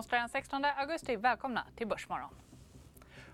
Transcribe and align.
Det 0.00 0.02
onsdag 0.02 0.18
den 0.18 0.28
16 0.28 0.64
augusti. 0.64 1.16
Välkomna 1.16 1.64
till 1.76 1.86
Börsmorgon. 1.86 2.30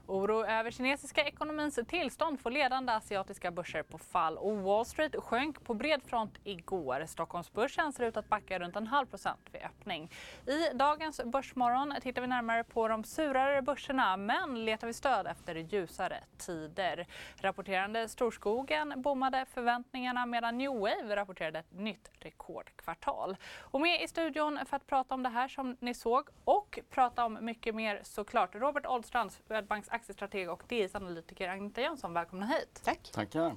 Oro 0.09 0.45
över 0.45 0.71
kinesiska 0.71 1.25
ekonomins 1.25 1.79
tillstånd 1.89 2.41
får 2.41 2.51
ledande 2.51 2.93
asiatiska 2.93 3.51
börser 3.51 3.83
på 3.83 3.99
fall 3.99 4.39
och 4.39 4.57
Wall 4.57 4.87
Street 4.87 5.17
sjönk 5.19 5.65
på 5.65 5.75
bred 5.75 6.03
front 6.03 6.39
igår. 6.45 7.07
Stockholmsbörsen 7.07 7.93
ser 7.93 8.05
ut 8.05 8.17
att 8.17 8.29
backa 8.29 8.59
runt 8.59 8.77
en 8.77 8.87
halv 8.87 9.07
procent 9.07 9.41
vid 9.53 9.63
öppning. 9.63 10.11
I 10.47 10.75
dagens 10.75 11.21
Börsmorgon 11.25 11.95
tittar 12.03 12.23
vi 12.23 12.29
närmare 12.29 12.65
på 12.65 12.89
de 12.89 13.05
surare 13.05 13.63
börserna 13.63 14.17
men 14.17 14.65
letar 14.65 14.87
vi 14.87 14.93
stöd 14.93 15.27
efter 15.27 15.55
ljusare 15.55 16.25
tider. 16.39 17.07
Rapporterande 17.37 18.09
Storskogen 18.09 19.03
bommade 19.03 19.47
förväntningarna 19.55 20.27
medan 20.27 20.59
New 20.59 20.71
Wave 20.71 21.17
rapporterade 21.17 21.59
ett 21.59 21.73
nytt 21.73 22.11
rekordkvartal. 22.21 23.37
Och 23.61 23.81
med 23.81 24.03
i 24.03 24.09
studion 24.09 24.59
för 24.67 24.77
att 24.77 24.87
prata 24.87 25.15
om 25.15 25.23
det 25.23 25.29
här 25.29 25.49
som 25.49 25.77
ni 25.81 25.95
såg 25.95 26.29
och 26.45 26.79
prata 26.91 27.25
om 27.25 27.39
mycket 27.41 27.75
mer 27.75 28.01
såklart 28.03 28.55
Robert 28.55 28.87
Oldstrand, 28.87 29.33
Swedbanks 29.33 29.89
aktiestrateg 29.97 30.51
och 30.51 30.63
DIs-analytiker 30.69 31.49
Agneta 31.49 31.81
Jönsson. 31.81 32.13
Välkomna 32.13 32.47
hit. 32.47 32.81
Tack. 32.85 33.11
Tackar. 33.13 33.57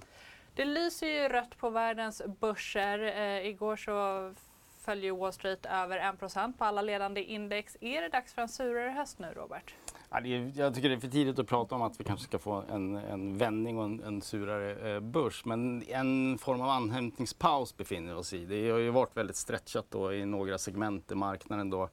Det 0.56 0.66
lyser 0.66 1.08
ju 1.08 1.30
rött 1.30 1.58
på 1.58 1.70
världens 1.70 2.22
börser. 2.40 3.00
Eh, 3.00 3.48
igår 3.48 3.76
så 3.76 4.34
föll 4.80 5.12
Wall 5.12 5.34
Street 5.34 5.66
över 5.66 6.00
1% 6.00 6.54
på 6.58 6.66
alla 6.66 6.82
ledande 6.82 7.23
index. 7.23 7.78
Är 7.82 8.02
det 8.02 8.10
dags 8.10 8.34
för 8.34 8.42
en 8.42 8.50
surare 8.50 8.90
höst 8.90 9.20
nu, 9.20 9.28
Robert? 9.36 9.76
Ja, 10.10 10.20
det 10.20 10.36
är, 10.36 10.52
jag 10.56 10.76
tycker 10.76 10.90
det 10.90 10.95
är 10.95 11.00
för 11.00 11.08
tidigt 11.08 11.40
att 11.40 11.48
prata 11.48 11.76
om 11.76 11.82
att 11.82 12.00
vi 12.00 12.04
kanske 12.04 12.26
ska 12.26 12.40
få 12.40 12.64
en, 12.70 12.95
en 12.95 13.38
vändning 13.38 13.78
och 13.78 13.86
en, 13.86 14.04
en 14.04 14.22
surare 14.22 14.95
eh, 14.95 15.00
börs. 15.00 15.45
Men 15.45 15.84
en 15.88 16.38
form 16.38 16.62
av 16.62 16.70
anhämtningspaus 16.70 17.78
befinner 17.78 18.14
vi 18.14 18.20
oss 18.20 18.34
i. 18.34 18.45
Det 18.45 18.70
har 18.70 18.80
ju 18.80 18.90
varit 18.90 19.17
väldigt 19.17 19.36
stretchat 19.36 19.86
då 19.90 20.14
i 20.14 20.26
några 20.26 20.58
segment 20.58 21.12
i 21.12 21.16
marknaden. 21.16 21.70
Då 21.70 21.90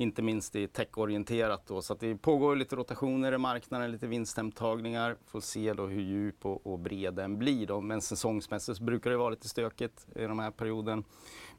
inte 0.00 0.22
minst 0.22 0.56
i 0.56 0.66
techorienterat. 0.66 1.66
Då. 1.66 1.82
Så 1.82 1.92
att 1.92 2.00
det 2.00 2.16
pågår 2.16 2.56
lite 2.56 2.76
rotationer 2.76 3.32
i 3.32 3.38
marknaden, 3.38 3.92
lite 3.92 4.06
vinsthemtagningar. 4.06 5.16
Får 5.26 5.40
se 5.40 5.72
då 5.72 5.86
hur 5.86 6.00
djup 6.02 6.46
och, 6.46 6.66
och 6.66 6.78
bred 6.78 7.14
den 7.14 7.38
blir. 7.38 7.66
Då. 7.66 7.80
Men 7.80 8.00
säsongsmässigt 8.00 8.78
så 8.78 8.84
brukar 8.84 9.10
det 9.10 9.16
vara 9.16 9.30
lite 9.30 9.48
stökigt 9.48 10.06
i 10.16 10.20
den 10.20 10.38
här 10.38 10.50
perioden. 10.50 11.04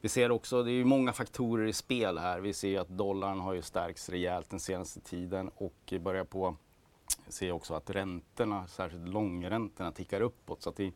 Vi 0.00 0.08
ser 0.08 0.30
också, 0.30 0.62
det 0.62 0.70
är 0.70 0.74
ju 0.74 0.84
många 0.84 1.12
faktorer 1.12 1.66
i 1.66 1.72
spel 1.72 2.18
här. 2.18 2.40
Vi 2.40 2.52
ser 2.52 2.80
att 2.80 2.88
dollarn 2.88 3.40
har 3.40 3.52
ju 3.52 3.62
stärkts 3.62 4.08
rejält 4.08 4.50
den 4.50 4.60
senaste 4.60 5.00
tiden 5.00 5.50
och 5.54 5.94
börjar 6.00 6.24
på 6.24 6.56
se 7.28 7.52
också 7.52 7.74
att 7.74 7.90
räntorna, 7.90 8.66
särskilt 8.66 9.08
långräntorna, 9.08 9.92
tickar 9.92 10.20
uppåt. 10.20 10.62
Så 10.62 10.70
att 10.70 10.76
det 10.76 10.92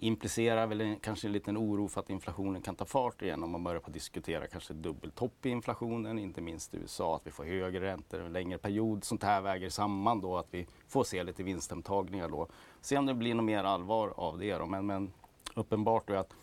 implicerar 0.00 0.66
väl 0.66 0.80
en, 0.80 0.96
kanske 0.96 1.28
en 1.28 1.32
liten 1.32 1.58
oro 1.58 1.88
för 1.88 2.00
att 2.00 2.10
inflationen 2.10 2.62
kan 2.62 2.74
ta 2.74 2.84
fart 2.84 3.22
igen 3.22 3.44
om 3.44 3.50
man 3.50 3.64
börjar 3.64 3.80
på 3.80 3.90
diskutera 3.90 4.46
kanske 4.46 4.74
dubbeltopp 4.74 5.46
i 5.46 5.48
inflationen, 5.48 6.18
inte 6.18 6.40
minst 6.40 6.74
i 6.74 6.76
USA, 6.76 7.16
att 7.16 7.26
vi 7.26 7.30
får 7.30 7.44
högre 7.44 7.80
räntor 7.80 8.20
en 8.20 8.32
längre 8.32 8.58
period. 8.58 9.04
Sånt 9.04 9.22
här 9.22 9.40
väger 9.40 9.70
samman 9.70 10.20
då 10.20 10.36
att 10.36 10.48
vi 10.50 10.66
får 10.88 11.04
se 11.04 11.22
lite 11.22 11.42
vinsthemtagningar 11.42 12.28
då. 12.28 12.48
Se 12.80 12.98
om 12.98 13.06
det 13.06 13.14
blir 13.14 13.34
något 13.34 13.44
mer 13.44 13.64
allvar 13.64 14.14
av 14.16 14.38
det 14.38 14.54
då. 14.54 14.66
Men, 14.66 14.86
men 14.86 15.12
uppenbart 15.54 16.10
är 16.10 16.16
att 16.16 16.34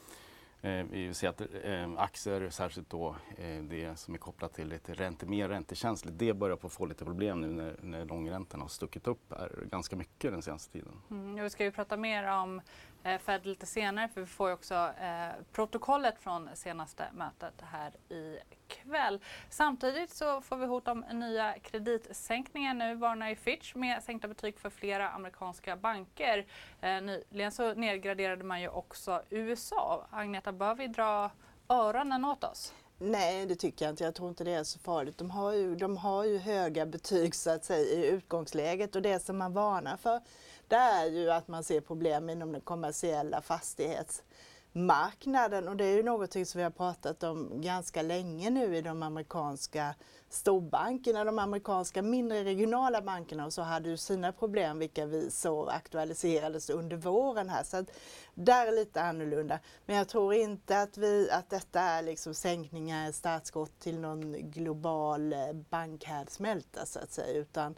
Eh, 0.65 0.85
vi 0.91 1.13
ser 1.13 1.29
att 1.29 1.41
eh, 1.41 1.91
aktier, 1.97 2.49
särskilt 2.49 2.89
då 2.89 3.15
eh, 3.37 3.63
det 3.63 3.99
som 3.99 4.13
är 4.13 4.17
kopplat 4.17 4.53
till 4.53 4.67
lite 4.67 4.93
ränte, 4.93 5.25
mer 5.25 5.49
räntekänsligt, 5.49 6.19
det 6.19 6.33
börjar 6.33 6.55
på 6.55 6.69
få 6.69 6.85
lite 6.85 7.05
problem 7.05 7.41
nu 7.41 7.47
när, 7.47 7.75
när 7.81 8.05
långräntorna 8.05 8.63
har 8.63 8.69
stuckit 8.69 9.07
upp 9.07 9.33
här 9.37 9.67
ganska 9.71 9.95
mycket 9.95 10.31
den 10.31 10.41
senaste 10.41 10.73
tiden. 10.73 11.01
Mm, 11.11 11.43
vi 11.43 11.49
ska 11.49 11.63
ju 11.63 11.71
prata 11.71 11.97
mer 11.97 12.31
om 12.31 12.61
eh, 13.05 13.17
Fed 13.17 13.45
lite 13.45 13.65
senare 13.65 14.07
för 14.07 14.21
vi 14.21 14.27
får 14.27 14.47
ju 14.49 14.53
också 14.53 14.75
eh, 14.75 15.43
protokollet 15.51 16.19
från 16.19 16.49
senaste 16.53 17.03
mötet 17.13 17.53
här 17.71 18.13
i 18.13 18.39
kväll. 18.67 19.19
Samtidigt 19.49 20.09
så 20.09 20.41
får 20.41 20.57
vi 20.57 20.65
hot 20.65 20.87
om 20.87 21.05
nya 21.11 21.59
kreditsänkningar 21.59 22.73
nu 22.73 22.95
varnar 22.95 23.29
ju 23.29 23.35
Fitch 23.35 23.75
med 23.75 24.03
sänkta 24.03 24.27
betyg 24.27 24.59
för 24.59 24.69
flera 24.69 25.09
amerikanska 25.09 25.75
banker. 25.75 26.45
Eh, 26.81 27.01
nyligen 27.01 27.51
så 27.51 27.73
nedgraderade 27.73 28.43
man 28.43 28.61
ju 28.61 28.69
också 28.69 29.23
USA. 29.29 30.07
Agneta, 30.11 30.51
bör 30.51 30.75
vi 30.75 30.87
dra 30.87 31.31
öronen 31.69 32.25
åt 32.25 32.43
oss? 32.43 32.73
Nej, 32.97 33.45
det 33.45 33.55
tycker 33.55 33.85
jag 33.85 33.91
inte. 33.91 34.03
Jag 34.03 34.15
tror 34.15 34.29
inte 34.29 34.43
det 34.43 34.53
är 34.53 34.63
så 34.63 34.79
farligt. 34.79 35.17
De 35.17 35.31
har 35.31 35.53
ju, 35.53 35.75
de 35.75 35.97
har 35.97 36.23
ju 36.23 36.37
höga 36.37 36.85
betyg 36.85 37.35
så 37.35 37.49
att 37.49 37.65
säga 37.65 37.85
i 37.85 38.07
utgångsläget 38.07 38.95
och 38.95 39.01
det 39.01 39.19
som 39.19 39.37
man 39.37 39.53
varnar 39.53 39.97
för 39.97 40.21
det 40.67 40.75
är 40.75 41.05
ju 41.05 41.31
att 41.31 41.47
man 41.47 41.63
ser 41.63 41.81
problem 41.81 42.29
inom 42.29 42.51
den 42.51 42.61
kommersiella 42.61 43.41
fastighetsmarknaden. 43.41 45.67
och 45.67 45.75
det 45.75 45.85
är 45.85 45.95
ju 45.95 46.03
någonting 46.03 46.45
som 46.45 46.57
vi 46.57 46.63
har 46.63 46.71
pratat 46.71 47.23
om 47.23 47.61
ganska 47.61 48.01
länge 48.01 48.49
nu 48.49 48.77
i 48.77 48.81
de 48.81 49.03
amerikanska 49.03 49.95
storbankerna. 50.29 51.23
De 51.23 51.39
amerikanska 51.39 52.01
mindre 52.01 52.43
regionala 52.43 53.01
bankerna 53.01 53.45
och 53.45 53.53
så 53.53 53.61
hade 53.61 53.89
ju 53.89 53.97
sina 53.97 54.31
problem 54.31 54.79
vilka 54.79 55.05
vi 55.05 55.31
så 55.31 55.67
aktualiserades 55.67 56.69
under 56.69 56.97
våren 56.97 57.49
här. 57.49 57.63
Så 57.63 57.77
att 57.77 57.91
där 58.33 58.67
är 58.67 58.71
lite 58.71 59.01
annorlunda. 59.01 59.59
Men 59.85 59.95
jag 59.95 60.07
tror 60.07 60.33
inte 60.33 60.81
att, 60.81 60.97
vi, 60.97 61.31
att 61.31 61.49
detta 61.49 61.79
är 61.79 62.01
liksom 62.01 62.33
sänkningar, 62.33 63.11
startskott 63.11 63.79
till 63.79 63.99
någon 63.99 64.51
global 64.51 65.33
eh, 65.33 65.53
bankhärdsmälta 65.53 66.85
så 66.85 66.99
att 66.99 67.11
säga 67.11 67.33
utan 67.33 67.75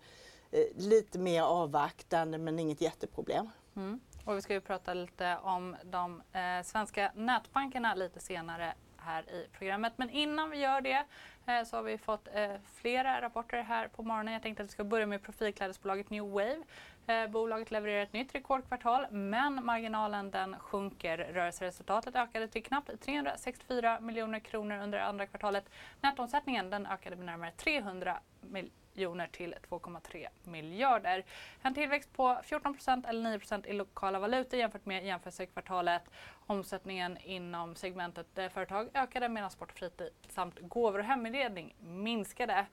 Eh, 0.52 0.60
lite 0.76 1.20
mer 1.20 1.42
avvaktande 1.42 2.38
men 2.38 2.60
inget 2.60 2.82
jätteproblem. 2.82 3.50
Mm. 3.76 4.00
Och 4.26 4.38
vi 4.38 4.42
ska 4.42 4.54
ju 4.54 4.62
prata 4.62 4.94
lite 4.94 5.38
om 5.44 5.76
de 5.84 6.22
eh, 6.32 6.64
svenska 6.64 7.12
nätbankerna 7.16 7.96
lite 7.96 8.20
senare 8.20 8.74
här 8.98 9.32
i 9.32 9.48
programmet. 9.58 9.94
Men 9.96 10.10
innan 10.10 10.50
vi 10.50 10.58
gör 10.58 10.82
det 10.82 11.06
eh, 11.46 11.64
så 11.66 11.76
har 11.76 11.84
vi 11.84 11.98
fått 11.98 12.28
eh, 12.34 12.52
flera 12.74 13.22
rapporter 13.22 13.62
här 13.62 13.88
på 13.88 14.04
morgonen. 14.04 14.34
Jag 14.34 14.44
tänkte 14.44 14.64
att 14.64 14.70
vi 14.70 14.74
ska 14.74 14.84
börja 14.84 15.06
med 15.06 15.24
profilklädesbolaget 15.24 16.10
New 16.10 16.24
Wave. 16.24 16.64
Eh, 17.08 17.28
bolaget 17.28 17.72
levererar 17.72 18.04
ett 18.04 18.14
nytt 18.14 18.36
rekordkvartal 18.36 19.06
men 19.12 19.66
marginalen 19.66 20.32
den 20.32 20.60
sjunker. 20.60 21.18
Rörelseresultatet 21.18 22.16
ökade 22.16 22.48
till 22.48 22.64
knappt 22.64 23.02
364 23.02 24.00
miljoner 24.00 24.40
kronor 24.40 24.78
under 24.78 25.00
andra 25.00 25.28
kvartalet. 25.28 25.70
Nettoomsättningen 26.02 26.70
den 26.70 26.86
ökade 26.86 27.16
med 27.16 27.26
närmare 27.26 27.52
300 27.52 28.20
miljoner 28.42 28.87
miljoner 28.98 29.28
till 29.28 29.56
2,3 29.70 30.28
miljarder. 30.44 31.26
En 31.62 31.74
tillväxt 31.74 32.14
på 32.14 32.40
14% 32.44 33.10
eller 33.10 33.38
9% 33.38 33.68
i 33.68 33.74
lokala 33.74 34.20
valutor 34.20 34.60
jämfört 34.60 34.86
med 34.86 35.06
jämförelsekvartalet. 35.06 36.02
Omsättningen 36.48 37.18
inom 37.18 37.76
segmentet 37.76 38.38
eh, 38.38 38.50
företag 38.50 38.90
ökade 38.94 39.30
medan 39.30 39.52
sport 39.52 39.72
och 39.72 39.78
fritid 39.78 40.10
samt 40.30 40.60
gåvor 40.62 41.00
och 41.00 41.06
heminredning 41.06 41.76
minskade. 41.80 42.66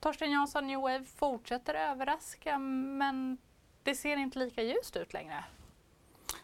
Torsten 0.00 0.30
Jansson, 0.30 0.66
New 0.66 0.80
Wave 0.80 1.04
fortsätter 1.04 1.74
överraska 1.74 2.58
men 2.58 3.38
det 3.82 3.94
ser 3.94 4.16
inte 4.16 4.38
lika 4.38 4.62
ljust 4.62 4.96
ut 4.96 5.12
längre. 5.12 5.44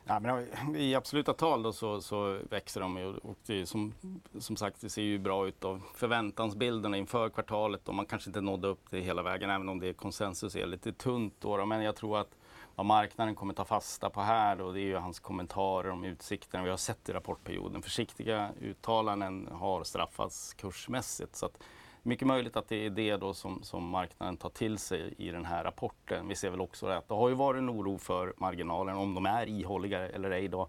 Ja, 0.04 0.20
men 0.20 0.76
I 0.76 0.94
absoluta 0.94 1.32
tal 1.32 1.62
då 1.62 1.72
så, 1.72 2.00
så 2.00 2.38
växer 2.50 2.80
de 2.80 3.18
och 3.22 3.36
det 3.46 3.66
som, 3.66 3.94
som 4.38 4.56
sagt 4.56 4.80
det 4.80 4.90
ser 4.90 5.02
ju 5.02 5.18
bra 5.18 5.48
ut. 5.48 5.60
Då. 5.60 5.80
Förväntansbilderna 5.94 6.96
inför 6.96 7.28
kvartalet 7.28 7.88
och 7.88 7.94
man 7.94 8.06
kanske 8.06 8.30
inte 8.30 8.40
nådde 8.40 8.68
upp 8.68 8.90
det 8.90 9.00
hela 9.00 9.22
vägen 9.22 9.50
även 9.50 9.68
om 9.68 9.80
det 9.80 9.88
är 9.88 9.92
konsensus 9.92 10.56
är 10.56 10.66
lite 10.66 10.92
tunt. 10.92 11.34
Då, 11.38 11.56
då. 11.56 11.66
Men 11.66 11.82
jag 11.82 11.96
tror 11.96 12.18
att 12.18 12.36
vad 12.74 12.86
marknaden 12.86 13.34
kommer 13.34 13.54
ta 13.54 13.64
fasta 13.64 14.10
på 14.10 14.20
här 14.20 14.56
då, 14.56 14.72
det 14.72 14.80
är 14.80 14.84
ju 14.84 14.96
hans 14.96 15.20
kommentarer 15.20 15.90
om 15.90 16.04
utsikterna 16.04 16.64
vi 16.64 16.70
har 16.70 16.76
sett 16.76 17.08
i 17.08 17.12
rapportperioden. 17.12 17.82
Försiktiga 17.82 18.50
uttalanden 18.60 19.48
har 19.52 19.84
straffats 19.84 20.54
kursmässigt. 20.54 21.36
Så 21.36 21.46
att, 21.46 21.62
mycket 22.02 22.28
möjligt 22.28 22.56
att 22.56 22.68
det 22.68 22.86
är 22.86 22.90
det 22.90 23.16
då 23.16 23.34
som, 23.34 23.62
som 23.62 23.88
marknaden 23.88 24.36
tar 24.36 24.50
till 24.50 24.78
sig 24.78 25.14
i 25.18 25.30
den 25.30 25.44
här 25.44 25.64
rapporten. 25.64 26.28
Vi 26.28 26.34
ser 26.34 26.50
väl 26.50 26.60
också 26.60 26.86
att 26.86 27.08
det 27.08 27.14
har 27.14 27.28
ju 27.28 27.34
varit 27.34 27.58
en 27.58 27.70
oro 27.70 27.98
för 27.98 28.34
marginalen, 28.36 28.96
om 28.96 29.14
de 29.14 29.26
är 29.26 29.46
ihåliga 29.46 30.08
eller 30.08 30.30
ej. 30.30 30.48
Då. 30.48 30.68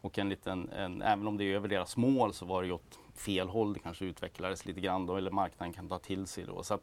Och 0.00 0.18
en 0.18 0.28
liten, 0.28 0.68
en, 0.68 1.02
även 1.02 1.26
om 1.26 1.36
det 1.36 1.44
är 1.44 1.54
över 1.54 1.68
deras 1.68 1.96
mål 1.96 2.34
så 2.34 2.46
var 2.46 2.62
det 2.62 2.66
ju 2.66 2.72
åt 2.74 2.98
fel 3.14 3.48
håll. 3.48 3.72
Det 3.72 3.80
kanske 3.80 4.04
utvecklades 4.04 4.66
lite 4.66 4.80
grann 4.80 5.06
då, 5.06 5.16
eller 5.16 5.30
marknaden 5.30 5.72
kan 5.72 5.88
ta 5.88 5.98
till 5.98 6.26
sig 6.26 6.44
då. 6.44 6.62
Så 6.62 6.78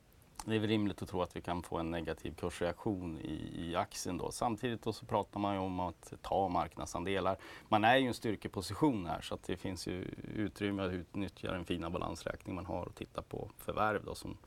det 0.45 0.55
är 0.55 0.59
väl 0.59 0.69
rimligt 0.69 1.01
att 1.01 1.09
tro 1.09 1.21
att 1.21 1.35
vi 1.35 1.41
kan 1.41 1.63
få 1.63 1.77
en 1.77 1.91
negativ 1.91 2.33
kursreaktion 2.33 3.19
i, 3.19 3.51
i 3.55 3.75
aktien 3.75 4.17
då. 4.17 4.31
Samtidigt 4.31 4.81
då 4.81 4.93
så 4.93 5.05
pratar 5.05 5.39
man 5.39 5.53
ju 5.53 5.59
om 5.59 5.79
att 5.79 6.13
ta 6.21 6.47
marknadsandelar. 6.47 7.37
Man 7.69 7.83
är 7.83 7.97
ju 7.97 8.07
en 8.07 8.13
styrkeposition 8.13 9.05
här 9.05 9.21
så 9.21 9.35
att 9.35 9.43
det 9.43 9.57
finns 9.57 9.87
ju 9.87 10.05
utrymme 10.35 10.83
att 10.83 10.91
utnyttja 10.91 11.51
den 11.51 11.65
fina 11.65 11.89
balansräkning 11.89 12.55
man 12.55 12.65
har 12.65 12.85
och 12.85 12.95
titta 12.95 13.21
på 13.21 13.49
förvärv 13.57 14.05
då 14.05 14.15
som 14.15 14.37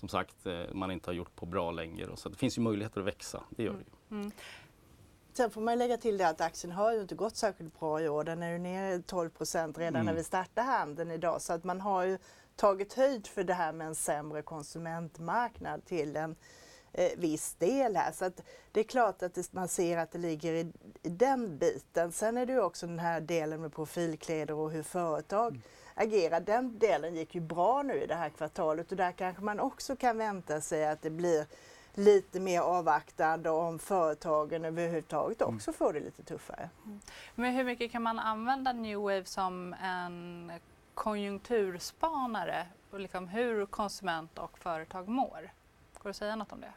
som 0.00 0.08
sagt 0.08 0.46
eh, 0.46 0.64
man 0.72 0.90
inte 0.90 1.10
har 1.10 1.14
gjort 1.14 1.36
på 1.36 1.46
bra 1.46 1.70
länge. 1.70 2.06
Så 2.14 2.28
det 2.28 2.36
finns 2.36 2.58
ju 2.58 2.62
möjligheter 2.62 3.00
att 3.00 3.06
växa, 3.06 3.42
det 3.50 3.62
gör 3.62 3.72
det 3.72 3.78
ju. 3.78 4.16
Mm. 4.16 4.30
Sen 5.32 5.50
får 5.50 5.60
man 5.60 5.78
lägga 5.78 5.96
till 5.96 6.18
det 6.18 6.28
att 6.28 6.40
aktien 6.40 6.72
har 6.72 6.92
ju 6.92 7.00
inte 7.00 7.14
gått 7.14 7.36
särskilt 7.36 7.80
bra 7.80 8.00
i 8.00 8.08
år. 8.08 8.24
Den 8.24 8.42
är 8.42 8.52
ju 8.52 8.58
ner 8.58 9.02
12 9.02 9.30
procent 9.30 9.78
redan 9.78 9.94
mm. 9.94 10.06
när 10.06 10.14
vi 10.14 10.24
startade 10.24 10.66
handeln 10.66 11.10
idag. 11.10 11.42
Så 11.42 11.52
att 11.52 11.64
man 11.64 11.80
har 11.80 12.04
ju 12.04 12.18
tagit 12.56 12.92
höjd 12.92 13.26
för 13.26 13.44
det 13.44 13.54
här 13.54 13.72
med 13.72 13.86
en 13.86 13.94
sämre 13.94 14.42
konsumentmarknad 14.42 15.84
till 15.84 16.16
en 16.16 16.36
eh, 16.92 17.10
viss 17.16 17.54
del 17.54 17.96
här. 17.96 18.12
Så 18.12 18.24
att 18.24 18.42
det 18.72 18.80
är 18.80 18.84
klart 18.84 19.22
att 19.22 19.34
det, 19.34 19.52
man 19.52 19.68
ser 19.68 19.98
att 19.98 20.12
det 20.12 20.18
ligger 20.18 20.52
i, 20.52 20.72
i, 21.02 21.08
den 21.08 21.58
biten. 21.58 22.12
Sen 22.12 22.36
är 22.36 22.46
det 22.46 22.52
ju 22.52 22.60
också 22.60 22.86
den 22.86 22.98
här 22.98 23.20
delen 23.20 23.60
med 23.60 23.74
profilkläder 23.74 24.54
och 24.54 24.70
hur 24.70 24.82
företag 24.82 25.48
mm. 25.48 25.62
agerar. 25.94 26.40
Den 26.40 26.78
delen 26.78 27.14
gick 27.16 27.34
ju 27.34 27.40
bra 27.40 27.82
nu 27.82 28.02
i 28.02 28.06
det 28.06 28.14
här 28.14 28.28
kvartalet 28.28 28.90
och 28.90 28.96
där 28.96 29.12
kanske 29.12 29.42
man 29.42 29.60
också 29.60 29.96
kan 29.96 30.18
vänta 30.18 30.60
sig 30.60 30.86
att 30.86 31.02
det 31.02 31.10
blir 31.10 31.46
lite 31.94 32.40
mer 32.40 32.60
avvaktande 32.60 33.50
om 33.50 33.78
företagen 33.78 34.64
överhuvudtaget 34.64 35.42
mm. 35.42 35.56
också 35.56 35.72
får 35.72 35.92
det 35.92 36.00
lite 36.00 36.22
tuffare. 36.22 36.70
Mm. 36.84 37.00
Men 37.34 37.54
hur 37.54 37.64
mycket 37.64 37.92
kan 37.92 38.02
man 38.02 38.18
använda 38.18 38.72
New 38.72 38.98
Wave 38.98 39.24
som 39.24 39.74
en 39.82 40.52
konjunkturspanare 40.96 42.66
och 42.90 43.00
liksom 43.00 43.28
hur 43.28 43.66
konsument 43.66 44.38
och 44.38 44.58
företag 44.58 45.08
mår? 45.08 45.52
Går 45.94 46.02
det 46.02 46.10
att 46.10 46.16
säga 46.16 46.36
något 46.36 46.52
om 46.52 46.60
det? 46.60 46.72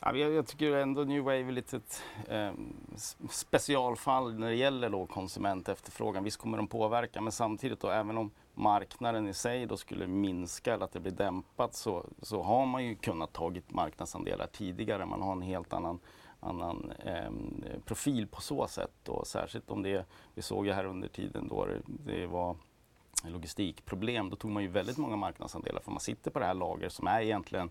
Ja, 0.00 0.16
jag, 0.16 0.32
jag 0.32 0.46
tycker 0.46 0.76
ändå 0.76 1.04
New 1.04 1.22
Wave 1.22 1.38
är 1.38 1.52
lite 1.52 1.76
ett 1.76 2.02
eh, 2.28 2.52
specialfall 3.30 4.34
när 4.38 4.48
det 4.48 4.54
gäller 4.54 4.90
då 4.90 5.06
konsumentefterfrågan. 5.06 6.24
Visst 6.24 6.36
kommer 6.36 6.56
de 6.56 6.68
påverka 6.68 7.20
men 7.20 7.32
samtidigt 7.32 7.80
då 7.80 7.90
även 7.90 8.18
om 8.18 8.30
marknaden 8.54 9.28
i 9.28 9.34
sig 9.34 9.66
då 9.66 9.76
skulle 9.76 10.06
minska 10.06 10.74
eller 10.74 10.84
att 10.84 10.92
det 10.92 11.00
blir 11.00 11.12
dämpat 11.12 11.74
så, 11.74 12.06
så 12.22 12.42
har 12.42 12.66
man 12.66 12.84
ju 12.84 12.94
kunnat 12.94 13.32
tagit 13.32 13.70
marknadsandelar 13.70 14.46
tidigare. 14.46 15.06
Man 15.06 15.22
har 15.22 15.32
en 15.32 15.42
helt 15.42 15.72
annan, 15.72 15.98
annan 16.40 16.92
eh, 16.98 17.30
profil 17.84 18.26
på 18.26 18.40
så 18.40 18.66
sätt. 18.66 19.08
Och 19.08 19.26
särskilt 19.26 19.70
om 19.70 19.82
det, 19.82 20.06
vi 20.34 20.42
såg 20.42 20.66
ju 20.66 20.72
här 20.72 20.84
under 20.84 21.08
tiden 21.08 21.48
då 21.48 21.66
det, 21.66 21.80
det 21.86 22.26
var 22.26 22.56
logistikproblem, 23.24 24.30
då 24.30 24.36
tog 24.36 24.50
man 24.50 24.62
ju 24.62 24.68
väldigt 24.68 24.98
många 24.98 25.16
marknadsandelar 25.16 25.80
för 25.80 25.90
man 25.90 26.00
sitter 26.00 26.30
på 26.30 26.38
det 26.38 26.44
här 26.44 26.54
lagret 26.54 26.92
som 26.92 27.06
är 27.06 27.20
egentligen 27.20 27.70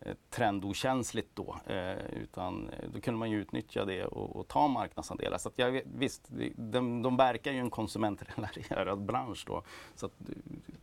eh, 0.00 0.14
trendokänsligt 0.30 1.28
då. 1.34 1.56
Eh, 1.66 2.06
utan 2.22 2.68
eh, 2.68 2.88
då 2.94 3.00
kunde 3.00 3.18
man 3.18 3.30
ju 3.30 3.40
utnyttja 3.40 3.84
det 3.84 4.04
och, 4.04 4.36
och 4.36 4.48
ta 4.48 4.68
marknadsandelar. 4.68 5.38
Så 5.38 5.48
att 5.48 5.58
jag, 5.58 5.80
visst, 5.84 6.28
de, 6.56 7.02
de 7.02 7.16
verkar 7.16 7.52
ju 7.52 7.58
en 7.58 7.70
konsumentrelaterad 7.70 9.02
bransch 9.06 9.44
då. 9.46 9.62
Så 9.94 10.06
att 10.06 10.12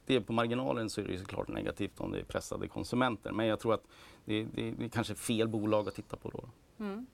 det, 0.06 0.22
på 0.22 0.34
marginalen 0.34 0.90
så 0.90 1.02
är 1.02 1.06
det 1.06 1.12
ju 1.12 1.20
såklart 1.20 1.48
negativt 1.48 2.00
om 2.00 2.12
det 2.12 2.20
är 2.20 2.24
pressade 2.24 2.68
konsumenter. 2.68 3.32
Men 3.32 3.46
jag 3.46 3.60
tror 3.60 3.74
att 3.74 3.84
det, 4.26 4.44
det, 4.44 4.72
det 4.72 4.86
är 4.86 4.90
kanske 4.90 5.16
fel 5.16 5.48
bolag 5.48 5.88
att 5.88 5.96
titta 5.96 6.18
på 6.18 6.30
då. 6.30 6.44
Mm. 6.80 7.08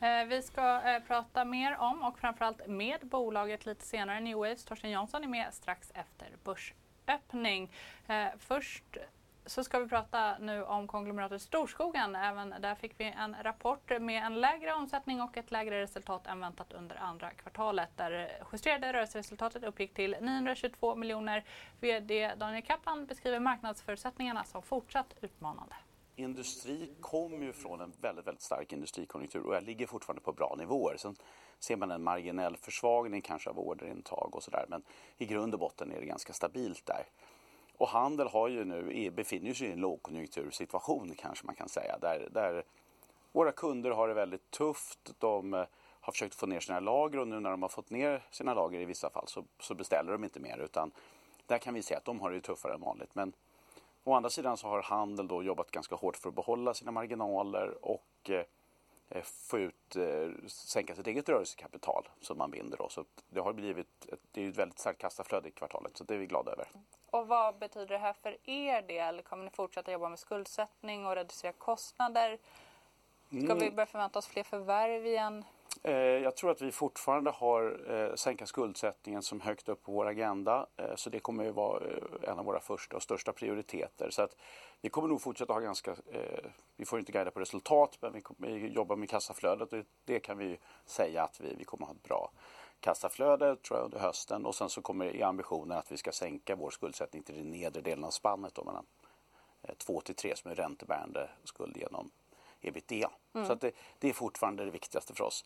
Eh, 0.00 0.24
vi 0.24 0.42
ska 0.42 0.82
eh, 0.82 1.02
prata 1.02 1.44
mer 1.44 1.76
om 1.78 2.02
och 2.02 2.18
framförallt 2.18 2.66
med 2.66 2.98
bolaget 3.02 3.66
lite 3.66 3.84
senare. 3.84 4.20
New 4.20 4.36
Waves, 4.36 4.64
Torsten 4.64 4.90
Jansson 4.90 5.24
är 5.24 5.28
med 5.28 5.54
strax 5.54 5.92
efter 5.94 6.28
börsöppning. 6.44 7.72
Eh, 8.06 8.26
först 8.38 8.96
så 9.46 9.64
ska 9.64 9.78
vi 9.78 9.88
prata 9.88 10.38
nu 10.38 10.64
om 10.64 10.86
konglomeratet 10.86 11.42
Storskogen. 11.42 12.16
Även 12.16 12.54
där 12.60 12.74
fick 12.74 13.00
vi 13.00 13.04
en 13.04 13.36
rapport 13.42 13.90
med 14.00 14.24
en 14.24 14.40
lägre 14.40 14.72
omsättning 14.72 15.22
och 15.22 15.36
ett 15.36 15.50
lägre 15.50 15.82
resultat 15.82 16.26
än 16.26 16.40
väntat 16.40 16.72
under 16.72 16.96
andra 16.96 17.30
kvartalet. 17.30 17.90
Där 17.96 18.42
justerade 18.52 18.92
rörelseresultatet 18.92 19.64
uppgick 19.64 19.94
till 19.94 20.16
922 20.20 20.94
miljoner. 20.94 21.44
VD 21.80 22.32
Daniel 22.36 22.62
Kaplan 22.62 23.06
beskriver 23.06 23.40
marknadsförutsättningarna 23.40 24.44
som 24.44 24.62
fortsatt 24.62 25.14
utmanande. 25.20 25.74
Industri 26.16 26.90
kommer 27.00 27.46
ju 27.46 27.52
från 27.52 27.80
en 27.80 27.92
väldigt, 28.00 28.26
väldigt 28.26 28.42
stark 28.42 28.72
industrikonjunktur 28.72 29.46
och 29.46 29.54
jag 29.54 29.62
ligger 29.62 29.86
fortfarande 29.86 30.22
på 30.22 30.32
bra 30.32 30.54
nivåer. 30.58 30.96
Sen 30.96 31.16
ser 31.58 31.76
man 31.76 31.90
en 31.90 32.02
marginell 32.02 32.56
försvagning 32.56 33.22
kanske 33.22 33.50
av 33.50 33.58
orderintag 33.58 34.34
och 34.34 34.42
sådär 34.42 34.64
men 34.68 34.82
i 35.18 35.26
grund 35.26 35.54
och 35.54 35.60
botten 35.60 35.92
är 35.92 36.00
det 36.00 36.06
ganska 36.06 36.32
stabilt 36.32 36.86
där. 36.86 37.06
Och 37.76 37.88
handel 37.88 38.28
har 38.28 38.48
ju 38.48 38.64
nu, 38.64 39.10
befinner 39.10 39.54
sig 39.54 39.68
i 39.68 39.72
en 39.72 39.80
lågkonjunktursituation 39.80 41.14
kanske 41.18 41.46
man 41.46 41.54
kan 41.54 41.68
säga. 41.68 41.98
Där, 41.98 42.28
där 42.30 42.64
våra 43.32 43.52
kunder 43.52 43.90
har 43.90 44.08
det 44.08 44.14
väldigt 44.14 44.50
tufft. 44.50 45.14
De 45.18 45.54
eh, 45.54 45.64
har 46.00 46.12
försökt 46.12 46.34
få 46.34 46.46
ner 46.46 46.60
sina 46.60 46.80
lager 46.80 47.18
och 47.18 47.28
nu 47.28 47.40
när 47.40 47.50
de 47.50 47.62
har 47.62 47.68
fått 47.68 47.90
ner 47.90 48.26
sina 48.30 48.54
lager 48.54 48.80
i 48.80 48.84
vissa 48.84 49.10
fall 49.10 49.28
så, 49.28 49.44
så 49.60 49.74
beställer 49.74 50.12
de 50.12 50.24
inte 50.24 50.40
mer. 50.40 50.58
Utan 50.58 50.90
där 51.46 51.58
kan 51.58 51.74
vi 51.74 51.82
se 51.82 51.94
att 51.94 52.04
de 52.04 52.20
har 52.20 52.30
det 52.30 52.40
tuffare 52.40 52.74
än 52.74 52.80
vanligt. 52.80 53.14
Men 53.14 53.32
å 54.04 54.14
andra 54.14 54.30
sidan 54.30 54.56
så 54.56 54.68
har 54.68 54.82
handel 54.82 55.28
då 55.28 55.42
jobbat 55.42 55.70
ganska 55.70 55.94
hårt 55.94 56.16
för 56.16 56.28
att 56.28 56.34
behålla 56.34 56.74
sina 56.74 56.90
marginaler 56.90 57.84
och 57.84 58.30
eh, 58.30 58.44
eh 59.08 59.22
få 59.22 59.58
ut, 59.58 59.96
eh, 59.96 60.46
sänka 60.48 60.94
sitt 60.94 61.06
eget 61.06 61.28
rörelsekapital 61.28 62.08
som 62.20 62.38
man 62.38 62.50
binder. 62.50 62.78
Då. 62.78 62.88
Så 62.88 63.04
det 63.28 63.40
har 63.40 63.52
blivit 63.52 64.06
ett, 64.12 64.20
det 64.32 64.44
är 64.44 64.48
ett 64.48 64.56
väldigt 64.56 64.78
starkt 64.78 65.00
kassaflöde 65.00 65.48
i 65.48 65.52
kvartalet 65.52 65.96
så 65.96 66.04
det 66.04 66.14
är 66.14 66.18
vi 66.18 66.26
glada 66.26 66.52
över. 66.52 66.68
Och 67.10 67.28
vad 67.28 67.58
betyder 67.58 67.86
det 67.86 67.98
här 67.98 68.12
för 68.12 68.50
er 68.50 68.82
del? 68.82 69.22
Kommer 69.22 69.44
ni 69.44 69.50
fortsätta 69.50 69.92
jobba 69.92 70.08
med 70.08 70.18
skuldsättning 70.18 71.06
och 71.06 71.14
reducera 71.14 71.52
kostnader? 71.52 72.38
Ska 73.28 73.38
mm. 73.38 73.58
vi 73.58 73.70
börja 73.70 73.86
förvänta 73.86 74.18
oss 74.18 74.26
fler 74.26 74.42
förvärv 74.42 75.06
igen? 75.06 75.44
Eh, 75.82 75.94
jag 75.94 76.36
tror 76.36 76.50
att 76.50 76.62
vi 76.62 76.72
fortfarande 76.72 77.30
har 77.30 77.80
eh, 77.90 78.14
sänka 78.14 78.46
skuldsättningen 78.46 79.22
som 79.22 79.40
högt 79.40 79.68
upp 79.68 79.82
på 79.82 79.92
vår 79.92 80.06
agenda. 80.06 80.66
Eh, 80.76 80.94
så 80.94 81.10
det 81.10 81.20
kommer 81.20 81.48
att 81.48 81.54
vara 81.54 81.82
en 82.22 82.38
av 82.38 82.44
våra 82.44 82.60
första 82.60 82.96
och 82.96 83.02
största 83.02 83.32
prioriteter. 83.32 84.10
Så 84.10 84.22
att 84.22 84.36
vi 84.80 84.88
kommer 84.88 85.08
nog 85.08 85.22
fortsätta 85.22 85.52
ha 85.52 85.60
ganska, 85.60 85.96
vi 86.76 86.84
får 86.84 86.98
inte 86.98 87.12
guida 87.12 87.30
på 87.30 87.40
resultat 87.40 87.98
men 88.00 88.22
vi, 88.38 88.68
jobbar 88.68 88.96
med 88.96 89.10
kassaflödet 89.10 89.72
och 89.72 89.84
det 90.04 90.20
kan 90.20 90.38
vi 90.38 90.58
säga 90.86 91.22
att 91.22 91.40
vi, 91.40 91.54
vi 91.54 91.64
kommer 91.64 91.84
att 91.84 91.88
ha 91.88 91.94
ett 91.94 92.02
bra 92.02 92.30
kassaflöde 92.80 93.56
tror 93.56 93.78
jag, 93.78 93.84
under 93.84 93.98
hösten 93.98 94.46
och 94.46 94.54
sen 94.54 94.70
så 94.70 94.82
kommer 94.82 95.22
ambitionen 95.22 95.78
att 95.78 95.92
vi 95.92 95.96
ska 95.96 96.12
sänka 96.12 96.56
vår 96.56 96.70
skuldsättning 96.70 97.22
till 97.22 97.34
den 97.34 97.50
nedre 97.50 97.80
delen 97.80 98.04
av 98.04 98.10
spannet 98.10 98.54
då, 98.54 98.64
mellan 98.64 98.86
2 99.78 100.00
till 100.00 100.14
3 100.14 100.36
som 100.36 100.50
är 100.50 100.54
räntebärande 100.54 101.30
skuld 101.44 101.76
genom 101.76 102.10
ebitda. 102.60 103.10
Mm. 103.34 103.46
Så 103.46 103.54
det, 103.54 103.72
det, 103.98 104.08
är 104.08 104.12
fortfarande 104.12 104.64
det 104.64 104.70
viktigaste 104.70 105.14
för 105.14 105.24
oss. 105.24 105.44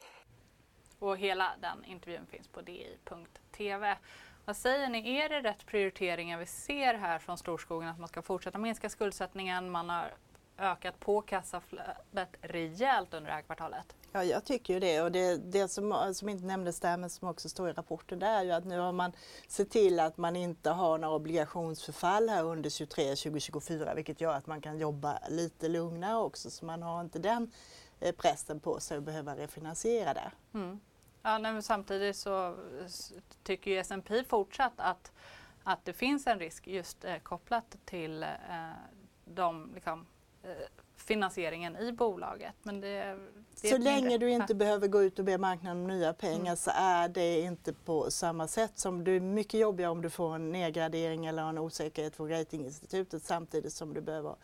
Och 0.99 1.16
hela 1.16 1.52
den 1.61 1.84
intervjun 1.84 2.26
finns 2.26 2.49
på 2.49 2.61
di.tv. 2.61 3.96
Vad 4.44 4.56
säger 4.56 4.88
ni, 4.88 5.16
är 5.16 5.28
det 5.28 5.40
rätt 5.40 5.66
prioriteringar 5.66 6.38
vi 6.38 6.46
ser 6.46 6.94
här 6.94 7.19
från 7.19 7.38
Storskogen 7.38 7.89
att 7.89 7.98
man 7.98 8.08
ska 8.08 8.22
fortsätta 8.22 8.58
minska 8.58 8.89
skuldsättningen? 8.89 9.70
Man 9.70 9.89
har 9.89 10.15
ökat 10.58 11.01
på 11.01 11.20
kassaflödet 11.20 12.29
rejält 12.41 13.15
under 13.15 13.31
det 13.31 13.34
här 13.34 13.43
kvartalet. 13.43 13.96
Ja, 14.13 14.25
jag 14.25 14.44
tycker 14.44 14.75
ju 14.75 14.81
det. 14.81 15.03
Och 15.03 15.13
det, 15.13 15.37
det 15.37 15.69
som, 15.69 16.15
som 16.15 16.29
inte 16.29 16.44
nämndes 16.44 16.81
där 16.81 16.96
men 16.96 17.11
som 17.11 17.29
också 17.29 17.49
står 17.49 17.69
i 17.69 17.73
rapporten 17.73 18.19
det 18.19 18.27
är 18.27 18.43
ju 18.43 18.53
att 18.53 18.65
nu 18.65 18.79
har 18.79 18.93
man 18.93 19.13
sett 19.49 19.70
till 19.70 20.01
att 20.01 20.17
man 20.17 20.37
inte 20.37 20.70
har 20.70 20.99
några 20.99 21.15
obligationsförfall 21.15 22.29
här 22.29 22.44
under 22.44 22.70
23 22.70 23.05
2024 23.05 23.94
vilket 23.94 24.20
gör 24.20 24.34
att 24.34 24.46
man 24.46 24.61
kan 24.61 24.79
jobba 24.79 25.19
lite 25.29 25.69
lugnare 25.69 26.17
också 26.17 26.51
så 26.51 26.65
man 26.65 26.82
har 26.82 27.01
inte 27.01 27.19
den 27.19 27.51
eh, 28.01 28.15
pressen 28.15 28.61
på 28.61 28.81
sig 28.81 28.99
att 28.99 29.05
behöva 29.05 29.37
refinansiera 29.37 30.15
det. 30.15 30.32
Mm. 30.55 30.81
Ja, 31.23 31.39
men 31.39 31.63
samtidigt 31.63 32.17
så 32.17 32.56
tycker 33.43 33.70
ju 33.70 33.79
S&P 33.79 34.25
fortsatt 34.25 34.73
att, 34.77 35.13
att 35.65 35.84
det 35.84 35.93
finns 35.93 36.27
en 36.27 36.39
risk 36.39 36.67
just 36.67 37.05
eh, 37.05 37.19
kopplat 37.19 37.77
till 37.84 38.23
eh, 38.23 38.29
de 39.25 39.70
liksom, 39.75 40.06
finansieringen 40.96 41.77
i 41.77 41.93
bolaget. 41.93 42.53
Men 42.63 42.81
det, 42.81 43.19
det 43.60 43.69
så 43.69 43.79
länge 43.79 44.19
du 44.19 44.31
inte 44.31 44.55
behöver 44.55 44.89
gå 44.89 45.03
ut 45.03 45.19
och 45.19 45.24
be 45.24 45.39
marknaden 45.39 45.82
om 45.82 45.86
nya 45.86 46.13
pengar 46.13 46.41
mm. 46.41 46.56
så 46.56 46.70
är 46.74 47.08
det 47.08 47.41
inte 47.41 47.72
på 47.72 48.10
samma 48.10 48.48
sätt 48.48 48.79
som 48.79 49.05
det 49.05 49.10
är 49.10 49.20
mycket 49.20 49.60
jobbigare 49.60 49.91
om 49.91 50.03
du 50.03 50.10
får 50.10 50.34
en 50.34 50.53
nedgradering 50.53 51.27
eller 51.27 51.43
en 51.43 51.58
osäkerhet 51.58 52.17
från 52.17 52.29
ratinginstitutet 52.29 53.22
samtidigt 53.22 53.72
som 53.72 53.94
du 53.94 54.01
behöver 54.01 54.36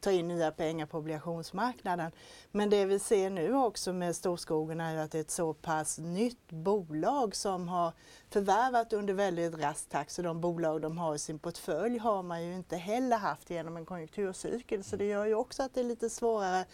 ta 0.00 0.10
in 0.10 0.28
nya 0.28 0.50
pengar 0.50 0.86
på 0.86 0.98
obligationsmarknaden. 0.98 2.10
Men 2.50 2.70
det 2.70 2.84
vi 2.84 2.98
ser 2.98 3.30
nu 3.30 3.54
också 3.54 3.92
med 3.92 4.16
Storskogen 4.16 4.80
är 4.80 4.96
att 4.96 5.10
det 5.10 5.18
är 5.18 5.20
ett 5.20 5.30
så 5.30 5.54
pass 5.54 5.98
nytt 5.98 6.50
bolag 6.50 7.36
som 7.36 7.68
har 7.68 7.92
förvärvat 8.30 8.92
under 8.92 9.14
väldigt 9.14 9.54
rask 9.54 9.88
takt. 9.88 10.12
Så 10.12 10.22
de 10.22 10.40
bolag 10.40 10.80
de 10.80 10.98
har 10.98 11.14
i 11.14 11.18
sin 11.18 11.38
portfölj 11.38 11.98
har 11.98 12.22
man 12.22 12.44
ju 12.44 12.54
inte 12.54 12.76
heller 12.76 13.16
haft 13.16 13.50
genom 13.50 13.76
en 13.76 13.86
konjunkturcykel. 13.86 14.84
Så 14.84 14.96
det 14.96 15.06
gör 15.06 15.26
ju 15.26 15.34
också 15.34 15.62
att 15.62 15.74
det 15.74 15.80
är 15.80 15.84
lite 15.84 16.10
svårare 16.10 16.64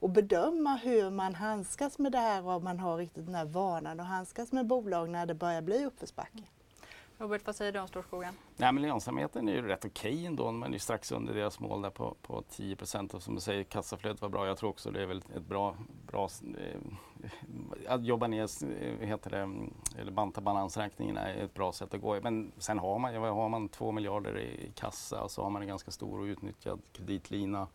att 0.00 0.10
bedöma 0.10 0.76
hur 0.76 1.10
man 1.10 1.34
handskas 1.34 1.98
med 1.98 2.12
det 2.12 2.18
här 2.18 2.46
och 2.46 2.52
om 2.52 2.64
man 2.64 2.78
har 2.78 2.96
riktigt 2.96 3.26
den 3.26 3.34
här 3.34 3.44
vanan 3.44 4.00
att 4.00 4.06
handskas 4.06 4.52
med 4.52 4.66
bolag 4.66 5.10
när 5.10 5.26
det 5.26 5.34
börjar 5.34 5.62
bli 5.62 5.84
uppförsbacke. 5.86 6.42
Robert, 7.22 7.46
vad 7.46 7.56
säger 7.56 7.72
du 7.72 7.80
om 7.80 7.88
Storskogen? 7.88 8.34
Nej, 8.56 8.72
men 8.72 8.82
lönsamheten 8.82 9.48
är 9.48 9.52
ju 9.52 9.62
rätt 9.62 9.84
okej 9.84 10.12
okay 10.12 10.26
ändå. 10.26 10.52
Man 10.52 10.74
är 10.74 10.78
strax 10.78 11.12
under 11.12 11.34
deras 11.34 11.60
mål 11.60 11.82
där 11.82 11.90
på, 11.90 12.16
på 12.22 12.42
10 12.50 12.76
procent. 12.76 13.14
Och 13.14 13.22
som 13.22 13.34
du 13.34 13.40
säger, 13.40 13.64
kassaflödet 13.64 14.22
var 14.22 14.28
bra. 14.28 14.46
Jag 14.46 14.56
tror 14.56 14.70
också 14.70 14.90
det 14.90 15.02
är 15.02 15.06
väl 15.06 15.22
ett 15.36 15.46
bra, 15.46 15.76
bra 16.06 16.28
eh, 16.58 16.80
att 17.88 18.04
jobba 18.04 18.26
ner, 18.26 18.48
eh, 18.64 19.08
heter 19.08 19.30
det, 19.30 19.50
eller 20.00 20.12
banta 20.12 20.40
balansräkningen 20.40 21.16
är 21.16 21.34
ett 21.34 21.54
bra 21.54 21.72
sätt 21.72 21.94
att 21.94 22.00
gå. 22.00 22.20
Men 22.22 22.52
sen 22.58 22.78
har 22.78 22.98
man, 22.98 23.14
har 23.14 23.48
man 23.48 23.68
2 23.68 23.92
miljarder 23.92 24.38
i 24.38 24.72
kassa 24.74 25.22
och 25.22 25.30
så 25.30 25.42
har 25.42 25.50
man 25.50 25.62
en 25.62 25.68
ganska 25.68 25.90
stor 25.90 26.20
och 26.20 26.24
utnyttjad 26.24 26.80
kreditlina. 26.92 27.68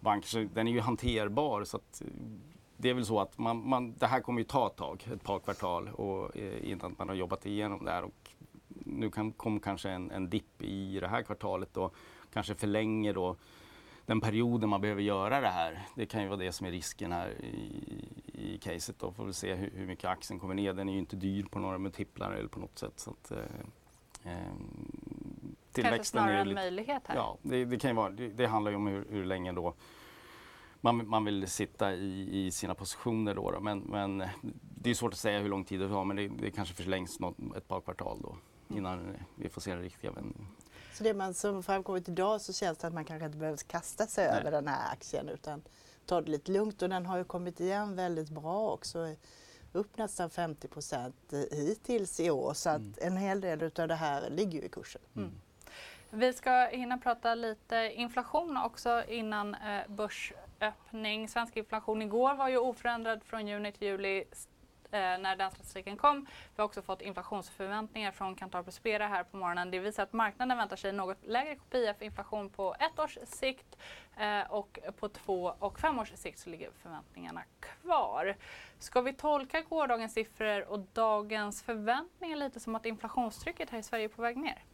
Banker, 0.00 0.28
så 0.28 0.46
den 0.54 0.68
är 0.68 0.72
ju 0.72 0.80
hanterbar. 0.80 1.64
Så 1.64 1.76
att, 1.76 2.02
eh, 2.02 2.06
det 2.76 2.90
är 2.90 2.94
väl 2.94 3.06
så 3.06 3.20
att 3.20 3.38
man, 3.38 3.68
man, 3.68 3.94
det 3.98 4.06
här 4.06 4.20
kommer 4.20 4.40
ju 4.40 4.44
ta 4.44 4.66
ett 4.66 4.76
tag, 4.76 5.08
ett 5.14 5.22
par 5.22 5.38
kvartal 5.38 5.88
och, 5.88 6.36
eh, 6.36 6.70
innan 6.70 6.94
man 6.98 7.08
har 7.08 7.14
jobbat 7.14 7.46
igenom 7.46 7.84
det 7.84 7.90
här. 7.90 8.02
Och 8.02 8.19
nu 8.84 9.10
kan, 9.10 9.32
kom 9.32 9.60
kanske 9.60 9.90
en, 9.90 10.10
en 10.10 10.30
dipp 10.30 10.62
i 10.62 11.00
det 11.00 11.08
här 11.08 11.22
kvartalet 11.22 11.76
och 11.76 11.94
kanske 12.32 12.54
förlänger 12.54 13.14
då 13.14 13.36
den 14.06 14.20
perioden 14.20 14.68
man 14.68 14.80
behöver 14.80 15.02
göra 15.02 15.40
det 15.40 15.48
här. 15.48 15.86
Det 15.94 16.06
kan 16.06 16.22
ju 16.22 16.28
vara 16.28 16.38
det 16.38 16.52
som 16.52 16.66
är 16.66 16.70
risken 16.70 17.12
här 17.12 17.44
i, 17.44 18.08
i 18.32 18.58
caset. 18.58 18.98
Då 18.98 19.12
får 19.12 19.24
vi 19.24 19.32
se 19.32 19.54
hur, 19.54 19.70
hur, 19.74 19.86
mycket 19.86 20.04
aktien 20.04 20.40
kommer 20.40 20.54
ner. 20.54 20.72
Den 20.72 20.88
är 20.88 20.92
ju 20.92 20.98
inte 20.98 21.16
dyr 21.16 21.44
på 21.44 21.58
några 21.58 21.78
multiplar 21.78 22.32
eller 22.32 22.48
på 22.48 22.60
något 22.60 22.78
sätt. 22.78 22.92
Så 22.96 23.10
att, 23.10 23.30
eh, 23.30 23.38
eh 24.32 24.52
Kanske 25.74 26.04
snarare 26.04 26.40
en 26.40 26.54
möjlighet 26.54 27.02
här? 27.06 27.16
Ja, 27.16 27.38
det, 27.42 27.64
det 27.64 27.78
kan 27.78 27.96
vara. 27.96 28.10
Det, 28.10 28.28
det 28.28 28.46
handlar 28.46 28.70
ju 28.70 28.76
om 28.76 28.86
hur, 28.86 29.06
hur 29.10 29.24
länge 29.24 29.52
då 29.52 29.74
man, 30.80 31.08
man 31.08 31.24
vill 31.24 31.46
sitta 31.46 31.94
i, 31.94 32.46
i 32.46 32.50
sina 32.50 32.74
positioner 32.74 33.34
då, 33.34 33.50
då. 33.50 33.60
Men, 33.60 33.78
men 33.78 34.24
det 34.62 34.90
är 34.90 34.94
svårt 34.94 35.12
att 35.12 35.18
säga 35.18 35.40
hur 35.40 35.48
lång 35.48 35.64
tid 35.64 35.80
det 35.80 35.88
tar 35.88 36.04
men 36.04 36.16
det, 36.16 36.28
det 36.28 36.50
kanske 36.50 36.74
förlängs 36.74 37.20
något, 37.20 37.36
ett 37.56 37.68
par 37.68 37.80
kvartal 37.80 38.18
då 38.22 38.36
innan 38.70 39.16
vi 39.34 39.48
får 39.48 39.60
se 39.60 39.70
den 39.70 39.82
riktiga 39.82 40.10
vändningen. 40.10 40.48
Så 40.92 41.04
det 41.04 41.14
man 41.14 41.34
som 41.34 41.62
framkommit 41.62 42.08
idag 42.08 42.40
så 42.40 42.52
känns 42.52 42.78
det 42.78 42.86
att 42.86 42.94
man 42.94 43.04
kanske 43.04 43.26
inte 43.26 43.38
behöver 43.38 43.58
kasta 43.58 44.06
sig 44.06 44.28
Nej. 44.28 44.40
över 44.40 44.50
den 44.50 44.68
här 44.68 44.92
aktien 44.92 45.28
utan 45.28 45.62
ta 46.06 46.20
det 46.20 46.30
lite 46.30 46.52
lugnt 46.52 46.82
och 46.82 46.88
den 46.88 47.06
har 47.06 47.18
ju 47.18 47.24
kommit 47.24 47.60
igen 47.60 47.96
väldigt 47.96 48.30
bra 48.30 48.70
också. 48.70 49.14
Upp 49.72 49.98
nästan 49.98 50.30
50 50.30 50.68
procent 50.68 51.32
hittills 51.52 52.20
i 52.20 52.30
år 52.30 52.54
så 52.54 52.70
att 52.70 52.76
mm. 52.76 52.94
en 53.00 53.16
hel 53.16 53.40
del 53.40 53.62
utav 53.62 53.88
det 53.88 53.94
här 53.94 54.30
ligger 54.30 54.60
ju 54.60 54.64
i 54.64 54.68
kursen. 54.68 55.02
Mm. 55.16 55.32
Vi 56.10 56.32
ska 56.32 56.66
hinna 56.66 56.98
prata 56.98 57.34
lite 57.34 57.92
inflation 57.94 58.56
också 58.56 59.04
innan 59.08 59.54
eh, 59.54 59.88
börsöppning. 59.88 61.28
Svensk 61.28 61.56
inflation 61.56 62.02
igår 62.02 62.34
var 62.34 62.48
ju 62.48 62.58
oförändrad 62.58 63.22
från 63.24 63.46
juni 63.46 63.72
till 63.72 63.88
juli 63.88 64.24
eh, 64.92 64.98
när 65.00 65.36
den 65.36 65.50
statistiken 65.50 65.96
kom. 65.96 66.26
Vi 66.56 66.62
har 66.62 66.64
också 66.64 66.82
fått 66.82 67.02
inflationsförväntningar 67.02 68.12
från 68.12 68.34
Kantar 68.34 68.62
Prospera 68.62 69.06
här 69.06 69.24
på 69.24 69.36
morgonen. 69.36 69.70
Det 69.70 69.78
visar 69.78 70.02
att 70.02 70.12
marknaden 70.12 70.58
väntar 70.58 70.76
sig 70.76 70.92
något 70.92 71.26
lägre 71.26 71.56
kopia 71.56 71.94
för 71.94 72.04
inflation 72.04 72.50
på 72.50 72.74
ett 72.80 72.98
års 72.98 73.18
sikt 73.24 73.76
eh, 74.16 74.52
och 74.52 74.78
på 75.00 75.08
två 75.08 75.54
och 75.58 75.80
fem 75.80 75.98
års 75.98 76.12
sikt 76.14 76.38
så 76.38 76.50
ligger 76.50 76.70
förväntningarna 76.82 77.42
kvar. 77.60 78.36
Ska 78.78 79.00
vi 79.00 79.12
tolka 79.12 79.60
gårdagens 79.60 80.12
siffror 80.12 80.68
och 80.68 80.80
dagens 80.92 81.62
förväntningar 81.62 82.36
lite 82.36 82.60
som 82.60 82.74
att 82.74 82.86
inflationstrycket 82.86 83.70
här 83.70 83.78
i 83.78 83.82
Sverige 83.82 84.04
är 84.04 84.08
på 84.08 84.22
väg 84.22 84.36
ner? 84.36 84.64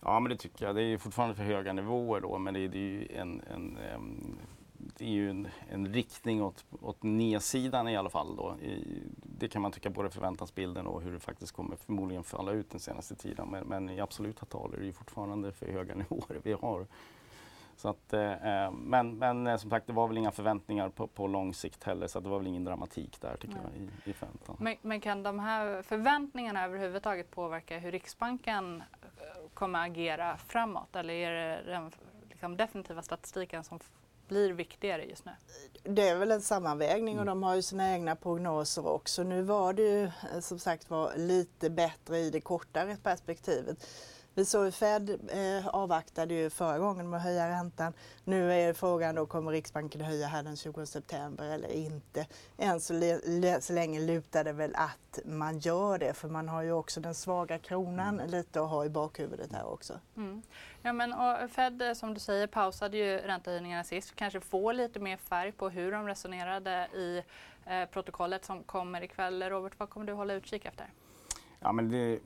Ja, 0.00 0.20
men 0.20 0.30
det 0.30 0.36
tycker 0.36 0.66
jag. 0.66 0.74
Det 0.74 0.82
är 0.82 0.98
fortfarande 0.98 1.34
för 1.34 1.42
höga 1.42 1.72
nivåer 1.72 2.20
då, 2.20 2.38
men 2.38 2.54
det 2.54 2.60
är, 2.60 2.68
det 2.68 2.78
är 2.78 2.80
ju 2.80 3.16
en, 3.16 3.40
en, 3.40 3.76
en 3.76 4.38
det 4.78 5.04
är 5.04 5.08
ju 5.08 5.30
en, 5.30 5.48
en, 5.68 5.92
riktning 5.92 6.42
åt, 6.42 6.64
åt 6.80 7.02
nedsidan 7.02 7.88
i 7.88 7.96
alla 7.96 8.10
fall. 8.10 8.36
Då. 8.36 8.56
I, 8.62 9.02
det 9.22 9.48
kan 9.48 9.62
man 9.62 9.72
tycka 9.72 9.90
både 9.90 10.10
förväntansbilden 10.10 10.86
och 10.86 11.02
hur 11.02 11.12
det 11.12 11.20
faktiskt 11.20 11.52
kommer 11.52 11.76
förmodligen 11.76 12.24
falla 12.24 12.52
ut 12.52 12.70
den 12.70 12.80
senaste 12.80 13.14
tiden. 13.14 13.48
Men, 13.48 13.64
men 13.64 13.90
i 13.90 14.00
absoluta 14.00 14.46
tal 14.46 14.74
är 14.74 14.78
det 14.78 14.86
ju 14.86 14.92
fortfarande 14.92 15.52
för 15.52 15.72
höga 15.72 15.94
nivåer 16.10 16.40
vi 16.42 16.52
har. 16.52 16.86
Så 17.76 17.88
att, 17.88 18.12
eh, 18.12 18.32
eh 18.32 18.70
men, 18.70 19.18
men 19.18 19.46
eh, 19.46 19.56
som 19.56 19.70
sagt, 19.70 19.86
det 19.86 19.92
var 19.92 20.08
väl 20.08 20.18
inga 20.18 20.30
förväntningar 20.30 20.88
på, 20.88 21.06
på 21.06 21.26
lång 21.26 21.54
sikt 21.54 21.84
heller 21.84 22.06
så 22.06 22.20
det 22.20 22.28
var 22.28 22.38
väl 22.38 22.46
ingen 22.46 22.64
dramatik 22.64 23.20
där 23.20 23.36
tycker 23.36 23.54
Nej. 23.54 23.64
jag 23.72 23.82
i, 23.82 24.10
i 24.10 24.12
förväntan. 24.12 24.56
Men, 24.58 24.76
men, 24.82 25.00
kan 25.00 25.22
de 25.22 25.38
här 25.38 25.82
förväntningarna 25.82 26.64
överhuvudtaget 26.64 27.30
påverka 27.30 27.78
hur 27.78 27.92
Riksbanken 27.92 28.82
eh, 29.02 29.50
kommer 29.54 29.84
agera 29.84 30.36
framåt 30.36 30.96
eller 30.96 31.14
är 31.14 31.30
det 31.30 31.72
den 31.72 31.90
liksom, 32.28 32.56
definitiva 32.56 33.02
statistiken 33.02 33.64
som 33.64 33.78
blir 34.28 34.52
viktigare 34.52 35.04
just 35.04 35.24
nu? 35.24 35.32
Det 35.82 36.08
är 36.08 36.16
väl 36.16 36.30
en 36.30 36.42
sammanvägning 36.42 37.16
och 37.16 37.22
mm. 37.22 37.26
de 37.26 37.42
har 37.42 37.54
ju 37.54 37.62
sina 37.62 37.92
egna 37.92 38.16
prognoser 38.16 38.86
också. 38.86 39.22
Nu 39.22 39.42
var 39.42 39.72
det 39.72 39.82
ju 39.82 40.04
eh, 40.04 40.40
som 40.40 40.58
sagt 40.58 40.90
var 40.90 41.12
lite 41.16 41.70
bättre 41.70 42.18
i 42.18 42.30
det 42.30 42.40
kortare 42.40 42.96
perspektivet. 43.02 43.86
Vi 44.38 44.44
såg 44.44 44.64
ju 44.64 44.70
Fed 44.70 45.10
eh, 45.28 45.66
avvaktade 45.66 46.34
ju 46.34 46.50
förra 46.50 46.78
gången 46.78 47.10
med 47.10 47.16
att 47.16 47.24
höja 47.24 47.48
räntan. 47.48 47.92
Nu 48.24 48.52
är 48.52 48.72
frågan 48.72 49.14
då, 49.14 49.26
kommer 49.26 49.52
Riksbanken 49.52 50.00
höja 50.00 50.26
här 50.26 50.42
den 50.42 50.56
20 50.56 50.86
september 50.86 51.44
eller 51.44 51.68
inte? 51.68 52.26
Än 52.56 52.80
så, 52.80 53.18
så 53.60 53.72
länge 53.72 54.00
lutar 54.00 54.44
det 54.44 54.52
väl 54.52 54.74
att 54.74 55.18
man 55.24 55.58
gör 55.58 55.98
det 55.98 56.14
för 56.14 56.28
man 56.28 56.48
har 56.48 56.62
ju 56.62 56.72
också 56.72 57.00
den 57.00 57.14
svaga 57.14 57.58
kronan 57.58 58.20
mm. 58.20 58.30
lite 58.30 58.60
att 58.60 58.70
ha 58.70 58.84
i 58.84 58.88
bakhuvudet 58.88 59.52
här 59.52 59.66
också. 59.66 60.00
Mm. 60.16 60.42
Ja, 60.82 60.92
men, 60.92 61.12
och 61.12 61.50
Fed 61.50 61.82
eh, 61.82 61.92
som 61.92 62.14
du 62.14 62.20
säger 62.20 62.46
pausade 62.46 62.96
ju 62.96 63.16
räntehöjningarna 63.16 63.84
sist. 63.84 64.14
Kanske 64.14 64.40
får 64.40 64.72
lite 64.72 65.00
mer 65.00 65.16
färg 65.16 65.52
på 65.52 65.68
hur 65.68 65.92
de 65.92 66.06
resonerade 66.06 66.88
i 66.94 67.22
eh, 67.66 67.84
protokollet 67.84 68.44
som 68.44 68.62
kommer 68.62 69.02
ikväll. 69.02 69.42
Robert, 69.42 69.72
vad 69.78 69.90
kommer 69.90 70.06
du 70.06 70.12
hålla 70.12 70.34
utkik 70.34 70.64
efter? 70.64 70.86
Ja, 71.60 71.72
men 71.72 71.90
det 71.90 72.20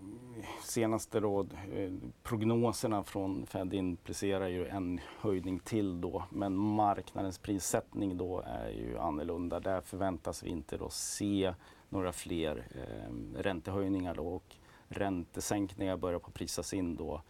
senaste 0.63 1.21
då, 1.21 1.41
eh, 1.41 1.93
prognoserna 2.23 3.05
från 3.05 3.47
Fed 3.47 3.75
implicerar 3.75 4.49
ju 4.49 4.67
en 4.67 5.01
höjning 5.21 5.59
till 5.59 6.01
då. 6.01 6.25
Men 6.31 6.57
marknadens 6.57 7.39
prissättning 7.39 8.17
då 8.17 8.41
är 8.47 8.69
ju 8.69 8.99
annorlunda. 8.99 9.61
Där 9.61 9.81
förväntas 9.81 10.43
vi 10.43 10.51
inte 10.51 10.77
då 10.77 10.89
se 10.91 11.55
några 11.89 12.13
fler 12.13 12.67
eh, 12.75 13.41
räntehöjningar 13.43 14.15
då 14.15 14.27
och 14.27 14.57
räntesänkningar 14.89 15.97
börjar 15.97 16.19
på 16.19 16.31
prisas 16.31 16.75
in 16.75 16.97
då 16.97 17.23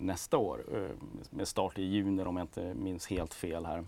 nästa 0.00 0.38
år 0.38 0.64
eh, 0.72 0.90
med 1.30 1.48
start 1.48 1.78
i 1.78 1.82
juni 1.82 2.22
om 2.22 2.36
jag 2.36 2.44
inte 2.44 2.74
minns 2.74 3.06
helt 3.06 3.34
fel 3.34 3.66
här. 3.66 3.84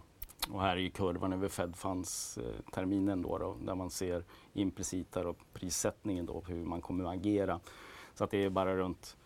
Och 0.50 0.60
här 0.60 0.76
är 0.76 0.80
ju 0.80 0.90
kurvan 0.90 1.32
över 1.32 1.48
Fed 1.48 1.76
Funds-terminen 1.76 3.24
eh, 3.24 3.30
då, 3.30 3.38
då, 3.38 3.56
där 3.64 3.74
man 3.74 3.90
ser 3.90 4.24
implicita 4.52 5.28
och 5.28 5.38
prissättningen 5.52 6.26
då, 6.26 6.42
hur 6.46 6.64
man 6.64 6.80
kommer 6.80 7.04
att 7.04 7.14
agera. 7.14 7.60
Så 8.14 8.24
att 8.24 8.30
det 8.30 8.44
är 8.44 8.50
bara 8.50 8.76
runt 8.76 9.16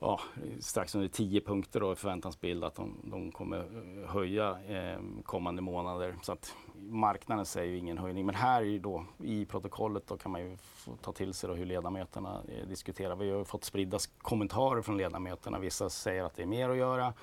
ja, 0.00 0.20
strax 0.60 0.94
under 0.94 1.08
10 1.08 1.40
punkter 1.40 1.80
då 1.80 1.92
i 1.92 1.96
förväntansbild 1.96 2.64
att 2.64 2.74
de, 2.74 3.00
de 3.04 3.32
kommer 3.32 3.64
höja 4.06 4.58
eh, 4.68 4.98
kommande 5.24 5.62
månader. 5.62 6.14
Så 6.22 6.32
att 6.32 6.54
marknaden 6.78 7.46
säger 7.46 7.72
ju 7.72 7.78
ingen 7.78 7.98
höjning. 7.98 8.26
Men 8.26 8.34
här 8.34 8.62
är 8.62 8.66
ju 8.66 8.78
då 8.78 9.04
i 9.18 9.44
protokollet 9.44 10.06
då 10.06 10.16
kan 10.16 10.32
man 10.32 10.40
ju 10.40 10.56
ta 11.02 11.12
till 11.12 11.34
sig 11.34 11.48
då 11.48 11.54
hur 11.54 11.66
ledamöterna 11.66 12.42
eh, 12.48 12.68
diskuterar. 12.68 13.16
Vi 13.16 13.30
har 13.30 13.44
fått 13.44 13.64
spridda 13.64 13.98
kommentarer 14.18 14.82
från 14.82 14.96
ledamöterna. 14.96 15.58
Vissa 15.58 15.90
säger 15.90 16.24
att 16.24 16.36
det 16.36 16.42
är 16.42 16.46
mer 16.46 16.68
att 16.68 16.76
göra. 16.76 17.14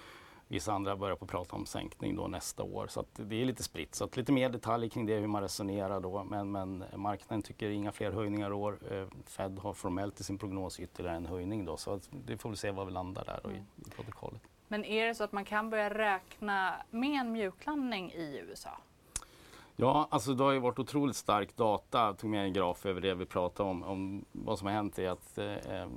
Vissa 0.54 0.74
andra 0.74 0.96
börjar 0.96 1.16
på 1.16 1.26
prata 1.26 1.56
om 1.56 1.66
sänkning 1.66 2.16
då 2.16 2.28
nästa 2.28 2.64
år. 2.64 2.88
Så 2.88 3.06
det 3.16 3.42
är 3.42 3.46
lite 3.46 3.64
spritt. 3.64 3.96
Så 3.96 4.10
lite 4.14 4.32
mer 4.32 4.50
detaljer 4.50 4.90
kring 4.90 5.06
det, 5.06 5.16
hur 5.16 5.28
man 5.28 5.42
resonerar 5.42 6.00
då. 6.00 6.24
Men, 6.24 6.52
men 6.52 6.84
marknaden 6.96 7.42
tycker 7.42 7.70
inga 7.70 7.92
fler 7.92 8.12
höjningar 8.12 8.50
i 8.50 8.54
år. 8.54 8.80
Eh, 8.92 9.08
Fed 9.26 9.60
har 9.60 9.74
formellt 9.74 10.20
i 10.20 10.24
sin 10.24 10.38
prognos 10.38 10.80
ytterligare 10.80 11.18
en 11.18 11.26
höjning 11.26 11.66
då. 11.66 11.78
Så 11.78 12.00
det 12.26 12.38
får 12.38 12.50
vi 12.50 12.56
se 12.56 12.72
var 12.72 12.86
vi 12.86 12.92
landar 12.92 13.26
där 13.26 13.40
mm. 13.44 13.58
i, 13.58 13.60
i 13.88 13.90
protokollet. 13.90 14.42
Men 14.68 14.86
är 14.86 15.08
det 15.08 15.16
så 15.16 15.24
att 15.24 15.32
man 15.32 15.46
kan 15.46 15.70
börja 15.70 15.90
räkna 15.90 16.74
med 16.90 17.22
en 17.22 17.32
mjuklandning 17.32 18.12
i 18.12 18.46
USA? 18.50 18.78
Ja, 19.76 20.08
alltså 20.12 20.34
det 20.34 20.44
har 20.44 20.52
ju 20.52 20.60
varit 20.60 20.80
otroligt 20.80 21.16
stark 21.16 21.56
data. 21.56 22.06
Jag 22.06 22.18
tog 22.18 22.30
med 22.30 22.44
en 22.44 22.54
graf 22.54 22.86
över 22.86 23.02
det 23.02 23.14
vi 23.14 23.26
pratade 23.26 23.70
om. 23.70 23.84
om 23.84 24.26
vad 24.32 24.60
som 24.60 24.68
har 24.68 24.74
hänt 24.74 25.00
är 25.00 25.10
att 25.10 25.38
eh, 25.38 25.88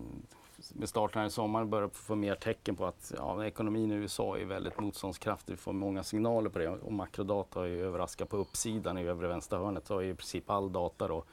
med 0.75 0.88
starten 0.88 1.20
här 1.20 1.26
i 1.26 1.30
sommar 1.30 1.64
börjar 1.64 1.88
få 1.88 2.14
mer 2.14 2.35
tecken 2.35 2.76
på 2.76 2.87
att 2.87 3.12
ja, 3.16 3.46
ekonomin 3.46 3.92
i 3.92 3.94
USA 3.94 4.38
är 4.38 4.44
väldigt 4.44 4.80
motståndskraftig. 4.80 5.52
Vi 5.52 5.56
får 5.56 5.73
många 5.73 6.02
signaler 6.02 6.50
på 6.50 6.58
det 6.58 6.68
och 6.68 6.92
makrodata 6.92 7.61
har 7.61 7.66
ju 7.66 7.82
överraskat 7.87 8.28
på 8.28 8.37
uppsidan 8.37 8.99
i 8.99 9.02
övre 9.02 9.28
vänstra 9.28 9.58
hörnet. 9.58 9.87
Så 9.87 9.94
har 9.94 10.02
i 10.02 10.14
princip 10.14 10.50
all 10.50 10.73
data 10.73 11.08
då 11.08 11.25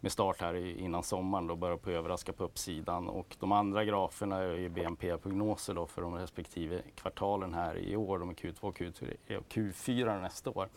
med 0.00 0.12
start 0.12 0.40
här 0.40 0.54
innan 0.54 1.02
sommaren 1.02 1.46
då 1.46 1.56
börjar 1.56 1.76
på 1.76 1.90
överraska 1.90 2.32
på 2.32 2.44
uppsidan 2.44 3.08
och 3.08 3.36
de 3.40 3.52
andra 3.52 3.84
graferna 3.84 4.38
är 4.38 4.56
ju 4.56 4.68
BNP-prognoser 4.68 5.74
då 5.74 5.86
för 5.86 6.02
de 6.02 6.14
respektive 6.14 6.82
kvartalen 6.94 7.54
här 7.54 7.76
i 7.78 7.96
år, 7.96 8.18
de 8.18 8.30
är 8.30 8.34
Q2 8.34 8.72
Q3 8.72 9.36
och 9.36 9.48
Q4 9.48 10.20
nästa 10.20 10.50
år. 10.50 10.68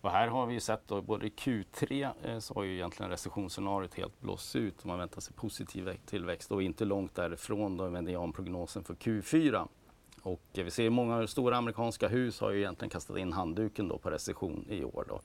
Och 0.00 0.10
här 0.10 0.28
har 0.28 0.46
vi 0.46 0.60
sett 0.60 0.88
då, 0.88 1.02
både 1.02 1.26
i 1.26 1.30
Q3 1.30 2.10
eh, 2.22 2.38
så 2.38 2.54
har 2.54 2.62
ju 2.62 2.74
egentligen 2.74 3.10
recessionsscenariot 3.10 3.94
helt 3.94 4.20
blåst 4.20 4.56
ut 4.56 4.80
och 4.80 4.86
man 4.86 4.98
väntar 4.98 5.20
sig 5.20 5.34
positiv 5.34 5.96
tillväxt 6.06 6.52
och 6.52 6.62
inte 6.62 6.84
långt 6.84 7.14
därifrån 7.14 7.76
då 7.76 7.90
medianprognosen 7.90 8.84
för 8.84 8.94
Q4. 8.94 9.68
Och 10.22 10.42
eh, 10.52 10.64
vi 10.64 10.70
ser 10.70 10.90
många 10.90 11.26
stora 11.26 11.56
amerikanska 11.56 12.08
hus 12.08 12.40
har 12.40 12.50
ju 12.50 12.58
egentligen 12.58 12.90
kastat 12.90 13.18
in 13.18 13.32
handduken 13.32 13.88
då 13.88 13.98
på 13.98 14.10
recession 14.10 14.66
i 14.68 14.84
år. 14.84 15.04
Då. 15.08 15.20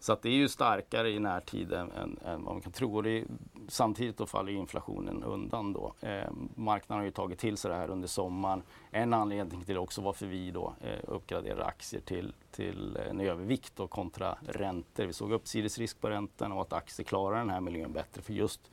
Så 0.00 0.12
att 0.12 0.22
det 0.22 0.28
är 0.28 0.34
ju 0.34 0.48
starkare 0.48 1.10
i 1.10 1.18
närtid 1.18 1.72
än, 1.72 1.92
än, 1.92 2.18
än 2.24 2.44
vad 2.44 2.54
man 2.54 2.60
kan 2.60 2.72
tro. 2.72 2.96
Och 2.96 3.02
det 3.02 3.10
är, 3.10 3.24
samtidigt 3.68 4.16
då 4.16 4.26
faller 4.26 4.52
inflationen 4.52 5.24
undan 5.24 5.72
då. 5.72 5.94
Eh, 6.00 6.30
marknaden 6.54 7.00
har 7.00 7.04
ju 7.04 7.10
tagit 7.10 7.38
till 7.38 7.56
sig 7.56 7.70
det 7.70 7.76
här 7.76 7.90
under 7.90 8.08
sommaren. 8.08 8.62
En 8.90 9.14
anledning 9.14 9.64
till 9.64 9.78
också 9.78 10.00
varför 10.00 10.26
vi 10.26 10.50
då 10.50 10.74
eh, 10.80 10.98
uppgraderar 11.02 11.64
aktier 11.64 12.00
till, 12.00 12.34
till 12.50 12.96
eh, 12.96 13.10
en 13.10 13.20
övervikt 13.20 13.72
då, 13.76 13.86
kontra 13.86 14.38
räntor. 14.46 15.04
Vi 15.04 15.12
såg 15.12 15.32
uppsidesrisk 15.32 16.00
på 16.00 16.10
räntan 16.10 16.52
och 16.52 16.62
att 16.62 16.72
aktier 16.72 17.04
klarar 17.04 17.38
den 17.38 17.50
här 17.50 17.60
miljön 17.60 17.92
bättre. 17.92 18.22
För 18.22 18.32
just 18.32 18.70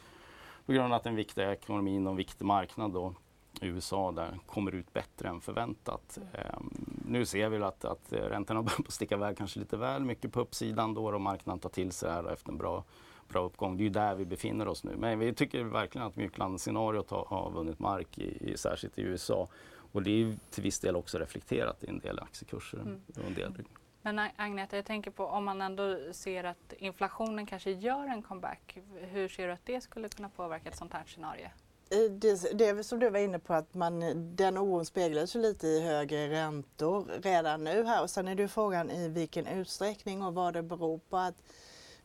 på 0.65 0.73
grund 0.73 0.85
av 0.85 0.93
att 0.93 1.03
den 1.03 1.15
viktiga 1.15 1.51
ekonomin 1.51 2.07
och 2.07 2.11
en 2.11 2.17
viktig 2.17 2.45
marknad 2.45 2.91
då 2.91 3.13
USA 3.61 4.11
där 4.11 4.39
kommer 4.45 4.75
ut 4.75 4.93
bättre 4.93 5.29
än 5.29 5.41
förväntat. 5.41 6.17
Ehm, 6.33 6.94
nu 7.07 7.25
ser 7.25 7.49
vi 7.49 7.63
att, 7.63 7.85
att 7.85 8.13
räntorna 8.13 8.61
börjar 8.63 8.91
sticka 8.91 9.15
iväg 9.15 9.37
kanske 9.37 9.59
lite 9.59 9.77
väl 9.77 10.05
mycket 10.05 10.33
på 10.33 10.39
uppsidan 10.39 10.93
då 10.93 11.05
och 11.05 11.21
marknaden 11.21 11.59
tar 11.59 11.69
till 11.69 11.91
sig 11.91 12.09
det 12.09 12.15
här 12.15 12.33
efter 12.33 12.51
en 12.51 12.57
bra, 12.57 12.83
bra 13.27 13.41
uppgång. 13.41 13.77
Det 13.77 13.81
är 13.81 13.85
ju 13.85 13.89
där 13.89 14.15
vi 14.15 14.25
befinner 14.25 14.67
oss 14.67 14.83
nu. 14.83 14.95
Men 14.97 15.19
vi 15.19 15.33
tycker 15.33 15.63
verkligen 15.63 16.07
att 16.07 16.15
mjuklandsscenariot 16.15 17.09
har, 17.09 17.25
har 17.25 17.51
vunnit 17.51 17.79
mark, 17.79 18.17
i, 18.17 18.51
i, 18.51 18.57
särskilt 18.57 18.97
i 18.97 19.01
USA. 19.01 19.47
Och 19.91 20.03
det 20.03 20.21
är 20.21 20.37
till 20.49 20.63
viss 20.63 20.79
del 20.79 20.95
också 20.95 21.17
reflekterat 21.17 21.83
i 21.83 21.87
en 21.87 21.99
del 21.99 22.19
aktiekurser. 22.19 22.79
Mm. 22.79 23.01
en 23.27 23.33
del. 23.33 23.53
Men 24.01 24.29
Agneta, 24.35 24.75
jag 24.75 24.85
tänker 24.85 25.11
på 25.11 25.25
om 25.25 25.45
man 25.45 25.61
ändå 25.61 25.97
ser 26.11 26.43
att 26.43 26.73
inflationen 26.77 27.45
kanske 27.45 27.71
gör 27.71 28.07
en 28.07 28.21
comeback. 28.21 28.77
Hur 28.95 29.27
ser 29.27 29.47
du 29.47 29.53
att 29.53 29.65
det 29.65 29.81
skulle 29.81 30.09
kunna 30.09 30.29
påverka 30.29 30.69
ett 30.69 30.77
sånt 30.77 30.93
här 30.93 31.03
scenario? 31.05 31.47
Det, 31.89 32.57
det 32.57 32.65
är 32.65 32.83
som 32.83 32.99
du 32.99 33.09
var 33.09 33.19
inne 33.19 33.39
på 33.39 33.53
att 33.53 33.73
man, 33.73 33.99
den 34.35 34.57
oron 34.57 34.85
speglas 34.85 35.35
ju 35.35 35.41
lite 35.41 35.67
i 35.67 35.81
högre 35.81 36.29
räntor 36.29 37.07
redan 37.21 37.63
nu 37.63 37.83
här. 37.83 38.01
Och 38.03 38.09
sen 38.09 38.27
är 38.27 38.35
det 38.35 38.47
frågan 38.47 38.91
i 38.91 39.07
vilken 39.07 39.47
utsträckning 39.47 40.23
och 40.23 40.33
vad 40.33 40.53
det 40.53 40.63
beror 40.63 40.99
på 41.09 41.17
att 41.17 41.35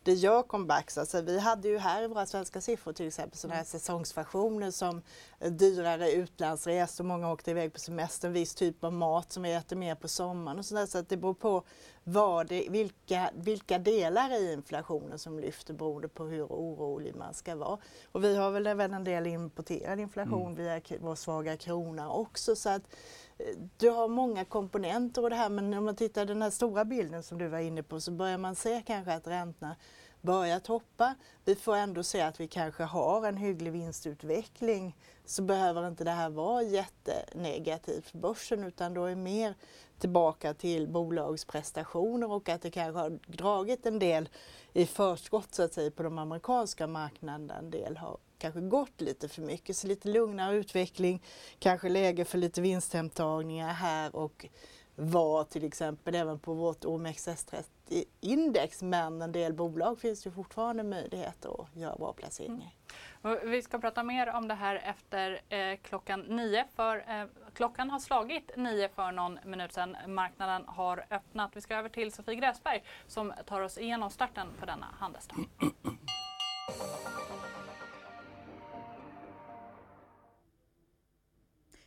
det 0.03 0.13
gör 0.13 0.43
comebacks. 0.43 0.99
Alltså, 0.99 1.21
vi 1.21 1.39
hade 1.39 1.69
ju 1.69 1.79
här 1.79 2.03
i 2.03 2.07
våra 2.07 2.27
svenska 2.27 2.61
siffror 2.61 2.93
till 2.93 3.07
exempel 3.07 3.39
sådana 3.39 3.57
här 3.57 3.65
säsongsversioner 3.65 4.71
som 4.71 5.03
dyrare 5.39 6.13
utlandsresor, 6.13 7.05
många 7.05 7.33
åkte 7.33 7.51
iväg 7.51 7.73
på 7.73 7.79
semester, 7.79 8.29
en 8.29 8.35
viss 8.35 8.55
typ 8.55 8.85
av 8.85 8.93
mat 8.93 9.33
som 9.33 9.43
vi 9.43 9.53
äter 9.53 9.77
mer 9.77 9.95
på 9.95 10.09
sommaren 10.09 10.59
och 10.59 10.65
sådär. 10.65 10.87
Så 10.87 10.99
att 10.99 11.09
det 11.09 11.17
beror 11.17 11.35
på 11.35 11.63
vad 12.05 12.47
det, 12.47 12.67
vilka, 12.71 13.31
vilka 13.35 13.79
delar 13.79 14.43
i 14.43 14.53
inflationen 14.53 15.19
som 15.19 15.39
lyfter 15.39 15.75
beroende 15.75 16.09
på 16.09 16.25
hur 16.25 16.45
orolig 16.45 17.15
man 17.15 17.35
ska 17.35 17.57
vara. 17.57 17.79
Och 18.13 18.25
vi 18.25 18.37
har 18.37 18.51
väl 18.51 18.67
även 18.67 18.95
en 18.95 19.05
del 19.05 19.27
importerad 19.27 20.01
inflation 20.01 20.53
mm. 20.53 20.55
via 20.55 20.81
vår 21.01 21.15
svaga 21.15 21.57
krona 21.57 22.13
också. 22.13 22.57
Så 22.57 22.69
att 22.69 22.83
eh, 22.83 22.89
du 23.77 23.91
har 23.91 24.09
många 24.09 24.45
komponenter 24.45 25.23
och 25.23 25.31
det 25.31 25.37
här 25.37 25.49
men 25.49 25.75
om 25.75 25.85
man 25.85 25.97
tittar 25.97 26.27
den 26.27 26.43
här 26.43 26.51
stora 26.51 26.85
bilden 26.85 27.23
som 27.23 27.39
du 27.39 27.49
var 27.49 27.59
inne 27.59 27.83
på 27.83 28.01
så 28.01 28.11
börjar 28.11 28.39
man 28.39 28.55
se 28.55 28.83
kanske 28.87 29.13
att 29.15 29.27
räntorna 29.27 29.77
börjat 30.21 30.67
hoppa. 30.67 31.15
Vi 31.45 31.55
får 31.55 31.77
ändå 31.77 32.03
se 32.03 32.21
att 32.21 32.41
vi 32.41 32.49
kanske 32.49 32.83
har 32.83 33.27
en 33.27 33.37
hygglig 33.37 33.73
vinstutveckling 33.73 34.97
så 35.25 35.43
behöver 35.43 35.89
inte 35.89 36.05
det 36.05 36.11
här 36.11 36.31
vara 36.31 36.63
jättenegativt 36.63 38.07
för 38.07 38.19
börsen 38.19 38.65
utan 38.65 38.95
då 38.95 39.05
är 39.05 39.15
mer 39.15 39.55
tillbaka 39.99 40.55
till 40.55 40.89
bolagsprestationer 40.89 42.31
och 42.31 42.49
att 42.49 42.63
det 42.63 42.71
kanske 42.71 43.01
har 43.01 43.19
dragit 43.27 43.87
en 43.87 43.99
del 43.99 44.29
i 44.73 44.87
förskott 44.87 45.55
så 45.55 45.63
att 45.63 45.75
säga 45.75 45.91
på 45.91 46.03
de 46.03 46.19
amerikanska 46.19 46.87
marknaderna. 46.87 47.55
En 47.55 47.71
del 47.71 47.97
har 47.97 48.19
kanske 48.41 48.61
gått 48.61 49.01
lite 49.01 49.29
för 49.29 49.43
mycket. 49.43 49.77
Så 49.77 49.87
lite 49.87 50.09
lugnare 50.09 50.57
utveckling, 50.57 51.23
kanske 51.59 51.89
läge 51.89 52.25
för 52.25 52.39
lite 52.39 52.61
vinsthemtagningar 52.61 53.73
här 53.73 54.17
och 54.17 54.47
var 55.01 55.45
till 55.45 55.65
exempel 55.65 56.15
även 56.15 56.39
på 56.39 56.55
vårt 56.55 56.85
OMXS30-index 56.85 58.85
men 58.85 59.23
en 59.23 59.33
del 59.33 59.53
bolag 59.53 60.01
finns 60.01 60.23
det 60.23 60.31
fortfarande 60.31 60.83
möjligheter 60.83 61.63
att 61.63 61.77
göra 61.77 61.97
bra 61.97 62.13
placeringar. 62.13 62.71
Mm. 63.25 63.51
Vi 63.51 63.63
ska 63.63 63.79
prata 63.79 64.03
mer 64.03 64.35
om 64.35 64.49
det 64.49 64.55
här 64.55 64.77
efter 64.77 65.41
eh, 65.49 65.79
klockan 65.83 66.21
nio 66.21 66.65
för 66.77 66.97
eh, 66.97 67.25
klockan 67.55 67.91
har 67.91 67.99
slagit 67.99 68.51
nio 68.57 68.89
för 68.89 69.13
någon 69.13 69.39
minut 69.45 69.73
sedan. 69.73 69.97
Marknaden 70.07 70.65
har 70.67 71.05
öppnat. 71.11 71.51
Vi 71.55 71.61
ska 71.61 71.77
över 71.77 71.89
till 71.89 72.13
Sofie 72.13 72.35
Gräsberg 72.35 72.85
som 73.07 73.33
tar 73.47 73.61
oss 73.61 73.79
igenom 73.79 74.11
starten 74.11 74.47
på 74.59 74.67
denna 74.67 74.87
handelsdag. 74.99 75.39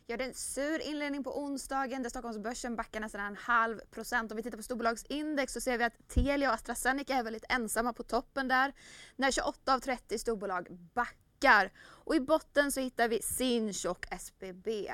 Ja, 0.06 0.16
det 0.16 0.24
är 0.24 0.28
en 0.28 0.34
sur 0.34 0.80
inledning 0.80 1.24
på 1.24 1.38
onsdagen 1.38 2.02
där 2.02 2.10
Stockholmsbörsen 2.10 2.76
backar 2.76 3.00
nästan 3.00 3.20
en 3.20 3.36
halv 3.36 3.78
procent. 3.90 4.30
Om 4.32 4.36
vi 4.36 4.42
tittar 4.42 4.56
på 4.56 4.62
storbolagsindex 4.62 5.52
så 5.52 5.60
ser 5.60 5.78
vi 5.78 5.84
att 5.84 6.08
Telia 6.08 6.48
och 6.48 6.54
AstraZeneca 6.54 7.14
är 7.14 7.22
väldigt 7.22 7.44
ensamma 7.48 7.92
på 7.92 8.02
toppen 8.02 8.48
där. 8.48 8.72
När 9.16 9.30
28 9.30 9.74
av 9.74 9.78
30 9.78 10.18
storbolag 10.18 10.66
backar. 10.70 11.72
Och 11.80 12.14
i 12.14 12.20
botten 12.20 12.72
så 12.72 12.80
hittar 12.80 13.08
vi 13.08 13.22
Sinch 13.22 13.86
och 13.86 14.06
SBB. 14.10 14.92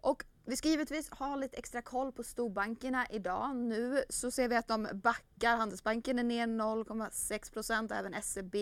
Och 0.00 0.24
vi 0.44 0.56
ska 0.56 0.68
givetvis 0.68 1.10
ha 1.10 1.36
lite 1.36 1.56
extra 1.56 1.82
koll 1.82 2.12
på 2.12 2.22
storbankerna 2.22 3.06
idag. 3.10 3.56
Nu 3.56 4.04
så 4.08 4.30
ser 4.30 4.48
vi 4.48 4.56
att 4.56 4.68
de 4.68 4.88
backar. 4.92 5.56
Handelsbanken 5.56 6.18
är 6.18 6.24
ner 6.24 6.46
0,6 6.46 7.52
procent, 7.52 7.92
även 7.92 8.22
SEB. 8.22 8.54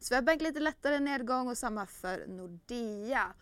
Swedbank 0.00 0.42
lite 0.42 0.60
lättare 0.60 1.00
nedgång 1.00 1.48
och 1.48 1.58
samma 1.58 1.86
för 1.86 2.26
Nordea. 2.26 3.34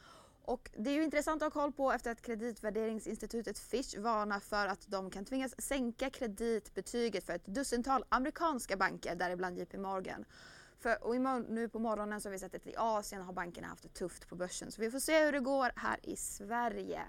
Och 0.50 0.70
det 0.76 0.90
är 0.90 0.94
ju 0.94 1.04
intressant 1.04 1.42
att 1.42 1.54
ha 1.54 1.62
koll 1.62 1.72
på 1.72 1.92
efter 1.92 2.10
att 2.10 2.22
kreditvärderingsinstitutet 2.22 3.58
Fitch 3.58 3.96
varnar 3.96 4.40
för 4.40 4.66
att 4.66 4.86
de 4.88 5.10
kan 5.10 5.24
tvingas 5.24 5.62
sänka 5.62 6.10
kreditbetyget 6.10 7.24
för 7.24 7.32
ett 7.32 7.46
dussintal 7.46 8.04
amerikanska 8.08 8.76
banker, 8.76 9.14
däribland 9.14 9.58
JP 9.58 9.78
Morgan. 9.78 10.24
För, 10.78 11.04
och 11.04 11.20
nu 11.50 11.68
på 11.68 11.78
morgonen 11.78 12.20
så 12.20 12.28
har 12.28 12.32
vi 12.32 12.38
sett 12.38 12.54
att 12.54 12.66
i 12.66 12.74
Asien 12.76 13.22
har 13.22 13.32
bankerna 13.32 13.66
haft 13.66 13.82
det 13.82 13.88
tufft 13.88 14.28
på 14.28 14.36
börsen. 14.36 14.70
Så 14.72 14.80
vi 14.80 14.90
får 14.90 14.98
se 14.98 15.24
hur 15.24 15.32
det 15.32 15.40
går 15.40 15.72
här 15.76 15.98
i 16.02 16.16
Sverige. 16.16 17.02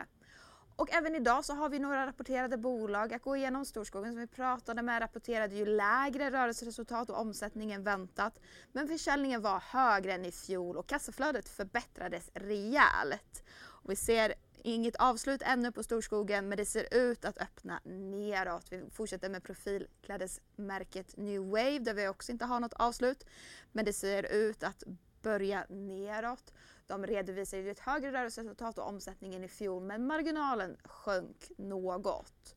Och 0.82 0.94
även 0.94 1.16
idag 1.16 1.46
så 1.46 1.54
har 1.54 1.70
vi 1.70 1.80
några 1.80 2.08
rapporterade 2.08 2.58
bolag 2.58 3.14
att 3.14 3.22
gå 3.22 3.36
igenom. 3.36 3.66
Storskogen 3.66 4.12
som 4.12 4.22
vi 4.22 4.28
pratade 4.28 4.82
med 4.82 5.02
rapporterade 5.02 5.56
ju 5.56 5.66
lägre 5.66 6.32
rörelseresultat 6.32 7.10
och 7.10 7.20
omsättning 7.20 7.72
än 7.72 7.84
väntat. 7.84 8.40
Men 8.72 8.88
försäljningen 8.88 9.42
var 9.42 9.60
högre 9.60 10.14
än 10.14 10.26
i 10.26 10.32
fjol 10.32 10.78
och 10.78 10.88
kassaflödet 10.88 11.50
förbättrades 11.50 12.30
rejält. 12.34 13.44
Och 13.54 13.92
vi 13.92 13.96
ser 13.96 14.34
inget 14.64 14.96
avslut 14.96 15.42
ännu 15.42 15.72
på 15.72 15.84
Storskogen 15.84 16.50
men 16.50 16.58
det 16.58 16.66
ser 16.66 16.94
ut 16.94 17.26
att 17.26 17.42
öppna 17.42 17.80
neråt. 17.84 18.66
Vi 18.70 18.84
fortsätter 18.92 19.30
med 19.30 19.44
profilklädesmärket 19.44 21.18
New 21.18 21.42
Wave 21.42 21.80
där 21.80 21.94
vi 21.94 22.08
också 22.08 22.32
inte 22.32 22.46
har 22.46 22.60
något 22.60 22.74
avslut. 22.74 23.26
Men 23.72 23.86
det 23.86 23.94
ser 23.94 24.24
ut 24.24 24.64
att 24.64 24.84
börja 25.22 25.66
neråt. 25.70 26.54
De 26.92 27.06
redovisade 27.06 27.70
ett 27.70 27.80
högre 27.80 28.12
rörelseresultat 28.12 28.78
och 28.78 28.88
omsättningen 28.88 29.44
i 29.44 29.48
fjol 29.48 29.84
men 29.84 30.08
marginalen 30.08 30.78
sjönk 30.84 31.52
något. 31.58 32.56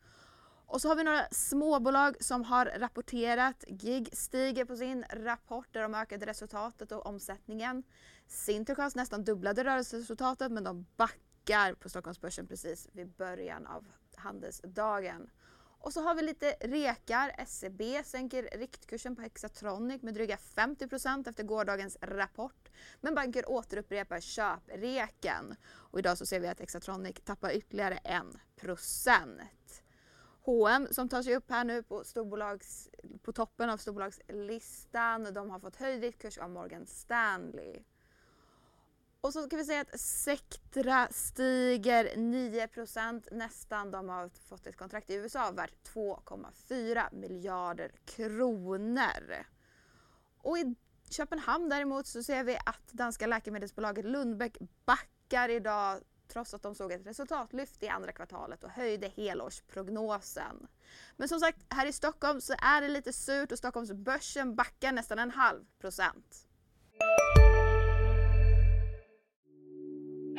Och 0.67 0.81
så 0.81 0.89
har 0.89 0.97
vi 0.97 1.05
några 1.05 1.27
småbolag 1.31 2.25
som 2.25 2.45
har 2.45 2.67
rapporterat. 2.67 3.65
GIG 3.69 4.09
stiger 4.13 4.65
på 4.65 4.77
sin 4.77 5.05
rapport 5.11 5.69
där 5.71 5.83
de 5.83 5.95
ökade 5.95 6.27
resultatet 6.27 6.93
och 6.93 7.07
omsättningen. 7.07 7.83
Sintercast 8.27 8.97
nästan 8.97 9.25
dubblade 9.25 9.65
rörelseresultatet 9.65 10.53
men 10.53 10.65
de 10.65 10.87
backar 10.97 11.75
på 11.75 11.89
Stockholmsbörsen 11.89 12.47
precis 12.47 12.89
vid 12.93 13.11
början 13.11 13.67
av 13.67 13.85
handelsdagen. 14.17 15.31
Och 15.85 15.93
så 15.93 16.01
har 16.01 16.15
vi 16.15 16.23
lite 16.23 16.57
rekar. 16.61 17.45
SEB 17.47 17.83
sänker 18.05 18.49
riktkursen 18.53 19.17
på 19.17 19.23
Hexatronic 19.23 20.03
med 20.03 20.15
dryga 20.15 20.37
50% 20.37 21.29
efter 21.29 21.43
gårdagens 21.43 21.99
rapport. 22.01 22.69
Men 23.01 23.15
banker 23.15 23.51
återupprepar 23.51 24.21
köpreken. 24.21 25.55
Och 25.67 25.99
idag 25.99 26.19
så 26.19 26.27
ser 26.27 26.41
vi 26.41 26.49
att 26.49 26.61
Hexatronic 26.61 27.17
tappar 27.25 27.53
ytterligare 27.53 27.97
1 27.97 28.23
H&M 30.45 30.89
som 30.91 31.09
tar 31.09 31.23
sig 31.23 31.37
upp 31.37 31.51
här 31.51 31.65
nu 31.65 31.83
på, 31.83 32.05
storbolags, 32.05 32.91
på 33.23 33.33
toppen 33.33 33.71
av 33.71 33.77
storbolagslistan. 33.77 35.35
De 35.35 35.51
har 35.51 35.59
fått 35.59 35.77
höjd 35.77 36.01
riktkurs 36.01 36.39
av 36.39 36.51
Morgan 36.51 36.87
Stanley. 36.87 37.83
Och 39.25 39.33
så 39.33 39.49
kan 39.49 39.59
vi 39.59 39.65
säga 39.65 39.81
att 39.81 40.01
Sectra 40.01 41.09
stiger 41.11 42.05
9% 42.17 43.29
nästan. 43.31 43.91
De 43.91 44.09
har 44.09 44.29
fått 44.29 44.67
ett 44.67 44.77
kontrakt 44.77 45.11
i 45.11 45.15
USA 45.15 45.51
värt 45.51 45.89
2,4 45.95 47.15
miljarder 47.15 47.93
kronor. 48.05 49.47
Och 50.39 50.59
i 50.59 50.75
Köpenhamn 51.11 51.69
däremot 51.69 52.07
så 52.07 52.23
ser 52.23 52.45
vi 52.45 52.57
att 52.67 52.93
danska 52.93 53.27
läkemedelsbolaget 53.27 54.05
Lundbeck 54.05 54.57
backar 54.85 55.49
idag 55.49 56.01
trots 56.29 56.55
att 56.55 56.63
de 56.63 56.75
såg 56.75 56.93
ett 56.93 57.07
resultatlyft 57.07 57.83
i 57.83 57.89
andra 57.89 58.13
kvartalet 58.13 58.65
och 58.65 58.71
höjde 58.71 59.09
helårsprognosen. 59.09 60.67
Men 61.17 61.29
som 61.29 61.41
sagt, 61.41 61.59
här 61.69 61.87
i 61.87 61.93
Stockholm 61.93 62.41
så 62.41 62.53
är 62.53 62.81
det 62.81 62.89
lite 62.89 63.13
surt 63.13 63.53
och 63.53 63.59
Stockholmsbörsen 63.59 64.55
backar 64.55 64.93
nästan 64.93 65.19
en 65.19 65.31
halv 65.31 65.65
procent. 65.81 66.49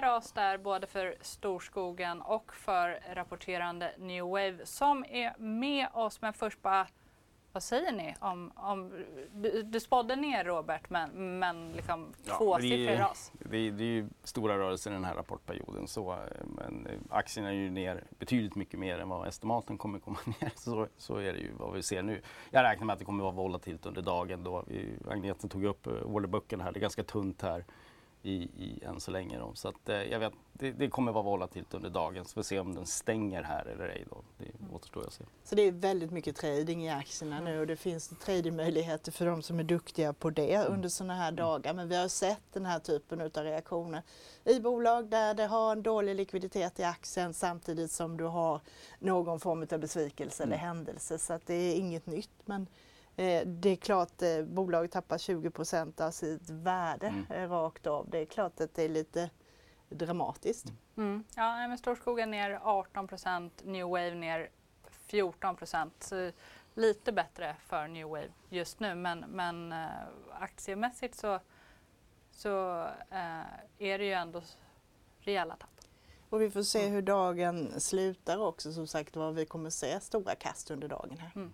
Ras 0.00 0.32
där 0.32 0.58
både 0.58 0.86
för 0.86 1.14
storskogen 1.20 2.20
och 2.20 2.54
för 2.54 3.00
rapporterande 3.14 3.92
New 3.98 4.24
Wave 4.24 4.66
som 4.66 5.04
är 5.08 5.38
med 5.38 5.88
oss. 5.92 6.22
Men 6.22 6.32
först 6.32 6.62
bara, 6.62 6.86
vad 7.52 7.62
säger 7.62 7.92
ni 7.92 8.14
om, 8.20 8.52
om 8.56 9.04
du, 9.32 9.62
du 9.62 9.80
spådde 9.80 10.16
ner 10.16 10.44
Robert 10.44 10.90
men, 10.90 11.38
men 11.38 11.72
liksom 11.72 12.12
Ja, 12.24 12.36
tvåsiffrig 12.36 12.98
ras. 12.98 13.32
Det 13.38 13.70
det 13.70 13.84
är 13.84 13.86
ju 13.86 14.08
stora 14.24 14.58
rörelser 14.58 14.90
den 14.90 15.04
här 15.04 15.14
rapportperioden. 15.14 15.88
Så, 15.88 16.12
eh, 16.12 16.18
men 16.44 16.86
eh, 16.86 16.98
aktierna 17.10 17.48
är 17.48 17.54
ju 17.54 17.70
ner 17.70 18.04
betydligt 18.18 18.54
mycket 18.54 18.80
mer 18.80 18.98
än 18.98 19.08
vad 19.08 19.28
estimaten 19.28 19.78
kommer 19.78 19.98
komma 19.98 20.18
ner. 20.40 20.52
Så, 20.56 20.88
så 20.96 21.16
är 21.16 21.32
det 21.32 21.38
ju 21.38 21.52
vad 21.52 21.74
vi 21.74 21.82
ser 21.82 22.02
nu. 22.02 22.22
Jag 22.50 22.62
räknar 22.62 22.86
med 22.86 22.92
att 22.92 22.98
det 22.98 23.04
kommer 23.04 23.22
vara 23.22 23.34
volatilt 23.34 23.86
under 23.86 24.02
dagen. 24.02 24.44
Då. 24.44 24.64
Vi, 24.66 24.98
Agneta 25.08 25.48
tog 25.48 25.64
upp 25.64 25.86
eh, 25.86 25.92
orderböckerna 25.92 26.64
här. 26.64 26.72
Det 26.72 26.78
är 26.78 26.80
ganska 26.80 27.04
tunt 27.04 27.42
här 27.42 27.64
i, 28.22 28.34
i, 28.42 28.82
än 28.84 29.00
så 29.00 29.10
länge. 29.10 29.38
Då. 29.38 29.54
Så 29.54 29.68
att, 29.68 29.88
eh, 29.88 30.02
jag 30.02 30.18
vet, 30.18 30.32
det, 30.52 30.70
det 30.70 30.88
kommer 30.88 31.12
vara 31.12 31.24
volatilt 31.24 31.74
under 31.74 31.90
dagen. 31.90 32.24
Så 32.24 32.30
vi 32.30 32.34
får 32.34 32.42
se 32.42 32.58
om 32.58 32.74
den 32.74 32.86
stänger 32.86 33.42
här 33.42 33.66
eller 33.66 33.88
ej. 33.88 34.04
Då. 34.10 34.22
Det 34.38 34.74
återstår 34.74 35.06
att 35.06 35.12
se. 35.12 35.24
Så 35.44 35.54
det 35.54 35.62
är 35.62 35.72
väldigt 35.72 36.10
mycket 36.10 36.36
trading 36.36 36.84
i 36.84 36.90
aktierna 36.90 37.40
nu 37.40 37.60
och 37.60 37.66
det 37.66 37.76
finns 37.76 38.08
tradingmöjligheter 38.08 39.12
för 39.12 39.26
de 39.26 39.42
som 39.42 39.58
är 39.58 39.64
duktiga 39.64 40.12
på 40.12 40.30
det 40.30 40.64
under 40.64 40.88
sådana 40.88 41.14
här 41.14 41.32
dagar. 41.32 41.74
Men 41.74 41.88
vi 41.88 41.96
har 41.96 42.08
sett 42.08 42.42
den 42.52 42.66
här 42.66 42.78
typen 42.78 43.20
av 43.20 43.30
reaktioner 43.34 44.02
i 44.44 44.60
bolag 44.60 45.10
där 45.10 45.34
det 45.34 45.46
har 45.46 45.72
en 45.72 45.82
dålig 45.82 46.14
likviditet 46.14 46.80
i 46.80 46.84
aktien 46.84 47.34
samtidigt 47.34 47.90
som 47.90 48.16
du 48.16 48.24
har 48.24 48.60
någon 48.98 49.40
form 49.40 49.66
av 49.72 49.78
besvikelse 49.78 50.42
eller 50.42 50.56
händelse. 50.56 51.18
Så 51.18 51.32
att 51.32 51.46
det 51.46 51.54
är 51.54 51.76
inget 51.76 52.06
nytt. 52.06 52.30
Men 52.44 52.66
det 53.44 53.68
är 53.70 53.76
klart 53.76 54.22
eh, 54.22 54.42
bolaget 54.42 54.92
tappar 54.92 55.18
20% 55.18 56.00
av 56.00 56.10
sitt 56.10 56.50
värde 56.50 57.06
Mm. 57.06 57.26
eh, 57.30 57.48
rakt 57.50 57.86
av. 57.86 58.10
Det 58.10 58.18
är 58.18 58.24
klart 58.26 58.60
att 58.60 58.74
det 58.74 58.82
är 58.82 58.88
lite 58.88 59.30
dramatiskt. 59.88 60.66
Mm. 60.96 61.24
Ja, 61.36 61.56
nej, 61.56 61.68
men 61.68 61.78
Storskogen 61.78 62.30
ner 62.30 62.58
18% 62.58 63.50
New 63.64 63.86
Wave 63.86 64.14
ner 64.14 64.50
14 64.90 65.56
Så 66.00 66.30
lite 66.74 67.12
bättre 67.12 67.56
för 67.66 67.88
New 67.88 68.08
Wave 68.08 68.28
just 68.48 68.80
nu 68.80 68.94
men, 68.94 69.18
men 69.20 69.72
eh, 69.72 69.88
aktiemässigt 70.40 71.14
så, 71.14 71.40
så 72.30 72.82
eh, 73.10 73.40
är 73.78 73.98
det 73.98 74.04
ju 74.04 74.12
ändå 74.12 74.42
rejäla 75.20 75.56
tapp. 75.56 75.70
Och 76.30 76.40
vi 76.40 76.50
får 76.50 76.62
se 76.62 76.86
hur 76.88 77.02
dagen 77.02 77.80
slutar 77.80 78.38
också. 78.38 78.72
Som 78.72 78.86
sagt 78.86 79.16
var, 79.16 79.32
vi 79.32 79.46
kommer 79.46 79.70
se 79.70 80.00
stora 80.00 80.34
kast 80.34 80.70
under 80.70 80.88
dagen 80.88 81.18
här. 81.18 81.50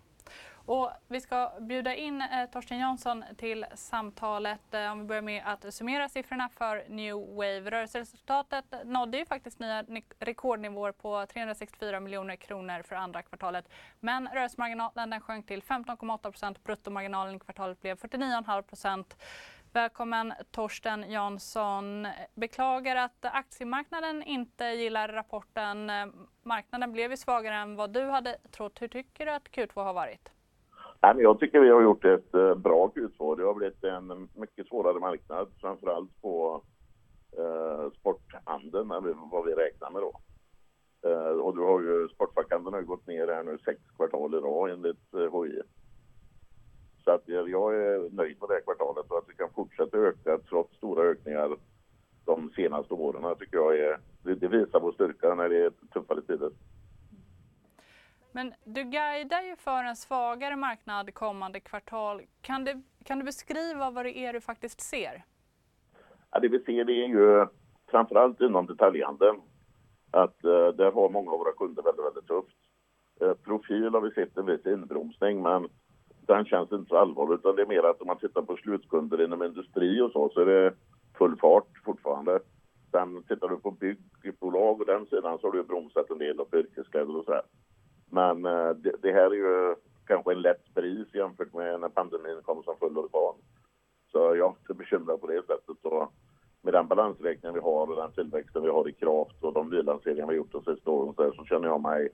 Och 0.66 0.90
vi 1.09 1.20
ska 1.20 1.52
bjuda 1.61 1.94
in 1.94 2.22
eh, 2.22 2.50
Torsten 2.52 2.79
Jansson 2.79 3.24
till 3.37 3.66
samtalet. 3.74 4.74
Eh, 4.74 4.92
om 4.92 4.98
vi 4.98 5.05
börjar 5.05 5.22
med 5.22 5.42
att 5.46 5.74
summera 5.74 6.09
siffrorna 6.09 6.48
för 6.48 6.85
New 6.88 7.14
Wave. 7.14 7.70
Rörelseresultatet 7.70 8.64
nådde 8.85 9.18
ju 9.18 9.26
faktiskt 9.26 9.59
nya 9.59 9.85
rekordnivåer 10.18 10.92
på 10.92 11.26
364 11.26 12.00
miljoner 12.00 12.37
kronor 12.37 12.83
för 12.83 12.96
andra 12.96 13.22
kvartalet. 13.22 13.68
Men 14.00 14.29
rörelsemarginalen 14.29 15.11
den 15.11 15.20
sjönk 15.20 15.46
till 15.46 15.62
15,8 15.62 16.18
procent. 16.18 16.64
Bruttomarginalen 16.64 17.37
i 17.37 17.38
kvartalet 17.38 17.81
blev 17.81 17.96
49,5 17.98 18.62
procent. 18.62 19.16
Välkommen 19.72 20.35
Torsten 20.50 21.11
Jansson. 21.11 22.09
Beklagar 22.35 22.96
att 22.96 23.24
aktiemarknaden 23.24 24.22
inte 24.22 24.64
gillar 24.64 25.09
rapporten. 25.09 25.90
Eh, 25.90 26.07
marknaden 26.42 26.92
blev 26.92 27.11
ju 27.11 27.16
svagare 27.16 27.55
än 27.55 27.76
vad 27.76 27.92
du 27.92 28.05
hade 28.05 28.38
trott. 28.50 28.83
Hur 28.83 28.88
tycker 28.88 29.26
du 29.26 29.33
att 29.33 29.48
Q2 29.48 29.85
har 29.85 29.92
varit? 29.92 30.36
Nej, 31.02 31.14
men 31.14 31.22
jag 31.22 31.40
tycker 31.40 31.61
vi 31.61 31.70
har 31.70 31.82
gjort 31.82 32.04
ett 32.04 32.35
eh, 32.35 32.54
bra 32.54 32.92
Q2. 32.94 33.37
Det 33.37 33.44
har 33.44 33.54
blivit 33.54 33.85
en 33.85 34.28
mycket 34.35 34.66
svårare 34.66 35.00
marknad, 35.00 35.48
framförallt 35.61 36.22
på 36.22 36.62
eh, 37.38 37.90
sporthandeln, 37.90 38.90
eller 38.90 39.14
vad 39.32 39.44
vi 39.44 39.52
räknar 39.52 39.90
med 39.90 40.02
då. 40.02 40.20
Eh, 41.09 41.40
och 41.40 41.56
du 41.56 41.62
har 41.62 41.80
ju, 41.80 42.09
sportfackhandeln 42.09 42.74
har 42.74 42.80
ju 42.80 42.87
gått 42.87 43.06
ner 43.06 43.28
här 43.28 43.42
nu 43.42 43.59
sex 43.64 43.80
kvartal 43.96 44.35
i 44.35 44.37
rad 44.37 44.70
enligt 44.70 45.14
eh, 45.14 45.42
HI. 45.42 45.62
Så 47.04 47.11
att 47.11 47.22
jag 47.26 47.74
är 47.74 48.14
nöjd 48.14 48.37
med 48.40 48.48
det 48.48 48.54
här 48.54 48.61
kvartalet 48.61 49.11
och 49.11 49.18
att 49.18 49.28
vi 49.28 49.35
kan 49.35 49.50
fortsätta 49.54 49.98
öka 49.98 50.38
trots 50.48 50.76
stora 50.76 51.02
ökningar 51.02 51.56
de 52.24 52.50
senaste 52.56 52.94
åren. 52.94 53.37
Tycker 53.38 53.56
jag 53.56 53.78
är, 53.78 53.98
det 54.22 54.48
visar 54.48 54.80
vår 54.80 54.92
styrka 54.92 55.35
när 55.35 55.48
det 55.48 55.64
är 55.64 55.70
tuffare 55.94 56.22
tider. 56.22 56.50
Men 58.37 58.55
du 58.64 58.85
guidar 58.85 59.42
ju 59.42 59.57
för 59.57 59.85
en 59.85 59.96
svagare 59.96 60.57
marknad 60.57 61.14
kommande 61.14 61.61
kvartal. 61.61 62.22
Kan 62.40 62.64
du, 62.64 62.83
kan 63.05 63.18
du 63.18 63.25
beskriva 63.25 63.90
vad 63.90 64.05
det 64.05 64.18
är 64.18 64.33
du 64.33 64.40
faktiskt 64.40 64.81
ser? 64.81 65.25
Ja, 66.31 66.40
det 66.40 66.49
vi 66.49 66.59
ser 66.59 66.85
det 66.85 66.92
är 66.92 67.09
ju 67.09 67.46
framförallt 67.90 68.40
inom 68.40 68.66
detaljhandeln 68.66 69.40
att 70.11 70.44
eh, 70.44 70.68
där 70.68 70.92
har 70.92 71.09
många 71.09 71.31
av 71.31 71.38
våra 71.38 71.53
kunder 71.53 71.83
väldigt, 71.83 72.05
väldigt 72.05 72.27
tufft. 72.27 72.57
Eh, 73.20 73.35
profil 73.35 73.94
har 73.94 74.01
vi 74.01 74.11
sett 74.11 74.37
en 74.37 74.46
viss 74.46 74.66
inbromsning 74.66 75.42
men 75.42 75.68
den 76.27 76.44
känns 76.44 76.72
inte 76.72 76.88
så 76.88 76.96
allvarlig 76.96 77.35
utan 77.35 77.57
det 77.57 77.62
är 77.62 77.66
mer 77.66 77.83
att 77.90 78.01
om 78.01 78.07
man 78.07 78.18
tittar 78.18 78.42
på 78.42 78.57
slutkunder 78.57 79.25
inom 79.25 79.42
industri 79.42 80.01
och 80.01 80.12
så 80.12 80.29
så 80.29 80.40
är 80.40 80.46
det 80.46 80.75
full 81.18 81.37
fart 81.37 81.70
fortfarande. 81.85 82.40
Sen 82.90 83.22
tittar 83.22 83.49
du 83.49 83.57
på 83.57 83.70
byggbolag 83.70 84.81
och 84.81 84.87
den 84.87 85.07
sidan 85.07 85.38
så 85.38 85.46
har 85.46 85.53
du 85.53 85.62
bromsat 85.62 86.11
en 86.11 86.18
del 86.18 86.40
av 86.40 86.44
på 86.44 86.57
yrkeskläder 86.57 87.16
och 87.16 87.25
så 87.25 87.33
här. 87.33 87.42
Men 88.10 88.46
eh, 88.46 88.70
det, 88.70 88.92
det 89.02 89.12
här 89.12 89.30
är 89.30 89.34
ju 89.34 89.74
kanske 90.06 90.32
en 90.32 90.42
lätt 90.42 90.74
bris 90.74 91.14
jämfört 91.14 91.54
med 91.54 91.80
när 91.80 91.88
pandemin 91.88 92.42
kom 92.42 92.62
som 92.62 92.76
full 92.76 92.98
orkan. 92.98 93.34
Så 94.12 94.18
jag 94.18 94.38
är 94.38 94.48
inte 94.48 94.74
bekymrad 94.74 95.20
på 95.20 95.26
det 95.26 95.46
sättet. 95.46 95.84
Och 95.84 96.12
med 96.62 96.74
den 96.74 96.88
balansräkningen 96.88 97.54
vi 97.54 97.60
har 97.60 97.90
och 97.90 97.96
den 97.96 98.12
tillväxten 98.12 98.62
vi 98.62 98.68
har 98.68 98.88
i 98.88 98.92
kraft 98.92 99.44
och 99.44 99.52
de 99.52 99.70
nylanseringar 99.70 100.26
vi 100.26 100.32
har 100.32 100.32
gjort 100.32 100.52
de 100.52 100.64
sista 100.64 100.90
åren 100.90 101.14
så, 101.14 101.22
här, 101.22 101.32
så 101.32 101.44
känner 101.44 101.68
jag 101.68 101.80
mig 101.80 102.08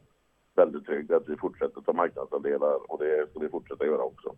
väldigt 0.54 0.86
trygg 0.86 1.12
att 1.12 1.28
vi 1.28 1.36
fortsätter 1.36 1.80
ta 1.80 1.92
marknadsandelar 1.92 2.92
och 2.92 2.98
det 2.98 3.30
ska 3.30 3.38
vi 3.38 3.48
fortsätta 3.48 3.86
göra 3.86 4.02
också. 4.02 4.34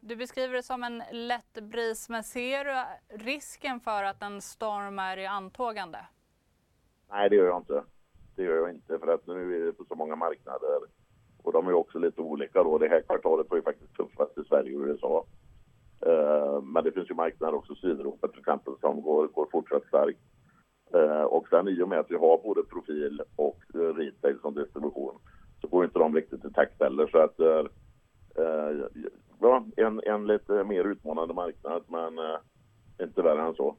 Du 0.00 0.16
beskriver 0.16 0.54
det 0.54 0.62
som 0.62 0.84
en 0.84 1.02
lätt 1.12 1.60
bris, 1.60 2.08
men 2.08 2.24
ser 2.24 2.64
du 2.64 2.84
risken 3.24 3.80
för 3.80 4.04
att 4.04 4.22
en 4.22 4.40
storm 4.40 4.98
är 4.98 5.16
i 5.16 5.26
antågande? 5.26 5.98
Nej, 7.10 7.30
det 7.30 7.36
gör 7.36 7.46
jag 7.46 7.56
inte. 7.56 7.82
Det 8.38 8.44
gör 8.44 8.56
jag 8.56 8.70
inte 8.70 8.98
för 8.98 9.14
att 9.14 9.26
nu 9.26 9.56
är 9.56 9.66
det 9.66 9.72
på 9.72 9.84
så 9.84 9.94
många 9.94 10.16
marknader 10.16 10.78
och 11.42 11.52
de 11.52 11.68
är 11.68 11.72
också 11.72 11.98
lite 11.98 12.20
olika 12.20 12.62
då. 12.62 12.78
Det 12.78 12.88
här 12.88 13.00
kvartalet 13.00 13.50
var 13.50 13.56
ju 13.56 13.62
faktiskt 13.62 13.96
tuffast 13.96 14.38
i 14.38 14.44
Sverige 14.48 14.76
och 14.76 14.82
USA. 14.82 15.26
Uh, 16.06 16.62
Men 16.62 16.84
det 16.84 16.92
finns 16.92 17.10
ju 17.10 17.14
marknader 17.14 17.54
också, 17.54 17.74
Sydeuropa 17.74 18.28
till 18.28 18.38
exempel, 18.38 18.74
som 18.80 19.02
går, 19.02 19.26
går 19.26 19.48
fortsatt 19.52 19.86
starkt. 19.86 20.20
Uh, 20.94 21.22
Och 21.22 21.48
sen 21.48 21.68
i 21.68 21.82
och 21.82 21.88
med 21.88 21.98
att 21.98 22.10
vi 22.10 22.14
har 22.16 22.42
både 22.42 22.62
profil 22.62 23.22
och 23.36 23.58
uh, 23.74 23.94
retail 23.94 24.38
som 24.40 24.54
distribution 24.54 25.18
så 25.60 25.68
går 25.68 25.84
inte 25.84 25.98
de 25.98 26.14
riktigt 26.14 26.44
i 26.44 26.52
takt 26.52 26.82
heller. 26.82 27.06
Så 27.06 27.18
att 27.18 27.34
ja, 29.40 29.64
en, 29.76 30.00
en 30.06 30.26
lite 30.26 30.64
mer 30.64 30.84
utmanande 30.84 31.34
marknad 31.34 31.82
men 31.88 32.12
inte 33.00 33.22
värre 33.22 33.42
än 33.42 33.54
så. 33.54 33.76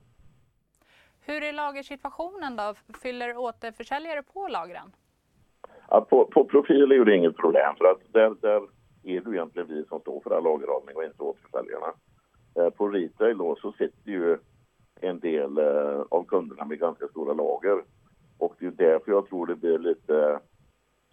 Hur 1.29 1.43
är 1.43 1.53
lagersituationen 1.53 2.55
då? 2.55 2.73
Fyller 3.03 3.37
återförsäljare 3.37 4.23
på 4.23 4.47
lagren? 4.47 4.91
Ja, 5.89 6.01
på, 6.09 6.25
på 6.25 6.45
profil 6.45 6.91
är 6.91 7.05
det 7.05 7.15
inget 7.15 7.37
problem 7.37 7.75
för 7.77 7.85
att 7.85 8.13
där, 8.13 8.35
där 8.41 8.61
är 9.03 9.21
det 9.21 9.35
egentligen 9.35 9.67
vi 9.67 9.85
som 9.85 9.99
står 9.99 10.21
för 10.21 10.31
all 10.31 10.43
lagerhållning 10.43 10.95
och 10.95 11.03
inte 11.03 11.23
återförsäljarna. 11.23 11.93
Eh, 12.57 12.69
på 12.69 12.87
retail 12.87 13.37
då 13.37 13.55
så 13.55 13.71
sitter 13.71 14.11
ju 14.11 14.37
en 15.01 15.19
del 15.19 15.57
eh, 15.57 16.01
av 16.09 16.23
kunderna 16.23 16.65
med 16.65 16.79
ganska 16.79 17.07
stora 17.07 17.33
lager 17.33 17.83
och 18.37 18.55
det 18.59 18.65
är 18.65 18.71
därför 18.71 19.11
jag 19.11 19.29
tror 19.29 19.47
det 19.47 19.55
blir 19.55 19.79
lite 19.79 20.39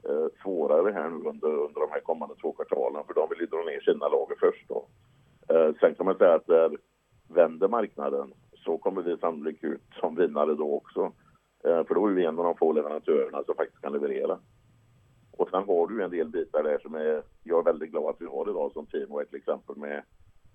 eh, 0.09 0.27
svårare 0.43 0.93
här 0.93 1.09
nu 1.09 1.17
under, 1.17 1.49
under 1.49 1.81
de 1.81 1.91
här 1.91 2.01
kommande 2.01 2.35
två 2.35 2.53
kvartalen 2.53 3.05
för 3.07 3.15
de 3.15 3.29
vill 3.31 3.41
ju 3.41 3.47
dra 3.47 3.63
ner 3.63 3.81
sina 3.81 4.09
lager 4.09 4.37
först 4.41 4.69
då. 4.69 4.87
Eh, 5.49 5.75
sen 5.81 5.95
kan 5.95 6.07
man 6.07 6.19
säga 6.19 6.35
att 6.35 6.47
där 6.47 6.77
vänder 7.29 7.69
marknaden 7.69 8.33
så 8.67 8.79
kommer 8.79 9.03
vi 9.03 9.17
sannolikt 9.17 9.65
ut 9.65 9.83
som 10.01 10.17
vinnare 10.17 10.55
då 10.55 10.75
också. 10.75 11.13
Eh, 11.65 11.85
för 11.85 11.95
då 11.95 12.07
är 12.07 12.13
vi 12.13 12.25
en 12.25 12.39
av 12.39 12.45
de 12.45 12.57
få 12.57 12.73
leverantörerna 12.73 13.43
som 13.45 13.55
faktiskt 13.55 13.83
kan 13.83 13.93
leverera. 13.93 14.39
Och 15.33 15.49
sen 15.51 15.65
har 15.65 15.87
du 15.87 16.05
en 16.05 16.11
del 16.11 16.29
bitar 16.29 16.63
där 16.63 16.79
som 16.79 16.95
är, 16.95 17.23
jag 17.43 17.59
är 17.59 17.65
väldigt 17.65 17.91
glad 17.91 18.11
att 18.11 18.21
vi 18.21 18.27
har 18.27 18.51
idag 18.51 18.73
som 18.73 18.87
Teamway 18.87 19.27
till 19.27 19.39
exempel 19.39 19.77
med 19.77 20.03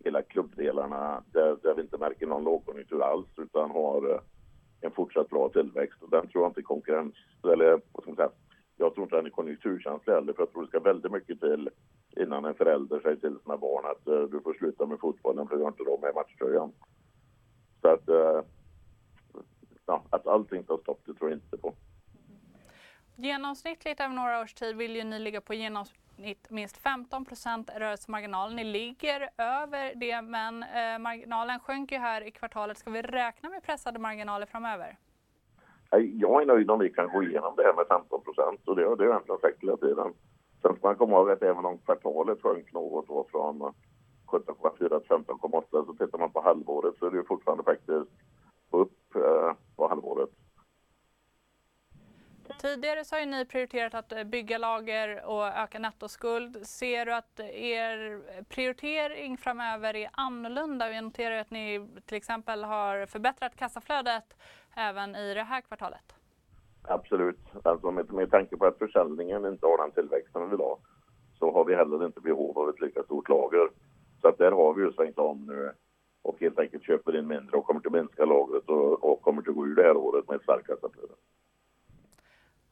hela 0.04 0.22
klubbdelarna 0.22 1.24
där, 1.34 1.58
där 1.64 1.76
vi 1.76 1.82
inte 1.82 1.98
märker 1.98 2.28
någon 2.28 2.44
lågkonjunktur 2.44 3.02
alls 3.02 3.28
utan 3.38 3.72
har 3.72 4.10
eh, 4.10 4.20
en 4.82 4.92
fortsatt 4.92 5.30
bra 5.30 5.50
tillväxt 5.50 6.04
och 6.04 6.10
den 6.10 6.28
tror 6.28 6.44
jag 6.44 6.50
inte 6.50 6.62
konkurrens, 6.62 7.16
eller 7.44 7.82
vad 7.92 8.04
ska 8.04 8.12
man 8.12 8.16
säga, 8.16 8.32
jag 8.78 8.94
tror 8.94 9.04
inte 9.04 9.16
den 9.16 9.26
är 9.26 9.30
konjunkturkänslig 9.30 10.14
heller 10.14 10.34
för 10.34 10.42
jag 10.42 10.52
tror 10.52 10.62
det 10.62 10.68
ska 10.68 10.80
väldigt 10.80 11.12
mycket 11.12 11.40
till 11.40 11.70
innan 12.18 12.46
en 12.46 12.56
förälder 12.56 13.00
säger 13.00 13.16
till 13.16 13.40
sina 13.44 13.58
barn 13.58 13.86
att 13.86 14.08
eh, 14.08 14.22
du 14.22 14.42
får 14.42 14.54
sluta 14.54 14.86
med 14.86 15.00
fotbollen 15.00 15.48
för 15.48 15.56
du 15.56 15.62
har 15.62 15.70
inte 15.70 15.84
råd 15.84 16.02
med 16.02 16.16
matchtröjan. 16.16 16.72
Så 17.82 17.88
att, 17.88 18.10
uh, 18.10 18.42
ja, 19.86 20.04
att 20.10 20.28
allting 20.28 20.64
tar 20.64 20.78
stopp, 20.78 21.02
det 21.06 21.14
tror 21.14 21.30
jag 21.30 21.38
inte 21.38 21.58
på. 21.58 21.74
Genomsnittligt 23.16 24.00
över 24.00 24.16
några 24.16 24.42
års 24.42 24.54
tid 24.54 24.76
vill 24.76 24.96
ju 24.96 25.04
ni 25.04 25.20
ligga 25.20 25.42
på 25.42 25.54
genomsnitt 25.54 26.50
minst 26.50 26.84
15% 26.84 27.80
rörelsemarginal. 27.80 28.54
Ni 28.54 28.64
ligger 28.64 29.30
över 29.38 29.94
det 29.96 30.22
men 30.22 30.64
eh, 30.64 31.00
marginalen 31.00 31.60
sjönk 31.60 31.92
ju 31.92 31.98
här 31.98 32.22
i 32.22 32.32
kvartalet. 32.32 32.78
Ska 32.78 32.92
vi 32.92 33.02
räkna 33.02 33.50
med 33.50 33.64
pressade 33.64 34.00
marginaler 34.00 34.46
framöver? 34.46 34.98
Jag 36.14 36.42
är 36.42 36.46
nöjd 36.46 36.72
om 36.72 36.80
vi 36.80 36.90
kan 36.90 37.10
gå 37.10 37.24
igenom 37.24 37.54
det 37.58 37.64
här 37.64 37.74
med 37.74 37.86
15 37.88 38.22
procent 38.24 38.68
och 38.68 38.76
det 38.76 38.84
har 38.84 38.90
jag 38.90 39.02
egentligen 39.02 39.40
sagt 39.40 39.64
hela 39.64 39.78
tiden. 39.78 40.14
Sen 40.62 40.76
ska 40.76 40.88
man 40.88 40.96
komma 40.96 41.18
ihåg 41.18 41.32
att 41.32 41.42
även 41.42 41.66
om 41.66 41.78
kvartalet 41.78 42.42
sjönk 42.42 42.74
något 42.74 43.08
då 43.08 43.28
från 43.32 43.74
17,4 44.32 45.00
till 45.00 45.08
15,8 45.08 45.86
så 45.86 45.94
tittar 45.94 46.18
man 46.18 46.32
på 46.32 46.42
halvåret 46.42 46.96
så 47.00 47.06
är 47.06 47.12
det 47.12 47.24
fortfarande 47.24 47.64
faktiskt 47.64 48.12
upp 48.70 49.16
eh, 49.16 49.54
på 49.76 49.88
halvåret. 49.88 50.30
Tidigare 52.62 53.06
så 53.06 53.16
har 53.16 53.26
ni 53.26 53.46
prioriterat 53.46 53.94
att 53.94 54.12
eh, 54.12 54.24
bygga 54.24 54.58
lager 54.58 55.26
och 55.26 55.48
öka 55.48 55.80
nettoskuld. 55.80 56.68
Ser 56.68 57.06
du 57.06 57.14
att 57.14 57.40
er 57.40 58.22
prioritering 58.50 59.38
framöver 59.38 59.96
är 59.96 60.10
annorlunda? 60.14 60.90
Vi 60.90 61.02
noterar 61.02 61.38
att 61.38 61.52
ni 61.52 61.88
till 62.06 62.18
exempel 62.18 62.64
har 62.64 63.06
förbättrat 63.06 63.56
kassaflödet 63.56 64.38
även 64.76 65.16
i 65.16 65.34
det 65.34 65.44
här 65.44 65.62
kvartalet. 65.62 66.16
Absolut. 66.84 67.40
Alltså 67.64 67.92
med, 67.92 68.14
med 68.14 68.32
tanke 68.32 68.58
på 68.58 68.66
att 68.66 68.78
försäljningen 68.78 69.46
inte 69.46 69.66
har 69.66 69.78
den 69.78 69.92
tillväxten 69.92 70.44
vi 70.44 70.50
vill 70.50 70.60
ha 70.60 70.78
så 71.40 71.52
har 71.52 71.66
vi 71.66 71.76
heller 71.76 72.06
inte 72.06 72.22
behov 72.22 72.60
av 72.60 72.70
ett 72.70 72.82
lika 72.82 73.04
stort 73.04 73.30
lager. 73.30 73.70
Så 74.22 74.28
att 74.28 74.38
där 74.38 74.52
har 74.52 74.74
vi 74.74 74.84
ju 74.84 74.94
svängt 74.94 75.20
om 75.20 75.46
nu 75.46 75.72
och 76.22 76.40
helt 76.40 76.60
enkelt 76.60 76.84
köper 76.84 77.20
in 77.20 77.28
mindre 77.28 77.58
och 77.58 77.66
kommer 77.66 77.82
att 77.86 77.94
minska 77.94 78.26
lagret 78.26 78.70
och, 78.70 79.04
och 79.04 79.22
kommer 79.22 79.42
att 79.42 79.56
gå 79.56 79.68
ur 79.68 79.76
det 79.76 79.84
här 79.84 79.98
året 79.98 80.28
med 80.28 80.36
ett 80.36 80.44
starkt 80.44 80.68
kassaflöde. 80.68 81.14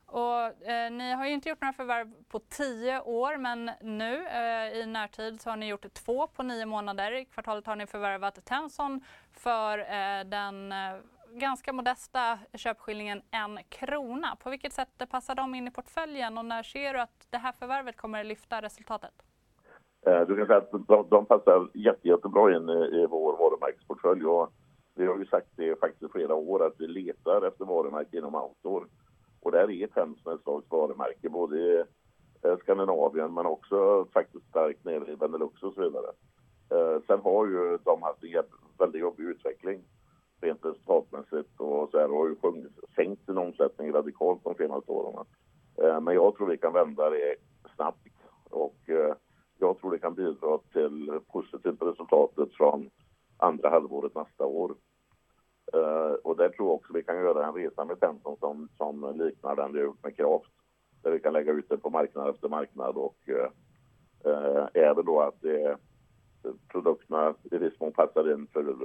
Och, 0.05 0.67
eh, 0.67 0.91
ni 0.91 1.12
har 1.12 1.25
ju 1.25 1.33
inte 1.33 1.49
gjort 1.49 1.62
några 1.62 1.73
förvärv 1.73 2.13
på 2.29 2.39
tio 2.39 3.01
år 3.01 3.38
men 3.38 3.71
nu 3.81 4.27
eh, 4.27 4.79
i 4.79 4.85
närtid 4.85 5.41
så 5.41 5.49
har 5.49 5.57
ni 5.57 5.67
gjort 5.67 5.93
två 5.93 6.27
på 6.27 6.43
nio 6.43 6.65
månader. 6.65 7.12
I 7.12 7.25
kvartalet 7.25 7.65
har 7.65 7.75
ni 7.75 7.88
förvärvat 7.88 8.45
Tenson 8.45 9.01
för 9.33 9.79
eh, 9.79 10.23
den 10.25 10.71
eh, 10.71 10.95
ganska 11.31 11.73
modesta 11.73 12.39
köpskillingen 12.53 13.21
en 13.31 13.59
krona. 13.69 14.35
På 14.35 14.49
vilket 14.49 14.73
sätt 14.73 15.09
passar 15.09 15.35
de 15.35 15.55
in 15.55 15.67
i 15.67 15.71
portföljen 15.71 16.38
och 16.38 16.45
när 16.45 16.63
ser 16.63 16.93
du 16.93 16.99
att 17.01 17.27
det 17.29 17.38
här 17.38 17.51
förvärvet 17.51 17.97
kommer 17.97 18.19
att 18.19 18.25
lyfta 18.25 18.62
resultatet? 18.62 19.28
Eh, 20.05 20.27
du 20.27 20.38
kan 20.38 20.47
säga 20.47 20.57
att 20.57 20.71
de, 20.88 21.07
de 21.09 21.25
passar 21.25 21.69
jätte, 21.73 22.07
jättebra 22.07 22.55
in 22.55 22.69
i, 22.69 23.01
i 23.01 23.05
vår 23.09 23.38
varumärkesportfölj 23.38 24.25
och 24.25 24.49
vi 24.95 25.05
har 25.05 25.17
ju 25.17 25.25
sagt 25.25 25.49
det 25.55 25.79
faktiskt 25.79 26.03
i 26.03 26.12
flera 26.12 26.35
år 26.35 26.65
att 26.65 26.75
vi 26.77 26.88
letar 26.88 27.47
efter 27.47 27.65
varumärken 27.65 28.19
inom 28.19 28.35
outdoor. 28.35 28.88
Och 29.41 29.51
där 29.51 29.71
är 29.71 29.88
Tensen 29.88 30.33
ett 30.33 30.41
slags 30.41 30.71
varumärke 30.71 31.29
både 31.29 31.57
i 31.59 31.83
eh, 32.43 32.57
Skandinavien 32.57 33.33
men 33.33 33.45
också 33.45 34.05
faktiskt 34.13 34.49
starkt 34.49 34.85
nere 34.85 35.12
i 35.12 35.15
Benelux 35.15 35.63
och 35.63 35.73
så 35.73 35.81
vidare. 35.81 36.12
Eh, 36.71 37.01
sen 37.07 37.19
har 37.19 37.45
ju 37.45 37.77
de 37.83 38.03
haft 38.03 38.23
en 38.23 38.43
väldigt 38.77 39.01
jobbig 39.01 39.23
utveckling 39.23 39.83
rent 40.41 40.65
resultatmässigt 40.65 41.59
och 41.59 41.89
så 41.89 41.99
här 41.99 42.07
har 42.07 42.27
ju 42.27 42.35
sjungit, 42.35 42.71
sänkt 42.95 43.25
sin 43.25 43.38
omsättning 43.38 43.93
radikalt 43.93 44.43
de 44.43 44.55
senaste 44.55 44.91
åren. 44.91 45.25
Eh, 45.83 46.01
men 46.01 46.15
jag 46.15 46.35
tror 46.35 46.47
vi 46.47 46.57
kan 46.57 46.73
vända 46.73 47.09
det 47.09 47.35
snabbt 47.75 48.07
och 48.49 48.89
eh, 48.89 49.13
jag 49.60 49.80
tror 49.80 49.91
det 49.91 50.00
kan 50.00 50.13
bidra 50.13 50.58
till 50.74 51.19
positivt 51.32 51.82
resultatet 51.82 52.54
från 52.54 52.89
andra 53.38 53.69
halvåret 53.69 54.15
nästa 54.15 54.45
år. 54.45 54.76
Uh, 55.76 56.13
och 56.24 56.38
där 56.38 56.50
tror 56.50 56.67
jag 56.67 56.76
också 56.76 56.93
vi 56.93 57.04
kan 57.04 57.15
göra 57.15 57.48
en 57.48 57.54
resa 57.54 57.86
med 57.86 58.00
Penton 58.00 58.38
som, 58.39 58.69
som 58.78 59.17
liknar 59.17 59.56
den 59.56 59.74
vi 59.74 59.80
har 59.80 59.86
gjort 59.86 60.04
med 60.04 60.15
Kraft. 60.15 60.52
Där 61.02 61.12
vi 61.12 61.19
kan 61.19 61.34
lägga 61.34 61.52
ut 61.52 61.69
det 61.69 61.78
på 61.78 61.89
marknad 61.89 62.30
efter 62.30 62.50
marknad 62.50 62.95
och 62.95 63.30
eh, 63.30 63.52
uh, 64.26 64.67
även 64.74 65.06
då 65.06 65.22
att 65.22 65.41
det, 65.41 65.78
produkterna 66.67 67.36
i 67.52 67.58
viss 67.58 67.80
mån 67.80 67.91
passar 67.91 68.34
in 68.34 68.48
för, 68.48 68.76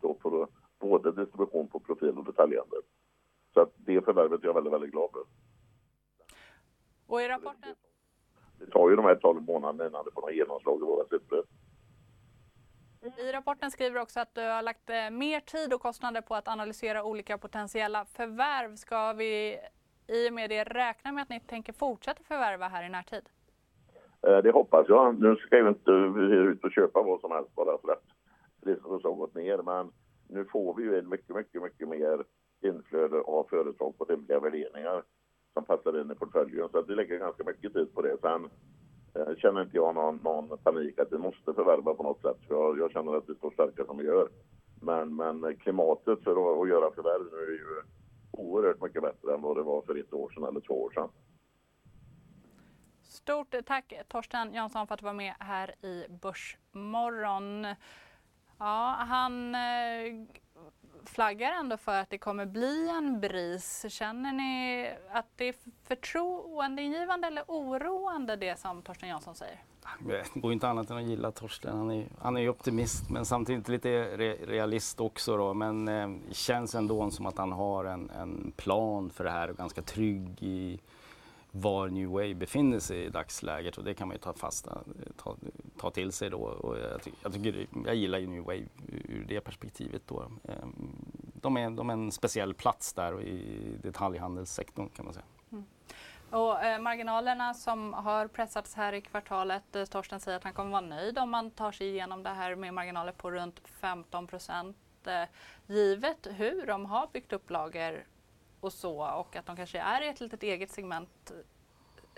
då 0.00 0.16
för 0.22 0.46
både 0.78 1.12
distribution 1.12 1.68
på 1.68 1.80
profil 1.80 2.18
och 2.18 2.24
detaljhandel. 2.24 2.82
Så 3.54 3.60
att 3.60 3.72
det 3.76 4.04
förvärvet 4.04 4.42
är 4.42 4.46
jag 4.46 4.54
väldigt, 4.54 4.72
väldigt 4.72 4.92
glad 4.92 5.10
för. 5.12 5.22
Och 7.06 7.22
i 7.22 7.28
rapporten? 7.28 7.74
Det 8.58 8.66
tar 8.66 8.90
ju 8.90 8.96
de 8.96 9.04
här 9.04 9.14
12 9.14 9.42
månaderna 9.42 9.86
innan 9.86 10.04
det 10.04 10.10
får 10.14 10.20
något 10.20 10.34
genomslag 10.34 10.78
i 10.82 10.84
våra 10.84 11.04
siffror. 11.04 11.44
I 13.18 13.32
rapporten 13.32 13.70
skriver 13.70 13.94
du 13.94 14.00
också 14.00 14.20
att 14.20 14.34
du 14.34 14.40
har 14.40 14.62
lagt 14.62 14.90
eh, 14.90 15.10
mer 15.10 15.40
tid 15.40 15.74
och 15.74 15.80
kostnader 15.80 16.20
på 16.20 16.34
att 16.34 16.48
analysera 16.48 17.04
olika 17.04 17.38
potentiella 17.38 18.04
förvärv. 18.04 18.76
Ska 18.76 19.12
vi 19.12 19.58
i 20.06 20.28
och 20.28 20.32
med 20.32 20.50
det 20.50 20.64
räkna 20.64 21.12
med 21.12 21.22
att 21.22 21.28
ni 21.28 21.40
tänker 21.40 21.72
fortsätta 21.72 22.22
förvärva 22.22 22.68
här 22.68 22.84
i 22.84 22.88
närtid? 22.88 23.28
Eh, 24.26 24.38
det 24.38 24.50
hoppas 24.50 24.86
jag. 24.88 25.20
Nu 25.20 25.36
ska 25.36 25.56
jag 25.56 25.68
inte 25.68 25.90
ut 25.90 26.64
och 26.64 26.72
köpa 26.72 27.02
vad 27.02 27.20
som 27.20 27.30
helst 27.30 27.54
bara 27.54 27.78
för 27.78 27.92
att 27.92 28.04
priset 28.62 29.04
har 29.04 29.14
gått 29.14 29.34
ner. 29.34 29.58
Men 29.58 29.92
nu 30.28 30.44
får 30.44 30.74
vi 30.74 30.82
ju 30.82 30.98
en 30.98 31.08
mycket, 31.08 31.36
mycket, 31.36 31.62
mycket 31.62 31.88
mer 31.88 32.24
inflöde 32.60 33.20
av 33.20 33.46
företag 33.50 33.98
på 33.98 34.04
rimliga 34.04 34.40
värderingar 34.40 35.02
som 35.58 35.76
passar 35.76 36.00
in 36.00 36.10
i 36.10 36.14
portföljen. 36.14 36.68
Så 36.68 36.78
att 36.78 36.88
vi 36.88 36.94
lägger 36.94 37.18
ganska 37.18 37.44
mycket 37.44 37.72
tid 37.72 37.94
på 37.94 38.02
det. 38.02 38.16
Sen 38.20 38.48
Eh, 39.18 39.36
känner 39.36 39.62
inte 39.62 39.76
jag 39.76 39.94
någon, 39.94 40.16
någon 40.16 40.58
panik 40.58 40.98
att 40.98 41.12
vi 41.12 41.18
måste 41.18 41.54
förvärva 41.54 41.94
på 41.94 42.02
något 42.02 42.20
sätt. 42.20 42.36
För 42.46 42.54
jag, 42.54 42.78
jag 42.78 42.92
känner 42.92 43.16
att 43.16 43.28
vi 43.28 43.34
står 43.34 43.50
starka 43.50 43.84
som 43.84 43.98
vi 43.98 44.04
gör. 44.04 44.28
Men, 44.80 45.16
men 45.16 45.56
klimatet 45.56 46.24
för 46.24 46.30
att, 46.30 46.62
att 46.62 46.68
göra 46.68 46.94
förvärv 46.94 47.32
nu 47.32 47.38
är 47.38 47.58
ju 47.58 47.82
oerhört 48.30 48.82
mycket 48.82 49.02
bättre 49.02 49.34
än 49.34 49.42
vad 49.42 49.56
det 49.56 49.62
var 49.62 49.82
för 49.82 50.00
ett 50.00 50.12
år 50.12 50.30
sedan 50.30 50.44
eller 50.44 50.60
två 50.60 50.82
år 50.82 50.90
sedan. 50.90 51.08
Stort 53.02 53.54
tack 53.66 53.92
Torsten 54.08 54.54
Jansson 54.54 54.86
för 54.86 54.94
att 54.94 55.00
du 55.00 55.06
var 55.06 55.12
med 55.12 55.34
här 55.40 55.74
i 55.84 56.06
Börsmorgon. 56.08 57.66
Ja, 58.58 58.96
han 58.98 59.54
eh, 59.54 60.26
flaggar 61.08 61.52
ändå 61.52 61.76
för 61.76 62.00
att 62.00 62.10
det 62.10 62.18
kommer 62.18 62.46
bli 62.46 62.88
en 62.88 63.20
bris. 63.20 63.86
Känner 63.88 64.32
ni 64.32 64.90
att 65.10 65.26
det 65.36 65.44
är 65.44 65.54
förtroendeingivande 65.84 67.26
eller 67.26 67.44
oroande 67.46 68.36
det 68.36 68.58
som 68.58 68.82
Torsten 68.82 69.08
Jansson 69.08 69.34
säger? 69.34 69.58
Det 70.06 70.40
går 70.40 70.52
inte 70.52 70.68
annat 70.68 70.90
än 70.90 70.96
att 70.96 71.02
gilla 71.02 71.30
Torsten. 71.30 71.78
Han 71.78 71.90
är, 71.90 72.06
han 72.18 72.36
är 72.36 72.48
optimist 72.48 73.10
men 73.10 73.24
samtidigt 73.24 73.68
lite 73.68 73.88
re, 74.16 74.34
realist 74.34 75.00
också. 75.00 75.36
Då. 75.36 75.54
Men 75.54 75.88
eh, 75.88 76.08
känns 76.32 76.74
ändå 76.74 77.10
som 77.10 77.26
att 77.26 77.38
han 77.38 77.52
har 77.52 77.84
en, 77.84 78.10
en 78.10 78.52
plan 78.56 79.10
för 79.10 79.24
det 79.24 79.30
här 79.30 79.50
och 79.50 79.56
ganska 79.56 79.82
trygg 79.82 80.42
i 80.42 80.80
var 81.60 81.88
New 81.88 82.08
Wave 82.08 82.34
befinner 82.34 82.78
sig 82.78 83.04
i 83.04 83.08
dagsläget 83.08 83.78
och 83.78 83.84
det 83.84 83.94
kan 83.94 84.08
man 84.08 84.14
ju 84.14 84.18
ta 84.18 84.32
fasta, 84.32 84.82
ta, 85.16 85.36
ta 85.80 85.90
till 85.90 86.12
sig 86.12 86.30
då. 86.30 86.38
Och 86.38 86.78
jag, 86.78 87.02
ty 87.02 87.10
jag, 87.22 87.32
tycker, 87.32 87.66
jag 87.86 87.94
gillar 87.94 88.18
ju 88.18 88.26
New 88.26 88.42
Wave 88.42 88.68
ur 88.88 89.24
det 89.28 89.40
perspektivet 89.40 90.02
då. 90.06 90.22
Ehm, 90.48 90.96
de 91.34 91.56
är, 91.56 91.70
de 91.70 91.90
är 91.90 91.94
en 91.94 92.12
speciell 92.12 92.54
plats 92.54 92.92
där 92.92 93.22
i 93.22 93.78
detaljhandelssektorn 93.82 94.88
kan 94.88 95.04
man 95.04 95.14
säga. 95.14 95.26
Mm. 95.52 95.64
Och 96.30 96.62
eh, 96.62 96.80
marginalerna 96.80 97.54
som 97.54 97.92
har 97.92 98.26
pressats 98.26 98.74
här 98.74 98.92
i 98.92 99.00
kvartalet, 99.00 99.76
eh, 99.76 99.84
Torsten 99.84 100.20
säger 100.20 100.36
att 100.36 100.44
han 100.44 100.52
kommer 100.52 100.70
vara 100.70 100.80
nöjd 100.80 101.18
om 101.18 101.30
man 101.30 101.50
tar 101.50 101.72
sig 101.72 101.88
igenom 101.88 102.22
det 102.22 102.30
här 102.30 102.54
med 102.54 102.74
marginaler 102.74 103.12
på 103.12 103.30
runt 103.30 103.60
15 103.64 104.26
procent. 104.26 104.76
Eh, 105.04 105.22
givet 105.66 106.26
hur 106.30 106.66
de 106.66 106.86
har 106.86 107.08
byggt 107.12 107.32
upp 107.32 107.50
lager 107.50 108.04
och 108.60 108.72
så 108.72 109.18
och 109.18 109.36
att 109.36 109.46
de 109.46 109.56
kanske 109.56 109.78
är 109.78 110.02
i 110.02 110.08
ett 110.08 110.20
litet 110.20 110.42
eget 110.42 110.70
segment. 110.70 111.32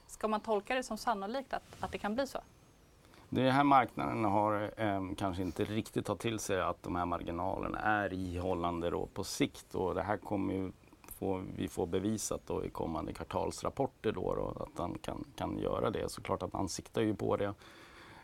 Ska 0.07 0.29
man 0.29 0.41
tolka 0.41 0.75
det 0.75 0.83
som 0.83 0.99
sannolikt 0.99 1.53
att, 1.53 1.63
att 1.81 1.93
det 1.93 1.99
kan 1.99 2.15
bli 2.15 2.27
så? 2.27 2.39
Den 3.29 3.53
här 3.53 3.65
marknaden 3.65 4.25
har 4.25 4.73
eh, 4.77 5.03
kanske 5.19 5.43
inte 5.43 5.65
riktigt 5.65 6.07
tagit 6.07 6.21
till 6.21 6.39
sig 6.39 6.61
att 6.61 6.83
de 6.83 6.97
här 6.97 7.07
marginalerna 7.07 7.79
är 7.79 8.13
ihållande 8.13 8.91
då 8.91 9.07
på 9.07 9.25
sikt 9.25 9.75
och 9.75 9.95
det 9.95 10.03
här 10.03 10.17
kommer 10.17 10.55
ju 10.55 10.73
få, 11.19 11.43
vi 11.57 11.69
få 11.69 11.87
bevisat 11.87 12.41
då 12.47 12.65
i 12.65 12.71
kommande 12.71 13.13
kvartalsrapporter 13.13 14.13
då, 14.13 14.35
då 14.35 14.63
att 14.63 14.79
han 14.79 14.99
kan, 14.99 15.25
kan 15.37 15.59
göra 15.59 15.91
det. 15.91 16.09
Såklart 16.09 16.43
att 16.43 16.53
han 16.53 16.69
siktar 16.69 17.03
ju 17.03 17.15
på 17.15 17.37
det. 17.37 17.55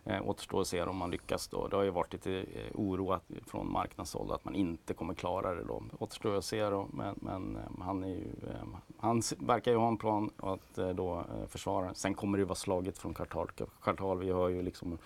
Eh, 0.06 0.28
återstår 0.28 0.60
att 0.60 0.66
se 0.66 0.82
om 0.82 0.96
man 0.96 1.10
lyckas 1.10 1.48
då. 1.48 1.68
Det 1.68 1.76
har 1.76 1.82
ju 1.82 1.90
varit 1.90 2.12
lite 2.12 2.32
eh, 2.32 2.70
oro 2.74 3.20
från 3.46 3.72
marknadshåll 3.72 4.32
att 4.32 4.44
man 4.44 4.54
inte 4.54 4.94
kommer 4.94 5.14
klara 5.14 5.54
det 5.54 5.64
då. 5.64 5.82
Återstår 5.98 6.36
att 6.36 6.44
se 6.44 6.64
då, 6.70 6.88
men, 6.92 7.14
men 7.16 7.56
eh, 7.56 7.84
han, 7.84 8.04
är 8.04 8.08
ju, 8.08 8.30
eh, 8.48 8.66
han 8.98 9.22
verkar 9.38 9.70
ju 9.70 9.76
ha 9.76 9.88
en 9.88 9.96
plan 9.96 10.30
att 10.36 10.78
eh, 10.78 10.88
då 10.88 11.18
eh, 11.18 11.46
försvara. 11.48 11.94
Sen 11.94 12.14
kommer 12.14 12.38
det 12.38 12.44
vara 12.44 12.54
slaget 12.54 12.98
från 12.98 13.14
kvartal 13.14 13.48
till 13.48 13.66
kvartal. 13.82 14.18
Vi 14.18 14.30
har 14.30 14.48
ju 14.48 14.62
liksom 14.62 14.98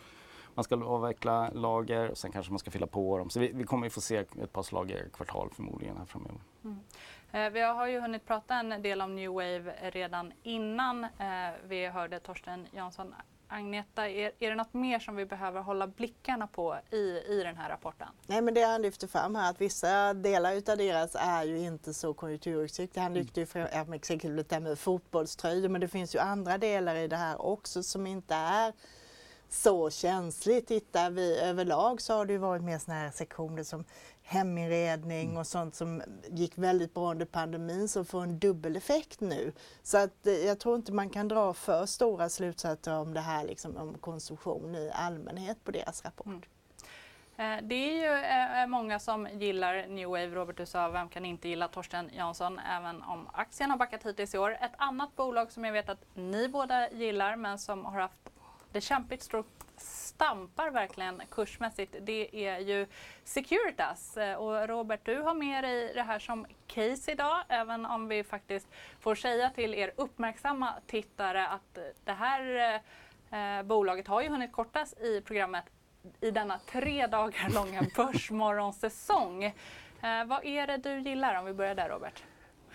man 0.54 0.64
ska 0.64 0.84
avveckla 0.84 1.50
lager 1.50 2.10
och 2.10 2.18
sen 2.18 2.32
kanske 2.32 2.52
man 2.52 2.58
ska 2.58 2.70
fylla 2.70 2.86
på 2.86 3.18
dem. 3.18 3.30
Så 3.30 3.40
vi, 3.40 3.52
vi 3.54 3.64
kommer 3.64 3.86
ju 3.86 3.90
få 3.90 4.00
se 4.00 4.16
ett 4.16 4.52
par 4.52 4.62
slag 4.62 4.90
i 4.90 5.04
kvartal 5.12 5.50
förmodligen 5.52 5.96
här 5.96 6.04
framöver. 6.04 6.40
Mm. 6.64 6.80
Eh, 7.32 7.50
vi 7.50 7.60
har 7.60 7.86
ju 7.86 8.00
hunnit 8.00 8.26
prata 8.26 8.54
en 8.54 8.82
del 8.82 9.00
om 9.00 9.16
New 9.16 9.30
Wave 9.30 9.90
redan 9.90 10.32
innan 10.42 11.04
eh, 11.04 11.50
vi 11.64 11.86
hörde 11.86 12.20
Torsten 12.20 12.66
Jansson. 12.70 13.14
Agneta, 13.52 14.08
är, 14.08 14.32
är 14.38 14.50
det 14.50 14.54
något 14.54 14.74
mer 14.74 14.98
som 14.98 15.16
vi 15.16 15.26
behöver 15.26 15.60
hålla 15.60 15.86
blickarna 15.86 16.46
på 16.46 16.78
i, 16.90 16.96
i 17.28 17.42
den 17.44 17.56
här 17.56 17.68
rapporten? 17.68 18.08
Nej 18.26 18.42
men 18.42 18.54
det 18.54 18.62
han 18.62 18.82
lyfter 18.82 19.06
fram 19.06 19.34
här 19.34 19.50
att 19.50 19.60
vissa 19.60 20.14
delar 20.14 20.54
utav 20.54 20.76
deras 20.76 21.14
är 21.14 21.44
ju 21.44 21.58
inte 21.58 21.94
så 21.94 22.14
konjunkturutsiktiga. 22.14 23.02
Han 23.02 23.14
lyfte 23.14 23.40
ju 23.40 23.46
fram 23.46 23.92
exempelvis 23.92 24.46
det 24.48 24.54
här 24.54 24.60
med 24.60 24.78
fotbollströjor 24.78 25.68
men 25.68 25.80
det 25.80 25.88
finns 25.88 26.14
ju 26.14 26.18
andra 26.18 26.58
delar 26.58 26.96
i 26.96 27.08
det 27.08 27.16
här 27.16 27.42
också 27.42 27.82
som 27.82 28.06
inte 28.06 28.34
är 28.34 28.72
så 29.48 29.90
känsligt. 29.90 30.66
Tittar 30.66 31.10
vi 31.10 31.38
överlag 31.38 32.00
så 32.00 32.14
har 32.14 32.26
det 32.26 32.32
ju 32.32 32.38
varit 32.38 32.62
mer 32.62 32.78
sådana 32.78 33.00
här 33.00 33.10
sektioner 33.10 33.62
som 33.62 33.84
heminredning 34.30 35.36
och 35.36 35.46
sånt 35.46 35.74
som 35.74 36.02
gick 36.30 36.58
väldigt 36.58 36.94
bra 36.94 37.10
under 37.10 37.26
pandemin 37.26 37.88
som 37.88 38.04
får 38.04 38.22
en 38.22 38.38
dubbel 38.38 38.76
effekt 38.76 39.20
nu. 39.20 39.52
Så 39.82 39.98
att 39.98 40.26
eh, 40.26 40.32
jag 40.32 40.60
tror 40.60 40.76
inte 40.76 40.92
man 40.92 41.10
kan 41.10 41.28
dra 41.28 41.54
för 41.54 41.86
stora 41.86 42.28
slutsatser 42.28 42.98
om 42.98 43.14
det 43.14 43.20
här 43.20 43.44
liksom, 43.44 43.76
om 43.76 43.94
konsumtion 43.94 44.74
i 44.74 44.90
allmänhet 44.94 45.64
på 45.64 45.70
deras 45.70 46.04
rapport. 46.04 46.26
Mm. 46.26 46.42
Eh, 47.36 47.62
det 47.62 47.74
är 47.74 47.92
ju 47.92 48.24
eh, 48.60 48.66
många 48.66 48.98
som 48.98 49.28
gillar 49.32 49.86
New 49.86 50.08
Wave. 50.08 50.26
Robert, 50.26 50.56
du 50.56 50.66
sa 50.66 50.88
vem 50.88 51.08
kan 51.08 51.24
inte 51.24 51.48
gilla 51.48 51.68
Torsten 51.68 52.10
Jansson 52.12 52.58
även 52.58 53.02
om 53.02 53.28
aktien 53.32 53.70
har 53.70 53.78
backat 53.78 54.06
hittills 54.06 54.34
i 54.34 54.38
år. 54.38 54.50
Ett 54.50 54.74
annat 54.76 55.16
bolag 55.16 55.52
som 55.52 55.64
jag 55.64 55.72
vet 55.72 55.88
att 55.88 56.04
ni 56.14 56.48
båda 56.48 56.90
gillar 56.90 57.36
men 57.36 57.58
som 57.58 57.84
har 57.84 58.00
haft 58.00 58.30
det 58.72 58.80
kämpigt 58.80 59.22
stampar 59.80 60.70
verkligen 60.70 61.22
kursmässigt 61.30 61.96
det 62.00 62.46
är 62.46 62.58
ju 62.58 62.86
Securitas. 63.24 64.18
Och 64.38 64.68
Robert, 64.68 65.00
du 65.04 65.20
har 65.20 65.34
med 65.34 65.64
dig 65.64 65.94
det 65.94 66.02
här 66.02 66.18
som 66.18 66.46
case 66.66 67.12
idag, 67.12 67.44
även 67.48 67.86
om 67.86 68.08
vi 68.08 68.24
faktiskt 68.24 68.68
får 69.00 69.14
säga 69.14 69.50
till 69.50 69.74
er 69.74 69.92
uppmärksamma 69.96 70.74
tittare 70.86 71.48
att 71.48 71.78
det 72.04 72.12
här 72.12 72.74
eh, 73.30 73.62
bolaget 73.62 74.08
har 74.08 74.22
ju 74.22 74.28
hunnit 74.28 74.52
kortas 74.52 74.94
i 74.94 75.20
programmet 75.20 75.64
i 76.20 76.30
denna 76.30 76.58
tre 76.58 77.06
dagar 77.06 77.50
långa 77.54 77.82
börsmorgonsäsong. 77.96 79.44
Eh, 79.44 80.24
vad 80.26 80.44
är 80.44 80.66
det 80.66 80.76
du 80.76 81.00
gillar 81.00 81.34
om 81.34 81.44
vi 81.44 81.52
börjar 81.52 81.74
där 81.74 81.88
Robert? 81.88 82.22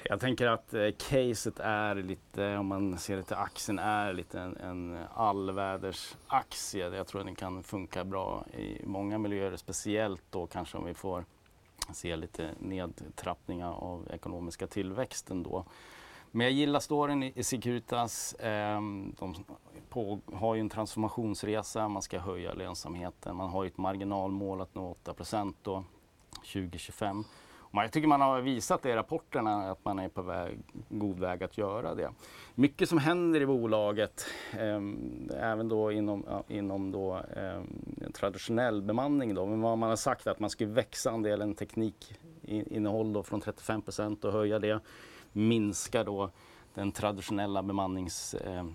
Jag 0.09 0.19
tänker 0.19 0.47
att 0.47 0.73
eh, 0.73 0.89
caset 0.97 1.59
är 1.59 1.95
lite, 1.95 2.57
om 2.57 2.67
man 2.67 2.97
ser 2.97 3.15
det 3.15 3.23
till 3.23 3.35
aktien, 3.35 3.79
är 3.79 4.13
lite 4.13 4.39
en, 4.39 4.57
en 4.57 4.97
allvädersaktie. 5.13 6.89
Jag 6.89 7.07
tror 7.07 7.21
att 7.21 7.27
den 7.27 7.35
kan 7.35 7.63
funka 7.63 8.03
bra 8.03 8.45
i 8.47 8.81
många 8.85 9.17
miljöer, 9.17 9.55
speciellt 9.55 10.23
då 10.29 10.47
kanske 10.47 10.77
om 10.77 10.85
vi 10.85 10.93
får 10.93 11.25
se 11.93 12.15
lite 12.15 12.49
nedtrappningar 12.59 13.71
av 13.71 14.07
ekonomiska 14.11 14.67
tillväxten 14.67 15.43
då. 15.43 15.65
Men 16.31 16.45
jag 16.45 16.53
gillar 16.53 16.79
storyn 16.79 17.23
i, 17.23 17.43
Securitas. 17.43 18.33
Eh, 18.33 18.81
de 19.19 19.45
på, 19.89 20.19
har 20.33 20.55
ju 20.55 20.61
en 20.61 20.69
transformationsresa, 20.69 21.87
man 21.87 22.01
ska 22.01 22.19
höja 22.19 22.53
lönsamheten. 22.53 23.35
Man 23.35 23.49
har 23.49 23.63
ju 23.63 23.67
ett 23.67 23.77
marginalmål 23.77 24.61
att 24.61 24.75
nå 24.75 24.91
8 24.91 25.13
då 25.63 25.83
2025. 26.53 27.23
Jag 27.83 27.91
tycker 27.91 28.07
man 28.07 28.21
har 28.21 28.41
visat 28.41 28.81
det 28.81 28.89
i 28.89 28.95
rapporterna 28.95 29.71
att 29.71 29.85
man 29.85 29.99
är 29.99 30.09
på 30.09 30.21
väg, 30.21 30.59
god 30.89 31.19
väg 31.19 31.43
att 31.43 31.57
göra 31.57 31.95
det. 31.95 32.09
Mycket 32.55 32.89
som 32.89 32.97
händer 32.97 33.41
i 33.41 33.45
bolaget, 33.45 34.25
eh, 34.53 34.79
även 35.51 35.69
då 35.69 35.91
inom, 35.91 36.25
inom 36.47 36.91
då, 36.91 37.15
eh, 37.35 37.61
traditionell 38.13 38.81
bemanning. 38.81 39.33
Då. 39.33 39.45
Men 39.45 39.61
vad 39.61 39.77
man 39.77 39.89
har 39.89 39.95
sagt 39.95 40.27
är 40.27 40.31
att 40.31 40.39
man 40.39 40.49
ska 40.49 40.65
växa 40.65 41.11
andelen 41.11 41.55
teknikinnehåll 41.55 43.13
då 43.13 43.23
från 43.23 43.41
35 43.41 43.81
procent 43.81 44.25
och 44.25 44.31
höja 44.31 44.59
det. 44.59 44.79
Minska 45.31 46.03
då 46.03 46.29
den 46.73 46.91
traditionella 46.91 47.63
bemannings 47.63 48.33
eh, 48.33 48.65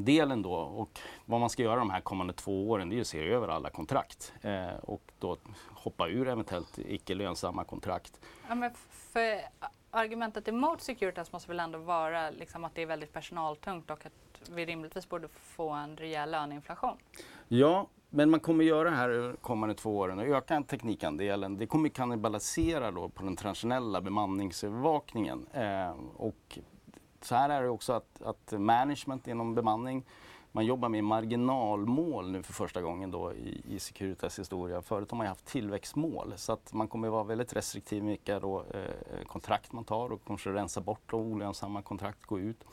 delen 0.00 0.42
då 0.42 0.52
och 0.52 0.98
vad 1.24 1.40
man 1.40 1.50
ska 1.50 1.62
göra 1.62 1.76
de 1.76 1.90
här 1.90 2.00
kommande 2.00 2.32
två 2.32 2.70
åren 2.70 2.88
det 2.88 2.96
är 2.96 3.00
att 3.00 3.06
se 3.06 3.28
över 3.28 3.48
alla 3.48 3.70
kontrakt 3.70 4.32
eh, 4.42 4.76
och 4.82 5.02
då 5.18 5.36
hoppa 5.70 6.08
ur 6.08 6.28
eventuellt 6.28 6.78
icke 6.78 7.14
lönsamma 7.14 7.64
kontrakt. 7.64 8.20
Ja, 8.48 8.54
men 8.54 8.70
för 8.90 9.40
argumentet 9.90 10.48
emot 10.48 10.80
Securitas 10.80 11.32
måste 11.32 11.48
väl 11.48 11.60
ändå 11.60 11.78
vara 11.78 12.30
liksom 12.30 12.64
att 12.64 12.74
det 12.74 12.82
är 12.82 12.86
väldigt 12.86 13.12
personaltungt 13.12 13.90
och 13.90 14.06
att 14.06 14.50
vi 14.50 14.66
rimligtvis 14.66 15.08
borde 15.08 15.28
få 15.28 15.70
en 15.70 15.96
rejäl 15.96 16.30
löneinflation? 16.30 16.96
Ja, 17.48 17.86
men 18.10 18.30
man 18.30 18.40
kommer 18.40 18.64
göra 18.64 18.90
det 18.90 18.96
här 18.96 19.08
de 19.08 19.36
kommande 19.36 19.74
två 19.74 19.98
åren 19.98 20.18
och 20.18 20.24
öka 20.24 20.62
teknikandelen. 20.62 21.58
Det 21.58 21.66
kommer 21.66 21.88
kannibalisera 21.88 22.90
då 22.90 23.08
på 23.08 23.22
den 23.22 23.36
traditionella 23.36 24.00
bemanningsövervakningen 24.00 25.46
eh, 25.52 25.94
och 26.16 26.58
så 27.24 27.34
här 27.34 27.48
är 27.48 27.62
det 27.62 27.68
också 27.68 27.92
att, 27.92 28.22
att 28.22 28.52
management 28.58 29.28
inom 29.28 29.54
bemanning 29.54 30.04
man 30.54 30.66
jobbar 30.66 30.88
med 30.88 31.04
marginalmål 31.04 32.30
nu 32.30 32.42
för 32.42 32.52
första 32.52 32.82
gången 32.82 33.10
då 33.10 33.32
i, 33.32 33.62
i 33.68 33.78
Securitas 33.78 34.38
historia. 34.38 34.82
Förut 34.82 35.10
har 35.10 35.18
man 35.18 35.26
haft 35.26 35.46
tillväxtmål 35.46 36.32
så 36.36 36.52
att 36.52 36.72
man 36.72 36.88
kommer 36.88 37.08
vara 37.08 37.24
väldigt 37.24 37.56
restriktiv 37.56 38.02
med 38.02 38.10
vilka 38.10 38.40
då, 38.40 38.64
eh, 38.70 39.26
kontrakt 39.26 39.72
man 39.72 39.84
tar 39.84 40.12
och 40.12 40.20
kanske 40.26 40.50
rensa 40.50 40.80
bort 40.80 41.00
då 41.06 41.16
olönsamma 41.16 41.82
kontrakt, 41.82 42.26
gå 42.26 42.38
ut. 42.38 42.64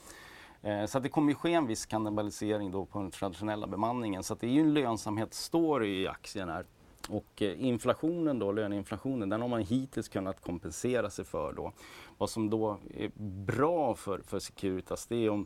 Eh, 0.61 0.85
så 0.85 0.97
att 0.97 1.03
det 1.03 1.09
kommer 1.09 1.33
ske 1.33 1.53
en 1.53 1.67
viss 1.67 1.85
kannibalisering 1.85 2.71
då 2.71 2.85
på 2.85 2.99
den 2.99 3.11
traditionella 3.11 3.67
bemanningen. 3.67 4.23
Så 4.23 4.33
att 4.33 4.39
det 4.39 4.47
är 4.47 4.51
ju 4.51 4.61
en 4.61 4.73
lönsamhetsstory 4.73 6.01
i 6.01 6.07
aktien 6.07 6.49
här. 6.49 6.65
Och 7.09 7.41
eh, 7.41 7.65
inflationen 7.65 8.39
då, 8.39 8.51
löneinflationen, 8.51 9.29
den 9.29 9.41
har 9.41 9.47
man 9.47 9.61
hittills 9.61 10.09
kunnat 10.09 10.41
kompensera 10.41 11.09
sig 11.09 11.25
för 11.25 11.53
då. 11.53 11.71
Vad 12.17 12.29
som 12.29 12.49
då 12.49 12.77
är 12.97 13.11
bra 13.45 13.95
för, 13.95 14.19
för 14.19 14.39
Securitas, 14.39 15.05
det 15.05 15.15
är 15.25 15.29
om 15.29 15.45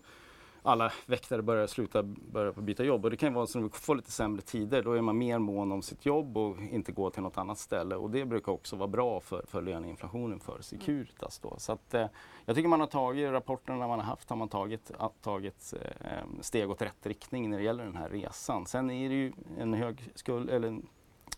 alla 0.66 0.92
väktare 1.06 1.42
börjar 1.42 1.68
sluta 1.68 2.04
börjar 2.04 2.52
byta 2.52 2.84
jobb. 2.84 3.06
Och 3.06 3.12
det 3.12 3.18
kan 3.18 3.34
vara 3.34 3.48
så 3.48 3.60
att 3.60 3.66
vi 3.66 3.70
får 3.70 3.96
lite 3.96 4.12
sämre 4.12 4.42
tider. 4.42 4.84
Då 4.84 4.94
är 4.94 5.02
man 5.02 5.18
mer 5.18 5.40
mån 5.40 5.72
om 5.72 5.82
sitt 5.82 6.06
jobb 6.06 6.38
och 6.38 6.58
inte 6.72 6.92
gå 6.92 7.10
till 7.10 7.24
något 7.24 7.38
annat 7.38 7.58
ställe. 7.58 7.96
Och 7.96 8.10
det 8.10 8.26
brukar 8.26 8.52
också 8.52 8.76
vara 8.76 8.88
bra 8.88 9.20
för, 9.20 9.46
för 9.48 9.62
löneinflationen 9.62 10.40
för 10.40 10.62
Securitas. 10.62 11.40
Då. 11.40 11.56
Så 11.58 11.72
att, 11.72 11.94
eh, 11.94 12.08
jag 12.46 12.56
tycker 12.56 12.70
man 12.70 12.80
har 12.80 12.88
tagit, 12.88 13.32
rapporterna 13.32 13.88
man 13.88 14.00
har 14.00 14.06
haft, 14.06 14.30
har 14.30 14.38
man 14.38 14.50
tagit, 14.50 14.92
eh, 15.00 15.10
tagit 15.22 15.74
eh, 16.02 16.42
steg 16.42 16.70
åt 16.70 16.82
rätt 16.82 17.06
riktning 17.06 17.50
när 17.50 17.58
det 17.58 17.64
gäller 17.64 17.84
den 17.84 17.96
här 17.96 18.10
resan. 18.10 18.66
Sen 18.66 18.92
är 18.92 19.10
det 19.10 19.16
ju 19.16 19.34
en 19.58 19.74
hög, 19.74 20.12
skuld, 20.16 20.50
eller 20.50 20.68
en, 20.68 20.88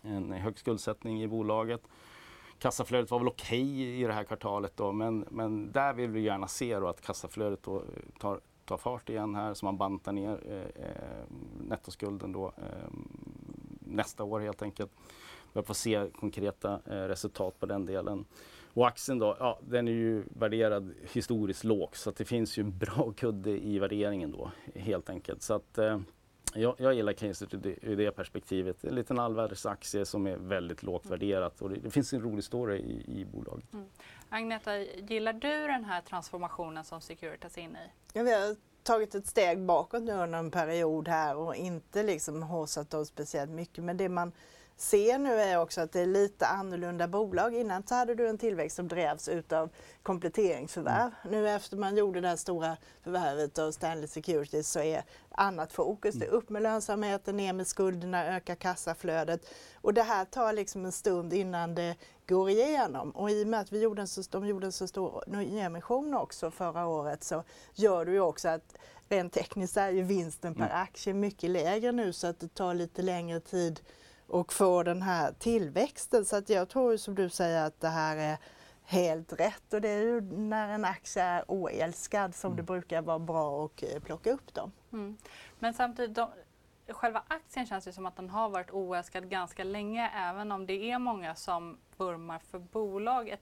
en 0.02 0.32
hög 0.32 0.58
skuldsättning 0.58 1.22
i 1.22 1.28
bolaget. 1.28 1.80
Kassaflödet 2.58 3.10
var 3.10 3.18
väl 3.18 3.28
okej 3.28 3.62
okay 3.62 4.00
i 4.00 4.04
det 4.04 4.12
här 4.12 4.24
kvartalet 4.24 4.76
då, 4.76 4.92
men, 4.92 5.24
men 5.30 5.72
där 5.72 5.92
vill 5.92 6.10
vi 6.10 6.20
gärna 6.20 6.48
se 6.48 6.74
att 6.74 7.00
kassaflödet 7.00 7.62
då 7.62 7.84
tar 8.18 8.40
tar 8.68 8.76
fart 8.76 9.08
igen 9.08 9.34
här 9.34 9.54
så 9.54 9.64
man 9.64 9.76
bantar 9.76 10.12
ner 10.12 10.40
eh, 10.46 10.84
eh, 10.84 11.24
nettoskulden 11.60 12.32
då 12.32 12.46
eh, 12.56 12.88
nästa 13.80 14.24
år 14.24 14.40
helt 14.40 14.62
enkelt. 14.62 14.92
Vi 15.52 15.62
får 15.62 15.74
se 15.74 16.06
konkreta 16.20 16.80
eh, 16.86 16.92
resultat 16.92 17.60
på 17.60 17.66
den 17.66 17.86
delen. 17.86 18.24
Och 18.74 18.86
aktien 18.86 19.18
då, 19.18 19.36
ja 19.40 19.58
den 19.62 19.88
är 19.88 19.92
ju 19.92 20.24
värderad 20.30 20.94
historiskt 21.12 21.64
lågt 21.64 21.96
så 21.96 22.10
att 22.10 22.16
det 22.16 22.24
finns 22.24 22.58
ju 22.58 22.60
en 22.60 22.78
bra 22.78 23.12
kudde 23.16 23.50
i 23.50 23.78
värderingen 23.78 24.32
då 24.32 24.50
helt 24.74 25.10
enkelt. 25.10 25.42
Så 25.42 25.54
att 25.54 25.78
eh, 25.78 26.00
jag, 26.54 26.74
jag 26.78 26.94
gillar 26.94 27.12
caset 27.12 27.54
ur 27.54 27.58
det, 27.58 27.76
ur 27.82 27.96
det 27.96 28.10
perspektivet. 28.10 28.84
En 28.84 28.94
liten 28.94 29.18
allvädersaktie 29.18 30.04
som 30.04 30.26
är 30.26 30.36
väldigt 30.36 30.82
lågt 30.82 31.06
värderat 31.06 31.62
och 31.62 31.70
det, 31.70 31.76
det 31.76 31.90
finns 31.90 32.12
en 32.12 32.22
rolig 32.22 32.44
story 32.44 32.78
i, 32.78 33.20
i 33.20 33.24
bolaget. 33.24 33.72
Mm. 33.72 33.86
Agneta, 34.28 34.78
gillar 34.78 35.32
du 35.32 35.66
den 35.66 35.84
här 35.84 36.00
transformationen 36.00 36.84
som 36.84 37.00
Securitas 37.00 37.58
är 37.58 37.62
inne 37.62 37.78
i? 37.78 37.88
Ja, 38.12 38.22
vi 38.22 38.32
har 38.32 38.56
tagit 38.82 39.14
ett 39.14 39.26
steg 39.26 39.60
bakåt 39.60 40.02
nu 40.02 40.12
under 40.12 40.38
en 40.38 40.50
period 40.50 41.08
här 41.08 41.36
och 41.36 41.56
inte 41.56 42.02
liksom 42.02 42.42
håsat 42.42 42.94
oss 42.94 43.08
speciellt 43.08 43.50
mycket. 43.50 43.84
Men 43.84 43.96
det 43.96 44.08
man 44.08 44.32
ser 44.80 45.18
nu 45.18 45.40
är 45.40 45.60
också 45.60 45.80
att 45.80 45.92
det 45.92 46.00
är 46.00 46.06
lite 46.06 46.46
annorlunda 46.46 47.08
bolag. 47.08 47.54
Innan 47.54 47.82
så 47.86 47.94
hade 47.94 48.14
du 48.14 48.28
en 48.28 48.38
tillväxt 48.38 48.76
som 48.76 48.88
drevs 48.88 49.28
utav 49.28 49.70
kompletteringsförvärv. 50.02 51.10
Mm. 51.24 51.42
Nu 51.42 51.48
efter 51.48 51.76
man 51.76 51.96
gjorde 51.96 52.20
det 52.20 52.28
här 52.28 52.36
stora 52.36 52.76
förvärvet 53.02 53.58
av 53.58 53.72
Stanley 53.72 54.06
Securities 54.06 54.70
så 54.70 54.80
är 54.80 55.02
annat 55.30 55.72
fokus. 55.72 56.14
Det 56.14 56.26
är 56.26 56.30
upp 56.30 56.48
med 56.48 56.62
lönsamheten, 56.62 57.36
ner 57.36 57.52
med 57.52 57.66
skulderna, 57.66 58.36
öka 58.36 58.56
kassaflödet. 58.56 59.54
Och 59.74 59.94
det 59.94 60.02
här 60.02 60.24
tar 60.24 60.52
liksom 60.52 60.84
en 60.84 60.92
stund 60.92 61.32
innan 61.32 61.74
det 61.74 61.96
går 62.26 62.50
igenom. 62.50 63.10
Och 63.10 63.30
i 63.30 63.44
och 63.44 63.48
med 63.48 63.60
att 63.60 63.72
vi 63.72 63.80
gjorde 63.80 64.02
en 64.02 64.08
så, 64.08 64.22
de 64.30 64.46
gjorde 64.46 64.66
en 64.66 64.72
så 64.72 64.86
stor 64.86 65.24
nyemission 65.26 66.14
också 66.14 66.50
förra 66.50 66.86
året 66.86 67.24
så 67.24 67.44
gör 67.74 68.04
det 68.04 68.12
ju 68.12 68.20
också 68.20 68.48
att 68.48 68.74
rent 69.08 69.32
tekniskt 69.32 69.76
är 69.76 69.90
ju 69.90 70.02
vinsten 70.02 70.54
per 70.54 70.66
mm. 70.66 70.82
aktie 70.82 71.14
mycket 71.14 71.50
lägre 71.50 71.92
nu 71.92 72.12
så 72.12 72.26
att 72.26 72.40
det 72.40 72.54
tar 72.54 72.74
lite 72.74 73.02
längre 73.02 73.40
tid 73.40 73.80
och 74.28 74.52
få 74.52 74.82
den 74.82 75.02
här 75.02 75.32
tillväxten. 75.32 76.24
Så 76.24 76.36
att 76.36 76.48
jag 76.48 76.68
tror 76.68 76.96
som 76.96 77.14
du 77.14 77.28
säger 77.28 77.66
att 77.66 77.80
det 77.80 77.88
här 77.88 78.16
är 78.16 78.38
helt 78.82 79.32
rätt 79.32 79.72
och 79.72 79.80
det 79.80 79.88
är 79.88 80.02
ju 80.02 80.20
när 80.20 80.68
en 80.68 80.84
aktie 80.84 81.22
är 81.22 81.44
oälskad 81.48 82.34
som 82.34 82.52
mm. 82.52 82.56
det 82.56 82.62
brukar 82.62 83.02
vara 83.02 83.18
bra 83.18 83.64
att 83.64 83.82
eh, 83.82 84.00
plocka 84.00 84.32
upp 84.32 84.54
dem. 84.54 84.72
Mm. 84.92 85.16
Men 85.58 85.74
samtidigt, 85.74 86.14
de, 86.14 86.28
själva 86.88 87.22
aktien 87.28 87.66
känns 87.66 87.88
ju 87.88 87.92
som 87.92 88.06
att 88.06 88.16
den 88.16 88.30
har 88.30 88.48
varit 88.48 88.70
oälskad 88.70 89.30
ganska 89.30 89.64
länge 89.64 90.10
även 90.14 90.52
om 90.52 90.66
det 90.66 90.90
är 90.90 90.98
många 90.98 91.34
som 91.34 91.78
vurmar 91.96 92.38
för 92.38 92.58
bolaget. 92.58 93.40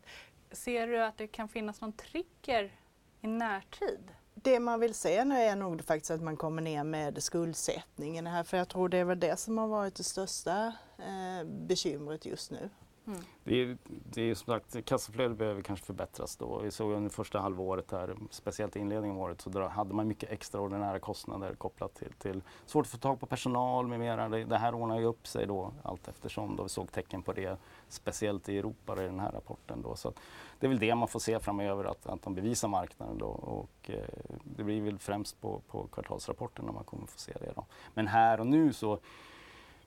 Ser 0.51 0.87
du 0.87 1.03
att 1.03 1.19
det 1.19 1.27
kan 1.27 1.49
finnas 1.49 1.81
någon 1.81 1.93
trigger 1.93 2.73
i 3.21 3.27
närtid? 3.27 4.11
Det 4.43 4.61
man 4.61 4.81
vill 4.81 4.95
se 4.95 5.25
nu 5.25 5.35
är 5.35 5.57
nog 5.57 5.85
faktiskt 5.85 6.11
att 6.11 6.23
man 6.23 6.37
kommer 6.37 6.63
ner 6.63 6.85
med 6.85 7.23
skuldsättningen 7.23 8.27
här 8.27 8.45
för 8.45 8.57
jag 8.57 8.69
tror 8.69 8.89
det 8.89 8.99
är 8.99 9.05
väl 9.05 9.21
det 9.21 9.41
som 9.41 9.59
har 9.59 9.69
varit 9.69 9.95
det 9.95 10.05
största 10.05 10.73
eh, 10.99 11.45
bekymret 11.45 12.27
just 12.27 12.51
nu. 12.51 12.71
Mm. 13.07 13.21
Det, 13.45 13.63
är, 13.63 13.79
det 13.89 14.23
är 14.23 14.35
som 14.35 14.47
sagt, 14.47 14.85
kassaflödet 14.85 15.39
behöver 15.39 15.63
kanske 15.63 15.87
förbättras 15.87 16.37
då. 16.37 16.59
Vi 16.59 16.71
såg 16.71 16.93
under 16.93 17.11
första 17.11 17.41
halvåret 17.41 17.93
här, 17.93 18.17
speciellt 18.31 18.77
i 18.77 18.79
inledningen 18.79 19.17
av 19.17 19.23
året, 19.23 19.41
så 19.41 19.69
hade 19.69 19.95
man 19.95 20.09
mycket 20.09 20.31
extraordinära 20.31 20.99
kostnader 20.99 21.55
kopplat 21.55 21.95
till, 21.95 22.13
till 22.13 22.43
svårt 22.67 22.87
att 22.87 22.93
få 22.93 22.99
tag 22.99 23.21
på 23.21 23.27
personal 23.27 23.87
med 23.87 24.01
mera. 24.01 24.29
Det, 24.29 24.45
det 24.45 24.59
här 24.59 24.75
ordnar 24.75 24.99
ju 24.99 25.05
upp 25.05 25.27
sig 25.27 25.47
då 25.47 25.73
allt 25.83 26.09
eftersom 26.09 26.57
då 26.57 26.63
vi 26.63 26.69
såg 26.69 26.93
tecken 26.93 27.23
på 27.23 27.33
det, 27.33 27.59
speciellt 27.89 28.49
i 28.49 28.59
Europa 28.59 29.03
i 29.03 29.07
den 29.07 29.21
här 29.21 29.33
rapporten. 29.33 29.83
Då. 29.83 29.97
Så 29.97 30.13
det 30.61 30.67
är 30.67 30.69
väl 30.69 30.79
det 30.79 30.95
man 30.95 31.09
får 31.09 31.21
se 31.21 31.41
framöver, 31.41 31.85
att, 31.85 32.07
att 32.07 32.23
de 32.23 32.35
bevisar 32.35 32.69
marknaden 32.69 33.19
då. 33.19 33.27
Och, 33.27 33.91
eh, 33.91 34.05
det 34.45 34.65
blir 34.65 34.83
väl 34.83 34.99
främst 34.99 35.41
på, 35.41 35.61
på 35.69 35.87
kvartalsrapporten 35.87 36.65
man 36.75 36.85
kommer 36.85 37.07
få 37.07 37.19
se 37.19 37.33
det. 37.41 37.53
Då. 37.57 37.65
Men 37.95 38.07
här 38.07 38.41
och 38.41 38.47
nu 38.47 38.73
så 38.73 38.99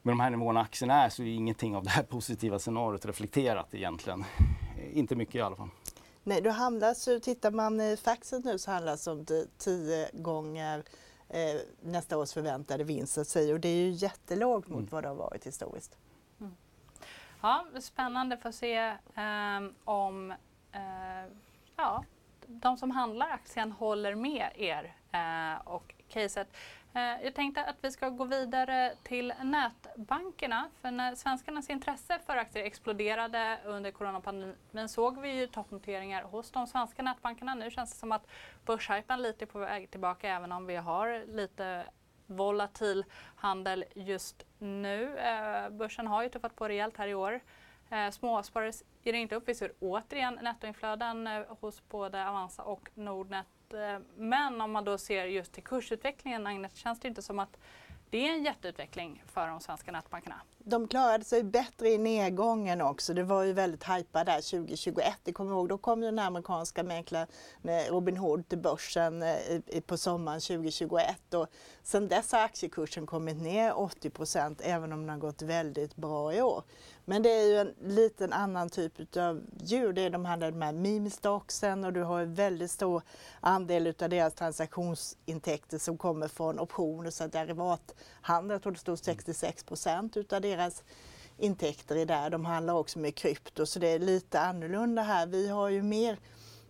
med 0.02 0.12
de 0.12 0.20
här 0.20 0.30
nivåerna 0.30 0.62
aktien 0.62 0.92
är 0.92 1.10
så 1.10 1.24
är 1.24 1.28
ingenting 1.28 1.76
av 1.76 1.84
det 1.84 1.90
här 1.90 2.04
positiva 2.10 2.60
scenariot 2.60 3.06
reflekterat 3.06 3.74
egentligen. 3.74 4.26
Inte 4.94 5.16
mycket 5.16 5.36
i 5.36 5.42
alla 5.42 5.56
fall. 5.56 5.70
Nej, 6.24 6.42
då 6.42 6.50
handlas, 6.50 7.10
tittar 7.24 7.52
man 7.52 7.82
i 7.82 7.98
faxet 7.98 8.46
nu 8.46 8.60
så 8.60 8.72
handlas 8.72 9.04
det 9.04 9.12
om 9.12 9.26
10 9.58 10.10
gånger 10.14 10.84
eh, 11.30 11.62
nästa 11.82 12.18
års 12.18 12.34
förväntade 12.34 12.84
vinst 12.84 13.18
att 13.18 13.28
säga 13.28 13.54
och 13.54 13.60
det 13.60 13.70
är 13.70 13.76
ju 13.76 13.90
jättelågt 13.90 14.68
mot 14.68 14.80
mm. 14.80 14.90
vad 14.92 15.04
det 15.04 15.08
har 15.08 15.16
varit 15.16 15.48
historiskt. 15.48 15.98
Mm. 16.40 16.56
Ja, 17.42 17.66
spännande 17.80 18.38
för 18.38 18.50
att 18.50 18.56
se 18.56 18.78
eh, 19.16 19.70
om 19.84 20.32
eh, 20.72 21.34
ja, 21.76 22.04
de 22.48 22.78
som 22.78 22.92
handlar 22.92 23.30
aktien 23.30 23.72
håller 23.72 24.16
med 24.16 24.50
er 24.56 24.96
eh, 25.12 25.68
och 25.68 25.94
caset. 26.10 26.48
Eh, 26.94 27.24
jag 27.24 27.34
tänkte 27.34 27.64
att 27.64 27.76
vi 27.82 27.92
ska 27.92 28.10
gå 28.10 28.24
vidare 28.24 28.94
till 29.04 29.34
nätbankerna. 29.44 30.70
För 30.82 30.92
när 30.92 31.16
svenskarnas 31.16 31.70
intresse 31.70 32.20
för 32.26 32.38
aktier 32.38 32.64
exploderade 32.64 33.60
under 33.66 33.92
coronapandemin 33.92 34.90
såg 34.90 35.22
vi 35.22 35.40
ju 35.40 35.48
toppnoteringar 35.48 36.24
hos 36.24 36.52
de 36.52 36.68
svenska 36.68 37.04
nätbankerna. 37.04 37.56
Nu 37.56 37.72
känns 37.72 37.94
det 37.94 37.98
som 38.00 38.12
att 38.12 38.28
börshypen 38.66 39.22
lite 39.22 39.46
är 39.46 39.48
på 39.48 39.60
väg 39.60 39.92
tillbaka 39.92 40.30
även 40.30 40.52
om 40.52 40.66
vi 40.66 40.76
har 40.76 41.26
lite 41.28 41.84
volatil 42.26 43.06
handel 43.36 43.86
just 43.96 44.46
nu. 44.58 45.18
Eh, 45.18 45.70
börsen 45.70 46.08
har 46.08 46.24
ju 46.24 46.30
tuffat 46.30 46.56
på 46.56 46.68
rejält 46.68 46.98
här 46.98 47.08
i 47.08 47.16
år. 47.16 47.40
Eh, 47.90 48.10
småsparare 48.10 48.72
ger 49.04 49.14
inte 49.14 49.36
upp. 49.36 49.44
Vi 49.48 49.56
ser 49.56 49.72
återigen 49.80 50.40
nettoinflöden 50.42 51.30
hos 51.60 51.90
både 51.90 52.30
Avanza 52.30 52.64
och 52.64 52.90
Nordnet 52.94 53.48
Eh, 53.74 54.00
men 54.18 54.62
om 54.62 54.72
man 54.72 54.86
då 54.86 54.98
ser 54.98 55.26
just 55.26 55.52
till 55.52 55.64
kursutvecklingen, 55.64 56.48
Agnes, 56.48 56.76
känns 56.76 57.00
det 57.00 57.08
inte 57.08 57.22
som 57.22 57.40
att 57.40 57.58
det 58.10 58.28
är 58.28 58.34
en 58.34 58.44
jätteutveckling 58.44 59.24
för 59.26 59.48
de 59.48 59.60
svenska 59.60 59.92
nätbankerna. 59.92 60.42
De 60.70 60.88
klarade 60.88 61.24
sig 61.24 61.44
bättre 61.44 61.90
i 61.90 61.98
nedgången 61.98 62.82
också. 62.82 63.14
Det 63.14 63.24
var 63.24 63.44
ju 63.44 63.54
väldigt 63.54 63.84
hajpat 63.84 64.26
där 64.26 64.42
2021. 64.42 65.06
Jag 65.24 65.36
kommer 65.36 65.52
ihåg, 65.52 65.70
då 65.70 65.78
kom 65.78 66.02
den 66.02 66.20
amerikanska 66.20 66.84
mäklaren 66.84 67.28
Robin 67.90 68.18
Hood 68.18 68.50
till 68.50 68.58
börsen 68.58 69.24
eh, 69.24 69.82
på 69.86 69.98
sommaren 69.98 70.42
2021 70.42 71.34
och 71.34 71.48
sedan 71.84 72.08
dess 72.08 72.32
har 72.32 72.40
aktiekursen 72.40 73.06
kommit 73.06 73.42
ner 73.42 73.72
80% 73.72 74.62
även 74.64 74.94
om 74.94 75.00
den 75.00 75.10
har 75.10 75.18
gått 75.18 75.42
väldigt 75.42 75.96
bra 75.96 76.34
i 76.34 76.42
år. 76.42 76.64
Men 77.10 77.24
det 77.24 77.30
är 77.30 77.48
ju 77.48 77.58
en 77.58 77.74
liten 77.82 78.34
annan 78.34 78.70
typ 78.70 79.18
av 79.18 79.42
djur. 79.64 79.94
Det 79.94 80.02
är 80.02 80.10
de 80.10 80.26
här, 80.26 80.38
de 80.38 80.62
här 80.62 80.74
meme-stocksen 80.74 81.86
och 81.86 81.94
du 81.94 82.04
har 82.04 82.22
en 82.22 82.34
väldigt 82.34 82.72
stor 82.72 83.02
andel 83.40 83.94
av 84.02 84.10
deras 84.10 84.34
transaktionsintäkter 84.34 85.78
som 85.78 85.98
kommer 85.98 86.28
från 86.28 86.60
optioner, 86.60 87.10
så 87.10 87.28
derivathandel. 87.28 88.56
Jag 88.56 88.62
tror 88.62 88.74
det 88.74 88.80
stod 88.80 89.00
66 89.00 89.64
procent 89.64 90.18
utav 90.18 90.42
deras 90.42 90.59
intäkter 91.38 91.96
är 91.96 92.06
där. 92.06 92.30
De 92.30 92.46
handlar 92.46 92.74
också 92.74 93.00
med 93.00 93.16
krypto 93.16 93.66
så 93.66 93.80
det 93.80 93.88
är 93.88 94.00
lite 94.00 94.40
annorlunda 94.40 95.02
här. 95.02 95.28
Vi 95.28 95.48
har 95.48 95.70
ju 95.70 95.84
mer 95.84 96.20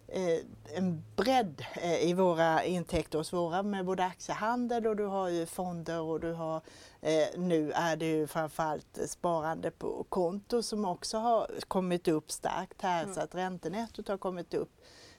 eh, 0.07 0.39
en 0.75 1.03
bredd 1.15 1.65
eh, 1.73 2.09
i 2.09 2.13
våra 2.13 2.63
intäkter 2.63 3.17
hos 3.17 3.33
våra 3.33 3.63
med 3.63 3.85
både 3.85 4.05
aktiehandel 4.05 4.87
och 4.87 4.95
du 4.95 5.05
har 5.05 5.29
ju 5.29 5.45
fonder 5.45 6.01
och 6.01 6.19
du 6.19 6.33
har 6.33 6.61
eh, 7.01 7.27
nu 7.37 7.71
är 7.71 7.95
det 7.95 8.05
ju 8.05 8.27
framförallt 8.27 8.99
sparande 9.07 9.71
på 9.71 10.05
konto 10.09 10.63
som 10.63 10.85
också 10.85 11.17
har 11.17 11.51
kommit 11.67 12.07
upp 12.07 12.31
starkt 12.31 12.81
här 12.81 13.03
mm. 13.03 13.15
så 13.15 13.21
att 13.21 13.35
räntenettot 13.35 14.07
har 14.07 14.17
kommit 14.17 14.53
upp 14.53 14.71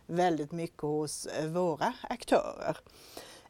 väldigt 0.06 0.52
mycket 0.52 0.82
hos 0.82 1.26
eh, 1.26 1.46
våra 1.46 1.92
aktörer. 2.02 2.76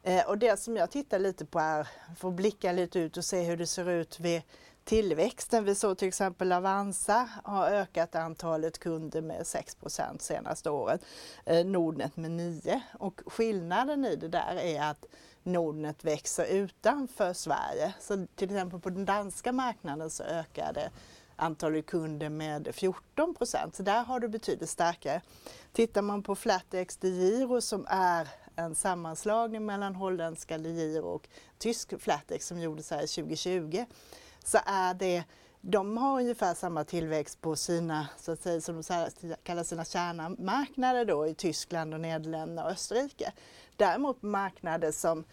Eh, 0.02 0.28
och 0.28 0.38
det 0.38 0.60
som 0.60 0.76
jag 0.76 0.90
tittar 0.90 1.18
lite 1.18 1.44
på 1.44 1.58
är, 1.58 1.88
att 2.20 2.32
blicka 2.32 2.72
lite 2.72 2.98
ut 2.98 3.16
och 3.16 3.24
se 3.24 3.42
hur 3.42 3.56
det 3.56 3.66
ser 3.66 3.90
ut 3.90 4.20
vid 4.20 4.42
tillväxten. 4.84 5.64
Vi 5.64 5.74
såg 5.74 5.98
till 5.98 6.08
exempel 6.08 6.52
Avanza 6.52 7.28
har 7.44 7.66
ökat 7.66 8.14
antalet 8.14 8.78
kunder 8.78 9.22
med 9.22 9.46
6 9.46 9.76
senaste 10.18 10.70
året, 10.70 11.04
eh, 11.44 11.66
Nordnet 11.66 12.16
med 12.16 12.30
9 12.30 12.82
och 12.98 13.20
skillnaden 13.26 14.04
i 14.04 14.16
det 14.16 14.28
där 14.28 14.56
är 14.56 14.90
att 14.90 15.06
Nordnet 15.42 16.04
växer 16.04 16.44
utanför 16.44 17.32
Sverige. 17.32 17.94
Så 18.00 18.26
till 18.34 18.50
exempel 18.50 18.80
på 18.80 18.90
den 18.90 19.04
danska 19.04 19.52
marknaden 19.52 20.10
så 20.10 20.22
ökade 20.22 20.90
antalet 21.36 21.86
kunder 21.86 22.28
med 22.28 22.68
14 22.72 23.34
procent. 23.34 23.76
Så 23.76 23.82
där 23.82 24.04
har 24.04 24.20
du 24.20 24.28
betydligt 24.28 24.70
starkare. 24.70 25.20
Tittar 25.72 26.02
man 26.02 26.22
på 26.22 26.34
Flatex 26.34 26.96
de 26.96 27.08
Giro 27.08 27.60
som 27.60 27.86
är 27.88 28.28
en 28.56 28.74
sammanslagning 28.74 29.66
mellan 29.66 29.94
holländska 29.94 30.58
de 30.58 30.68
Giro 30.68 31.06
och 31.06 31.28
tysk 31.58 32.00
Flatex 32.00 32.46
som 32.46 32.60
gjordes 32.60 32.90
här 32.90 32.98
2020 32.98 33.84
så 34.44 34.58
är 34.64 34.94
det 34.94 35.24
de 35.60 35.96
har 35.96 36.20
ungefär 36.20 36.54
samma 36.54 36.84
tillväxt 36.84 37.40
på 37.40 37.56
sina, 37.56 38.08
så 38.18 38.32
att 38.32 38.42
säga, 38.42 38.60
som 38.60 38.82
de 39.20 39.34
kallar 39.42 39.64
sina 39.64 39.84
kärnmarknader 39.84 41.04
då 41.04 41.26
i 41.26 41.34
Tyskland 41.34 41.94
och 41.94 42.00
Nederländerna 42.00 42.64
och 42.64 42.70
Österrike. 42.70 43.32
Däremot 43.76 44.22
marknader 44.22 44.92
som 44.92 45.24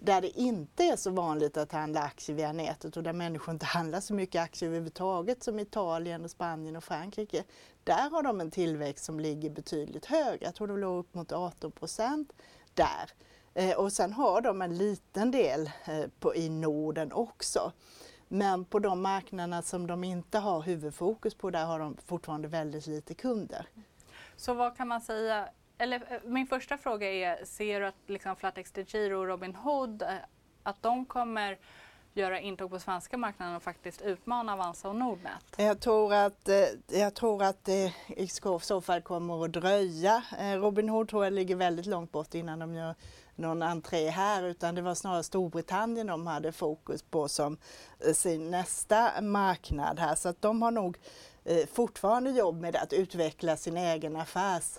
där 0.00 0.20
det 0.20 0.38
inte 0.38 0.84
är 0.84 0.96
så 0.96 1.10
vanligt 1.10 1.56
att 1.56 1.72
handla 1.72 2.00
aktier 2.02 2.36
via 2.36 2.52
nätet 2.52 2.96
och 2.96 3.02
där 3.02 3.12
människor 3.12 3.52
inte 3.52 3.66
handlar 3.66 4.00
så 4.00 4.14
mycket 4.14 4.42
aktier 4.42 4.68
överhuvudtaget 4.68 5.42
som 5.42 5.58
Italien, 5.58 6.24
och 6.24 6.30
Spanien 6.30 6.76
och 6.76 6.84
Frankrike. 6.84 7.44
Där 7.84 8.10
har 8.10 8.22
de 8.22 8.40
en 8.40 8.50
tillväxt 8.50 9.04
som 9.04 9.20
ligger 9.20 9.50
betydligt 9.50 10.06
högre. 10.06 10.44
Jag 10.44 10.54
tror 10.54 10.68
det 10.68 10.76
låg 10.76 10.98
upp 10.98 11.14
mot 11.14 11.32
18 11.32 11.72
procent 11.72 12.32
där. 12.74 13.10
Eh, 13.54 13.76
och 13.76 13.92
sen 13.92 14.12
har 14.12 14.40
de 14.40 14.62
en 14.62 14.78
liten 14.78 15.30
del 15.30 15.70
eh, 15.84 16.04
på, 16.20 16.34
i 16.34 16.48
Norden 16.48 17.12
också. 17.12 17.72
Men 18.28 18.64
på 18.64 18.78
de 18.78 19.02
marknaderna 19.02 19.62
som 19.62 19.86
de 19.86 20.04
inte 20.04 20.38
har 20.38 20.62
huvudfokus 20.62 21.34
på, 21.34 21.50
där 21.50 21.64
har 21.64 21.78
de 21.78 21.96
fortfarande 22.06 22.48
väldigt 22.48 22.86
lite 22.86 23.14
kunder. 23.14 23.66
Så 24.36 24.54
vad 24.54 24.76
kan 24.76 24.88
man 24.88 25.00
säga, 25.00 25.48
eller 25.78 25.96
eh, 25.96 26.18
min 26.24 26.46
första 26.46 26.78
fråga 26.78 27.12
är, 27.12 27.44
ser 27.44 27.80
du 27.80 27.86
att 27.86 27.94
liksom 28.06 28.36
Flatex 28.36 28.72
de 28.72 28.82
Giro 28.82 29.18
och 29.18 29.26
Robin 29.26 29.54
Hood, 29.54 30.02
eh, 30.02 30.08
att 30.62 30.82
de 30.82 31.06
kommer 31.06 31.58
göra 32.14 32.40
intåg 32.40 32.70
på 32.70 32.78
svenska 32.78 33.16
marknaden 33.16 33.56
och 33.56 33.62
faktiskt 33.62 34.02
utmana 34.02 34.52
Avanza 34.52 34.88
och 34.88 34.96
Nordnet? 34.96 35.54
Jag 35.56 35.80
tror 35.80 36.14
att, 36.14 36.48
eh, 36.48 37.00
jag 37.00 37.14
tror 37.14 37.42
att 37.42 37.64
det 37.64 37.94
i 38.08 38.28
så 38.60 38.80
fall 38.80 39.02
kommer 39.02 39.44
att 39.44 39.52
dröja. 39.52 40.22
Robin 40.38 40.88
Hood 40.88 41.08
tror 41.08 41.24
jag 41.24 41.32
ligger 41.32 41.56
väldigt 41.56 41.86
långt 41.86 42.12
bort 42.12 42.34
innan 42.34 42.58
de 42.58 42.74
gör 42.74 42.94
någon 43.38 43.62
entré 43.62 44.08
här 44.08 44.42
utan 44.42 44.74
det 44.74 44.82
var 44.82 44.94
snarare 44.94 45.22
Storbritannien 45.22 46.06
de 46.06 46.26
hade 46.26 46.52
fokus 46.52 47.02
på 47.02 47.28
som 47.28 47.56
eh, 48.06 48.12
sin 48.12 48.50
nästa 48.50 49.20
marknad 49.20 50.00
här. 50.00 50.14
Så 50.14 50.28
att 50.28 50.42
de 50.42 50.62
har 50.62 50.70
nog 50.70 50.98
eh, 51.44 51.66
fortfarande 51.72 52.30
jobb 52.30 52.60
med 52.60 52.76
att 52.76 52.92
utveckla 52.92 53.56
sin 53.56 53.76
egen 53.76 54.16
affärs 54.16 54.78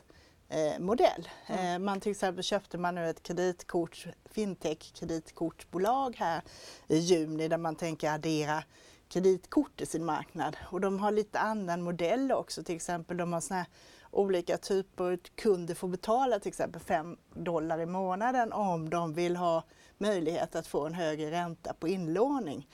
eh, 0.50 0.80
modell. 0.80 1.30
Mm. 1.48 1.66
Eh, 1.66 1.80
man 1.86 2.00
till 2.00 2.12
exempel 2.12 2.44
köpte 2.44 2.78
man 2.78 2.96
nu 2.96 3.10
ett 3.10 3.24
kreditkort, 3.24 4.08
fintech 4.26 4.94
kreditkortbolag 4.94 6.16
här 6.18 6.42
i 6.88 6.98
juni 6.98 7.48
där 7.48 7.58
man 7.58 7.76
tänker 7.76 8.12
addera 8.12 8.64
kreditkort 9.10 9.82
i 9.82 9.86
sin 9.86 10.06
marknad. 10.06 10.58
Och 10.72 10.82
de 10.82 11.00
har 11.00 11.12
lite 11.12 11.40
annan 11.40 11.82
modell 11.82 12.32
också, 12.32 12.64
till 12.64 12.76
exempel 12.76 13.18
de 13.18 13.34
har 13.34 13.42
såna 13.42 13.66
olika 14.18 14.58
typer 14.58 15.20
kunder 15.36 15.76
får 15.76 15.88
betala 15.88 16.40
till 16.40 16.50
exempel 16.50 16.82
5 16.82 17.18
dollar 17.34 17.80
i 17.80 17.86
månaden 17.86 18.54
om 18.54 18.90
de 18.90 19.14
vill 19.14 19.36
ha 19.36 19.64
möjlighet 19.98 20.56
att 20.56 20.68
få 20.68 20.86
en 20.86 20.94
högre 20.94 21.32
ränta 21.32 21.74
på 21.74 21.88
inlåning. 21.88 22.68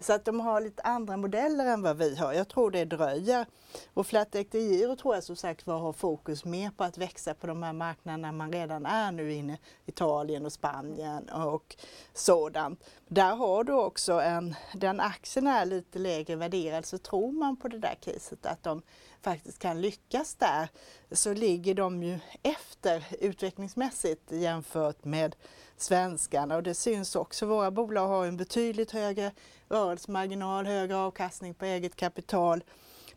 Så 0.00 0.12
att 0.12 0.24
de 0.24 0.40
har 0.40 0.60
lite 0.60 0.82
andra 0.82 1.16
modeller 1.16 1.66
än 1.66 1.82
vad 1.82 1.96
vi 1.96 2.16
har. 2.16 2.32
Jag 2.32 2.48
tror 2.48 2.70
det 2.70 2.84
dröjer. 2.84 3.46
Och 3.94 4.06
Flatec 4.06 4.46
Giro 4.52 4.96
tror 4.96 5.14
jag 5.14 5.24
som 5.24 5.36
sagt 5.36 5.66
var 5.66 5.78
har 5.78 5.92
fokus 5.92 6.44
mer 6.44 6.70
på 6.70 6.84
att 6.84 6.98
växa 6.98 7.34
på 7.34 7.46
de 7.46 7.62
här 7.62 7.72
marknaderna 7.72 8.32
man 8.32 8.52
redan 8.52 8.86
är 8.86 9.12
nu 9.12 9.32
inne, 9.32 9.58
Italien 9.86 10.46
och 10.46 10.52
Spanien 10.52 11.28
och 11.28 11.76
sådant. 12.14 12.84
Där 13.08 13.36
har 13.36 13.64
du 13.64 13.72
också 13.72 14.12
en, 14.12 14.54
den 14.74 15.00
aktien 15.00 15.46
är 15.46 15.64
lite 15.64 15.98
lägre 15.98 16.36
värderad 16.36 16.86
så 16.86 16.98
tror 16.98 17.32
man 17.32 17.56
på 17.56 17.68
det 17.68 17.78
där 17.78 17.98
caset 18.00 18.46
att 18.46 18.62
de 18.62 18.82
faktiskt 19.22 19.58
kan 19.58 19.80
lyckas 19.80 20.34
där 20.34 20.68
så 21.10 21.34
ligger 21.34 21.74
de 21.74 22.02
ju 22.02 22.18
efter 22.42 23.04
utvecklingsmässigt 23.20 24.32
jämfört 24.32 25.04
med 25.04 25.36
svenskarna 25.76 26.56
och 26.56 26.62
det 26.62 26.74
syns 26.74 27.16
också. 27.16 27.46
Våra 27.46 27.70
bolag 27.70 28.08
har 28.08 28.26
en 28.26 28.36
betydligt 28.36 28.90
högre 28.90 29.32
rörelsemarginal, 29.68 30.66
högre 30.66 30.96
avkastning 30.96 31.54
på 31.54 31.64
eget 31.64 31.96
kapital. 31.96 32.64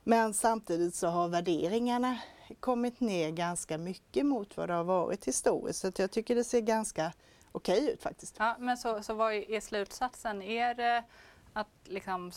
Men 0.03 0.33
samtidigt 0.33 0.95
så 0.95 1.07
har 1.07 1.27
värderingarna 1.27 2.17
kommit 2.59 2.99
ner 2.99 3.31
ganska 3.31 3.77
mycket 3.77 4.25
mot 4.25 4.57
vad 4.57 4.69
det 4.69 4.73
har 4.73 4.83
varit 4.83 5.25
historiskt. 5.27 5.79
Så 5.79 5.91
jag 5.97 6.11
tycker 6.11 6.35
det 6.35 6.43
ser 6.43 6.61
ganska 6.61 7.13
okej 7.51 7.79
okay 7.79 7.93
ut 7.93 8.01
faktiskt. 8.01 8.35
Ja, 8.39 8.55
men 8.59 8.77
så, 8.77 9.03
så 9.03 9.13
vad 9.13 9.33
är 9.33 9.59
slutsatsen? 9.59 10.41
Är 10.41 10.75
det 10.75 11.03
att 11.53 11.67
liksom 11.83 12.31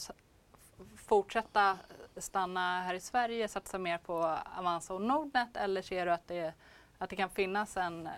fortsätta 0.96 1.78
stanna 2.22 2.82
här 2.82 2.94
i 2.94 3.00
Sverige, 3.00 3.48
satsa 3.48 3.78
mer 3.78 3.98
på 3.98 4.38
Avanza 4.58 4.94
och 4.94 5.02
Nordnet 5.02 5.56
eller 5.56 5.82
ser 5.82 6.06
du 6.06 6.12
att 6.12 6.28
det, 6.28 6.54
att 6.98 7.10
det 7.10 7.16
kan 7.16 7.30
finnas 7.30 7.76
en 7.76 8.08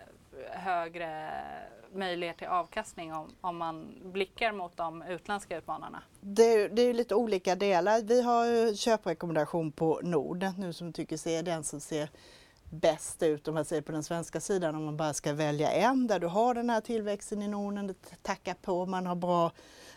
högre 0.51 1.31
möjlighet 1.93 2.39
till 2.39 2.47
avkastning 2.47 3.13
om, 3.13 3.35
om 3.41 3.57
man 3.57 3.95
blickar 4.03 4.53
mot 4.53 4.77
de 4.77 5.03
utländska 5.03 5.59
utmanarna? 5.59 6.03
Det, 6.21 6.69
det 6.69 6.83
är 6.83 6.95
lite 6.95 7.15
olika 7.15 7.55
delar. 7.55 8.03
Vi 8.03 8.23
har 8.23 8.75
köprekommendation 8.75 9.73
på 9.73 10.01
Nordnet 10.03 10.59
nu 10.59 10.73
som 10.73 10.93
tycker 10.93 11.17
sig 11.17 11.37
är 11.37 11.43
den 11.43 11.65
som 11.65 11.81
ser 11.81 12.11
bäst 12.71 13.23
ut 13.23 13.49
om 13.49 13.55
man 13.55 13.65
ser 13.65 13.81
på 13.81 13.93
den 13.93 14.05
svenska 14.05 14.41
sidan 14.41 14.75
om 14.75 14.85
man 14.85 14.97
bara 14.97 15.15
ska 15.15 15.33
välja 15.33 15.71
en 15.71 16.07
där 16.07 16.19
du 16.19 16.27
har 16.27 16.55
den 16.55 16.71
här 16.71 16.81
tillväxten 16.81 17.43
i 17.43 17.49
Norden, 17.49 17.87
det 17.87 18.23
tackar 18.23 18.55
på, 18.55 18.87
man 18.87 19.07
har 19.07 19.17
bra 19.17 19.53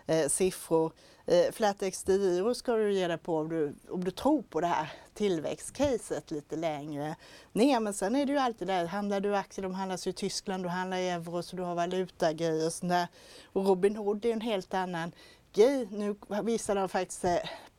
eh, 0.05 0.27
siffror. 0.27 0.91
Eh, 1.25 1.51
Flatex 1.51 2.03
Diro 2.03 2.53
ska 2.55 2.75
du 2.75 2.93
ge 2.93 3.07
dig 3.07 3.17
på 3.17 3.37
om 3.37 3.49
du, 3.49 3.75
om 3.89 4.03
du 4.03 4.11
tror 4.11 4.41
på 4.41 4.61
det 4.61 4.67
här 4.67 4.91
tillväxtcaset 5.13 6.31
lite 6.31 6.55
längre 6.55 7.15
ner. 7.51 7.79
Men 7.79 7.93
sen 7.93 8.15
är 8.15 8.25
det 8.25 8.31
ju 8.31 8.37
alltid 8.37 8.67
där, 8.67 8.85
handlar 8.85 9.19
du 9.19 9.35
aktier, 9.35 9.63
de 9.63 9.73
handlas 9.73 10.07
i 10.07 10.13
Tyskland, 10.13 10.63
du 10.63 10.69
handlar 10.69 10.97
i 10.97 11.09
euro 11.09 11.43
så 11.43 11.55
du 11.55 11.63
har 11.63 11.75
valutagrejer 11.75 12.65
och 12.65 12.73
sånt 12.73 12.91
där. 12.91 13.07
Och 13.45 13.65
Robin 13.65 13.95
Hood 13.95 14.25
är 14.25 14.33
en 14.33 14.41
helt 14.41 14.73
annan 14.73 15.11
grej. 15.53 15.87
Nu 15.91 16.15
visar 16.43 16.75
de 16.75 16.89
faktiskt 16.89 17.23
eh, 17.23 17.37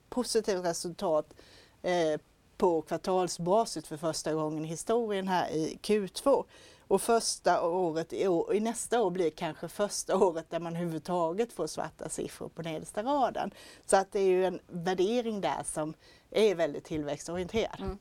positivt 0.08 0.64
resultat 0.64 1.34
eh, 1.82 2.20
på 2.56 2.82
kvartalsbasis 2.82 3.86
för 3.86 3.96
första 3.96 4.34
gången 4.34 4.64
i 4.64 4.68
historien 4.68 5.28
här 5.28 5.50
i 5.50 5.78
Q2. 5.82 6.44
Och 6.92 7.02
första 7.02 7.62
året 7.62 8.12
i, 8.12 8.28
år, 8.28 8.54
i 8.54 8.60
nästa 8.60 9.02
år 9.02 9.10
blir 9.10 9.30
kanske 9.30 9.68
första 9.68 10.16
året 10.16 10.50
där 10.50 10.60
man 10.60 10.76
överhuvudtaget 10.76 11.52
får 11.52 11.66
svarta 11.66 12.08
siffror 12.08 12.48
på 12.48 12.62
nedersta 12.62 13.02
raden. 13.02 13.50
Så 13.86 13.96
att 13.96 14.12
det 14.12 14.20
är 14.20 14.26
ju 14.26 14.44
en 14.46 14.60
värdering 14.66 15.40
där 15.40 15.62
som 15.64 15.94
är 16.30 16.54
väldigt 16.54 16.84
tillväxtorienterad. 16.84 17.80
Mm. 17.80 17.98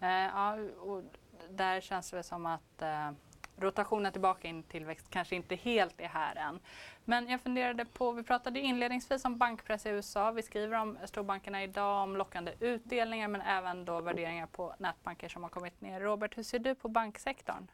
Eh, 0.00 0.34
ja, 0.34 0.56
och 0.80 1.02
där 1.50 1.80
känns 1.80 2.10
det 2.10 2.22
som 2.22 2.46
att 2.46 2.82
eh, 2.82 3.10
rotationen 3.56 4.12
tillbaka 4.12 4.48
in 4.48 4.62
tillväxt 4.62 5.06
kanske 5.10 5.36
inte 5.36 5.54
helt 5.54 6.00
är 6.00 6.08
här 6.08 6.36
än. 6.36 6.60
Men 7.04 7.28
jag 7.28 7.40
funderade 7.40 7.84
på, 7.84 8.12
vi 8.12 8.22
pratade 8.22 8.60
inledningsvis 8.60 9.24
om 9.24 9.38
bankpress 9.38 9.86
i 9.86 9.88
USA. 9.88 10.30
Vi 10.30 10.42
skriver 10.42 10.78
om 10.78 10.98
storbankerna 11.04 11.62
idag, 11.62 12.02
om 12.02 12.16
lockande 12.16 12.52
utdelningar 12.60 13.28
men 13.28 13.40
även 13.40 13.84
då 13.84 14.00
värderingar 14.00 14.46
på 14.46 14.74
nätbanker 14.78 15.28
som 15.28 15.42
har 15.42 15.50
kommit 15.50 15.80
ner. 15.80 16.00
Robert, 16.00 16.38
hur 16.38 16.42
ser 16.42 16.58
du 16.58 16.74
på 16.74 16.88
banksektorn? 16.88 17.66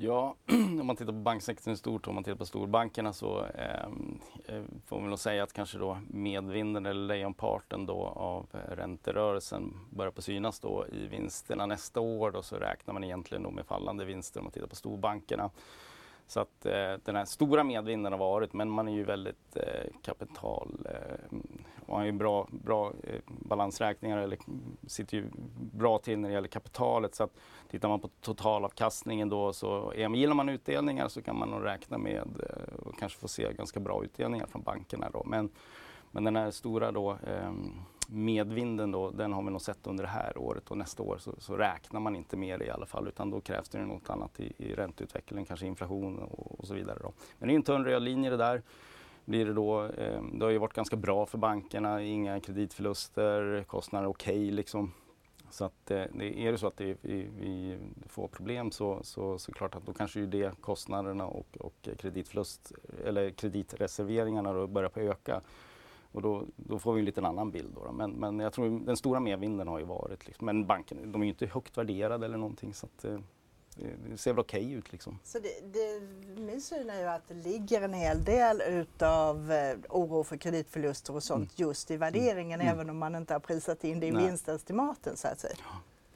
Ja, 0.00 0.34
om 0.80 0.86
man 0.86 0.96
tittar 0.96 1.12
på 1.12 1.18
banksektorn 1.18 1.74
i 1.74 1.76
stort 1.76 2.02
och 2.02 2.08
om 2.08 2.14
man 2.14 2.24
tittar 2.24 2.36
på 2.36 2.46
storbankerna 2.46 3.12
så 3.12 3.44
ehm, 3.44 4.20
eh, 4.44 4.62
får 4.86 5.00
man 5.00 5.10
nog 5.10 5.18
säga 5.18 5.42
att 5.42 5.52
kanske 5.52 5.78
då 5.78 5.98
medvinden 6.08 6.86
eller 6.86 7.06
lejonparten 7.06 7.86
då 7.86 8.04
av 8.06 8.46
ränterörelsen 8.68 9.74
börjar 9.90 10.10
på 10.10 10.22
synas 10.22 10.60
då 10.60 10.86
i 10.92 11.06
vinsterna 11.06 11.66
nästa 11.66 12.00
år. 12.00 12.30
Då 12.30 12.42
så 12.42 12.56
räknar 12.56 12.94
man 12.94 13.04
egentligen 13.04 13.42
då 13.42 13.50
med 13.50 13.66
fallande 13.66 14.04
vinster 14.04 14.40
om 14.40 14.44
man 14.44 14.52
tittar 14.52 14.66
på 14.66 14.76
storbankerna. 14.76 15.50
Så 16.28 16.40
att 16.40 16.66
eh, 16.66 16.94
den 17.04 17.16
här 17.16 17.24
stora 17.24 17.64
medvinden 17.64 18.12
har 18.12 18.18
varit, 18.18 18.52
men 18.52 18.70
man 18.70 18.88
är 18.88 18.92
ju 18.92 19.04
väldigt 19.04 19.56
eh, 19.56 19.92
kapital... 20.02 20.86
Eh, 20.90 21.38
och 21.88 21.96
har 21.96 22.04
ju 22.04 22.12
bra, 22.12 22.48
bra 22.50 22.92
eh, 23.02 23.20
balansräkningar, 23.26 24.18
eller 24.18 24.38
sitter 24.86 25.16
ju 25.16 25.30
bra 25.72 25.98
till 25.98 26.18
när 26.18 26.28
det 26.28 26.34
gäller 26.34 26.48
kapitalet. 26.48 27.14
Så 27.14 27.24
att 27.24 27.30
tittar 27.70 27.88
man 27.88 28.00
på 28.00 28.08
totalavkastningen 28.20 29.28
då, 29.28 29.52
så 29.52 29.92
är, 29.92 30.08
gillar 30.08 30.34
man 30.34 30.48
utdelningar 30.48 31.08
så 31.08 31.22
kan 31.22 31.38
man 31.38 31.48
nog 31.48 31.64
räkna 31.64 31.98
med 31.98 32.16
eh, 32.16 32.86
och 32.86 32.98
kanske 32.98 33.18
få 33.18 33.28
se 33.28 33.52
ganska 33.52 33.80
bra 33.80 34.04
utdelningar 34.04 34.46
från 34.46 34.62
bankerna 34.62 35.10
då. 35.10 35.22
Men, 35.26 35.50
men 36.10 36.24
den 36.24 36.36
här 36.36 36.50
stora 36.50 36.92
då 36.92 37.10
ehm, 37.10 37.72
medvinden 38.10 38.92
då, 38.92 39.10
den 39.10 39.32
har 39.32 39.42
vi 39.42 39.50
nog 39.50 39.60
sett 39.60 39.86
under 39.86 40.04
det 40.04 40.10
här 40.10 40.38
året 40.38 40.70
och 40.70 40.78
nästa 40.78 41.02
år 41.02 41.18
så, 41.18 41.34
så 41.38 41.56
räknar 41.56 42.00
man 42.00 42.16
inte 42.16 42.36
med 42.36 42.58
det 42.58 42.64
i 42.64 42.70
alla 42.70 42.86
fall 42.86 43.08
utan 43.08 43.30
då 43.30 43.40
krävs 43.40 43.68
det 43.68 43.78
något 43.78 44.10
annat 44.10 44.40
i, 44.40 44.52
i 44.56 44.74
ränteutvecklingen, 44.74 45.46
kanske 45.46 45.66
inflation 45.66 46.18
och, 46.18 46.60
och 46.60 46.66
så 46.66 46.74
vidare. 46.74 46.98
Då. 47.02 47.12
Men 47.38 47.48
det 47.48 47.54
är 47.54 47.56
en 47.56 47.62
tunn 47.62 47.84
röd 47.84 48.02
linje 48.02 48.30
det 48.30 48.36
där. 48.36 48.62
Blir 49.24 49.46
det, 49.46 49.52
då, 49.52 49.84
eh, 49.84 50.22
det 50.32 50.44
har 50.44 50.50
ju 50.50 50.58
varit 50.58 50.72
ganska 50.72 50.96
bra 50.96 51.26
för 51.26 51.38
bankerna, 51.38 52.02
inga 52.02 52.40
kreditförluster, 52.40 53.64
kostnader 53.66 54.08
okej 54.08 54.34
okay, 54.34 54.50
liksom. 54.50 54.92
Så 55.50 55.64
att, 55.64 55.90
eh, 55.90 56.02
är 56.20 56.52
det 56.52 56.58
så 56.58 56.66
att 56.66 56.76
det, 56.76 56.96
vi, 57.00 57.28
vi, 57.38 57.78
får 58.06 58.28
problem 58.28 58.70
så, 58.70 59.00
så, 59.02 59.38
så 59.38 59.52
klart 59.52 59.74
att 59.74 59.86
då 59.86 59.92
kanske 59.92 60.20
ju 60.20 60.26
det 60.26 60.60
kostnaderna 60.60 61.26
och, 61.26 61.56
och 61.60 61.88
kreditförlust 61.98 62.72
eller 63.04 63.30
kreditreserveringarna 63.30 64.52
då 64.52 64.66
börjar 64.66 64.90
på 64.90 65.00
öka. 65.00 65.40
Och 66.12 66.22
då, 66.22 66.44
då, 66.56 66.78
får 66.78 66.92
vi 66.92 66.98
en 66.98 67.04
liten 67.04 67.24
annan 67.24 67.50
bild. 67.50 67.74
Då, 67.74 67.92
Men, 67.92 68.10
men 68.10 68.38
jag 68.38 68.52
tror 68.52 68.80
den 68.86 68.96
stora 68.96 69.20
medvinden 69.20 69.68
har 69.68 69.78
ju 69.78 69.84
varit, 69.84 70.26
liksom, 70.26 70.46
men 70.46 70.66
banken, 70.66 71.12
de 71.12 71.22
är 71.22 71.26
ju 71.26 71.30
inte 71.30 71.46
högt 71.46 71.78
värderade 71.78 72.26
eller 72.26 72.38
någonting 72.38 72.74
så 72.74 72.86
att, 72.86 73.04
eh, 73.04 73.18
det 74.10 74.18
ser 74.18 74.32
väl 74.32 74.40
okej 74.40 74.60
okay 74.60 74.74
ut. 74.74 74.92
Liksom. 74.92 75.18
Så 75.24 75.38
det, 75.38 75.72
det, 75.72 76.00
min 76.40 76.60
syn 76.60 76.90
är 76.90 77.00
ju 77.00 77.06
att 77.06 77.28
det 77.28 77.34
ligger 77.34 77.82
en 77.82 77.94
hel 77.94 78.24
del 78.24 78.60
utav 78.60 79.52
eh, 79.52 79.76
oro 79.88 80.24
för 80.24 80.36
kreditförluster 80.36 81.14
och 81.14 81.22
sånt 81.22 81.58
mm. 81.58 81.68
just 81.68 81.90
i 81.90 81.96
värderingen 81.96 82.60
mm. 82.60 82.74
även 82.74 82.90
om 82.90 82.98
man 82.98 83.14
inte 83.14 83.32
har 83.32 83.40
prisat 83.40 83.84
in 83.84 84.00
det 84.00 84.06
i 84.06 84.10
vinstestimaten 84.10 85.16
så 85.16 85.28
att 85.28 85.40
säga. 85.40 85.56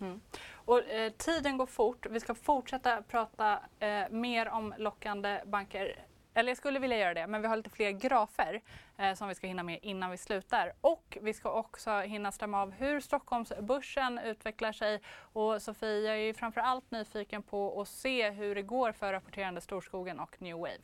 Mm. 0.00 0.20
Och, 0.52 0.78
eh, 0.78 1.12
tiden 1.12 1.58
går 1.58 1.66
fort. 1.66 2.06
Vi 2.10 2.20
ska 2.20 2.34
fortsätta 2.34 3.02
prata 3.02 3.58
eh, 3.78 4.10
mer 4.10 4.48
om 4.48 4.74
lockande 4.78 5.40
banker 5.46 6.06
eller 6.34 6.50
jag 6.50 6.56
skulle 6.56 6.78
vilja 6.78 6.98
göra 6.98 7.14
det, 7.14 7.26
men 7.26 7.42
vi 7.42 7.48
har 7.48 7.56
lite 7.56 7.70
fler 7.70 7.90
grafer 7.90 8.62
eh, 8.98 9.14
som 9.14 9.28
vi 9.28 9.34
ska 9.34 9.46
hinna 9.46 9.62
med 9.62 9.78
innan 9.82 10.10
vi 10.10 10.16
slutar. 10.16 10.72
Och 10.80 11.18
vi 11.22 11.34
ska 11.34 11.52
också 11.52 11.90
hinna 11.90 12.32
stämma 12.32 12.62
av 12.62 12.70
hur 12.70 13.00
Stockholmsbörsen 13.00 14.18
utvecklar 14.18 14.72
sig. 14.72 15.00
Och 15.32 15.62
Sofie, 15.62 16.00
jag 16.00 16.16
är 16.16 16.20
ju 16.20 16.34
framför 16.34 16.60
allt 16.60 16.90
nyfiken 16.90 17.42
på 17.42 17.80
att 17.80 17.88
se 17.88 18.30
hur 18.30 18.54
det 18.54 18.62
går 18.62 18.92
för 18.92 19.12
rapporterande 19.12 19.60
Storskogen 19.60 20.20
och 20.20 20.42
New 20.42 20.56
Wave. 20.56 20.82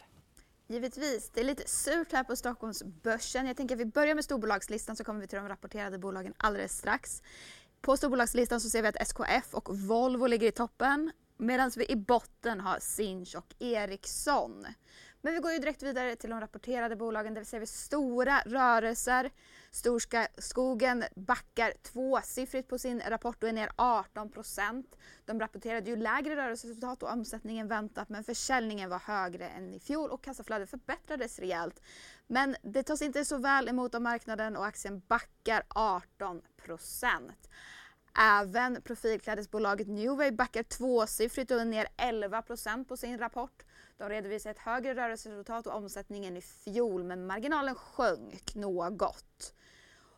Givetvis. 0.66 1.30
Det 1.30 1.40
är 1.40 1.44
lite 1.44 1.68
surt 1.68 2.12
här 2.12 2.24
på 2.24 2.36
Stockholmsbörsen. 2.36 3.46
Jag 3.46 3.56
tänker 3.56 3.74
att 3.74 3.80
vi 3.80 3.86
börjar 3.86 4.14
med 4.14 4.24
storbolagslistan 4.24 4.96
så 4.96 5.04
kommer 5.04 5.20
vi 5.20 5.26
till 5.26 5.38
de 5.38 5.48
rapporterade 5.48 5.98
bolagen 5.98 6.34
alldeles 6.36 6.78
strax. 6.78 7.22
På 7.80 7.96
storbolagslistan 7.96 8.60
så 8.60 8.70
ser 8.70 8.82
vi 8.82 8.88
att 8.88 8.96
SKF 8.96 9.54
och 9.54 9.78
Volvo 9.78 10.26
ligger 10.26 10.46
i 10.46 10.52
toppen 10.52 11.12
medan 11.36 11.70
vi 11.76 11.86
i 11.86 11.96
botten 11.96 12.60
har 12.60 12.78
Sinch 12.80 13.34
och 13.36 13.54
Ericsson. 13.58 14.66
Men 15.20 15.34
vi 15.34 15.40
går 15.40 15.52
ju 15.52 15.58
direkt 15.58 15.82
vidare 15.82 16.16
till 16.16 16.30
de 16.30 16.40
rapporterade 16.40 16.96
bolagen 16.96 17.34
där 17.34 17.40
vi 17.40 17.44
ser 17.44 17.60
vi 17.60 17.66
stora 17.66 18.42
rörelser. 18.46 19.30
Storskogen 19.70 21.04
backar 21.14 21.72
tvåsiffrigt 21.82 22.68
på 22.68 22.78
sin 22.78 23.02
rapport 23.08 23.42
och 23.42 23.48
är 23.48 23.52
ner 23.52 23.70
18 23.76 24.30
procent. 24.30 24.96
De 25.24 25.40
rapporterade 25.40 25.90
ju 25.90 25.96
lägre 25.96 26.36
rörelseresultat 26.36 27.02
och 27.02 27.12
omsättning 27.12 27.58
än 27.58 27.68
väntat 27.68 28.08
men 28.08 28.24
försäljningen 28.24 28.90
var 28.90 28.98
högre 28.98 29.48
än 29.48 29.74
i 29.74 29.80
fjol 29.80 30.10
och 30.10 30.24
kassaflödet 30.24 30.70
förbättrades 30.70 31.38
rejält. 31.38 31.82
Men 32.26 32.56
det 32.62 32.82
tas 32.82 33.02
inte 33.02 33.24
så 33.24 33.36
väl 33.36 33.68
emot 33.68 33.94
av 33.94 34.02
marknaden 34.02 34.56
och 34.56 34.66
aktien 34.66 35.02
backar 35.08 35.62
18 35.68 36.42
procent. 36.56 37.50
Även 38.18 38.82
profilklädesbolaget 38.82 39.88
Newway 39.88 40.30
backar 40.30 40.62
tvåsiffrigt 40.62 41.50
och 41.50 41.60
är 41.60 41.64
ner 41.64 41.88
11 41.96 42.42
procent 42.42 42.88
på 42.88 42.96
sin 42.96 43.18
rapport. 43.18 43.64
De 43.98 44.08
redovisar 44.08 44.50
ett 44.50 44.58
högre 44.58 44.94
rörelseresultat 44.94 45.66
och 45.66 45.74
omsättningen 45.74 46.36
i 46.36 46.40
fjol 46.40 47.04
men 47.04 47.26
marginalen 47.26 47.74
sjönk 47.74 48.54
något. 48.54 49.54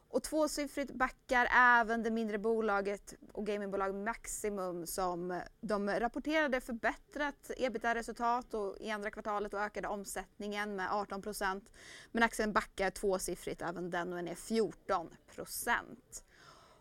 Och 0.08 0.22
tvåsiffrigt 0.22 0.94
backar 0.94 1.48
även 1.52 2.02
det 2.02 2.10
mindre 2.10 2.38
bolaget 2.38 3.14
och 3.32 3.46
gamingbolaget 3.46 3.96
Maximum 3.96 4.86
som 4.86 5.40
de 5.60 5.90
rapporterade 5.90 6.60
förbättrat 6.60 7.50
ebitda-resultat 7.56 8.54
och 8.54 8.76
i 8.80 8.90
andra 8.90 9.10
kvartalet 9.10 9.54
och 9.54 9.60
ökade 9.60 9.88
omsättningen 9.88 10.76
med 10.76 10.92
18 10.92 11.22
procent. 11.22 11.70
Men 12.12 12.22
aktien 12.22 12.52
backar 12.52 12.90
tvåsiffrigt 12.90 13.62
även 13.62 13.90
den 13.90 14.12
och 14.12 14.18
är 14.18 14.22
ner 14.22 14.34
14 14.34 15.08
procent. 15.34 16.24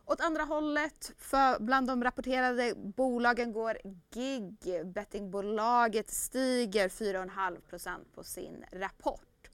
Åt 0.10 0.22
andra 0.22 0.43
hållet, 0.43 1.12
för 1.18 1.60
bland 1.60 1.88
de 1.88 2.03
rapporterade 2.03 2.74
bolagen 2.76 3.53
går 3.53 3.78
GIG, 4.14 4.86
bettingbolaget 4.86 6.10
stiger 6.10 6.89
4,5% 6.89 8.16
på 8.16 8.24
sin 8.24 8.66
rapport. 8.72 9.49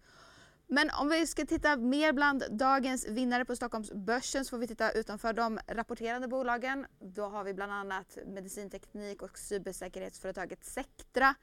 Men 0.68 0.90
om 0.90 1.10
vi 1.10 1.28
ska 1.28 1.46
titta 1.46 1.78
mer 1.78 2.14
bland 2.14 2.44
dagens 2.52 3.08
vinnare 3.08 3.46
på 3.46 3.56
Stockholmsbörsen 3.56 4.46
så 4.46 4.50
får 4.50 4.58
vi 4.58 4.68
titta 4.68 4.92
utanför 4.92 5.34
de 5.34 5.60
rapporterande 5.68 6.28
bolagen. 6.28 6.86
Då 7.00 7.24
har 7.24 7.44
vi 7.44 7.54
bland 7.54 7.72
annat 7.72 8.18
medicinteknik 8.26 9.22
och 9.22 9.38
cybersäkerhetsföretaget 9.38 10.66
Sectra 10.66 11.36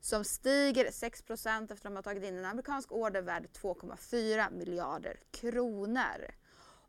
som 0.00 0.24
stiger 0.24 0.84
6% 0.84 1.62
efter 1.62 1.74
att 1.74 1.82
de 1.82 1.96
har 1.96 2.02
tagit 2.02 2.24
in 2.24 2.38
en 2.38 2.44
amerikansk 2.44 2.92
order 2.92 3.22
värd 3.22 3.46
2,4 3.62 4.52
miljarder 4.52 5.16
kronor. 5.30 6.45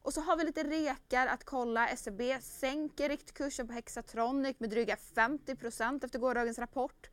Och 0.07 0.13
så 0.13 0.21
har 0.21 0.37
vi 0.37 0.43
lite 0.43 0.63
rekar 0.63 1.27
att 1.27 1.43
kolla. 1.43 1.97
SEB 1.97 2.21
sänker 2.41 3.09
riktkursen 3.09 3.67
på 3.67 3.73
Hexatronic 3.73 4.59
med 4.59 4.69
dryga 4.69 4.97
50% 5.15 6.05
efter 6.05 6.19
gårdagens 6.19 6.59
rapport. 6.59 7.09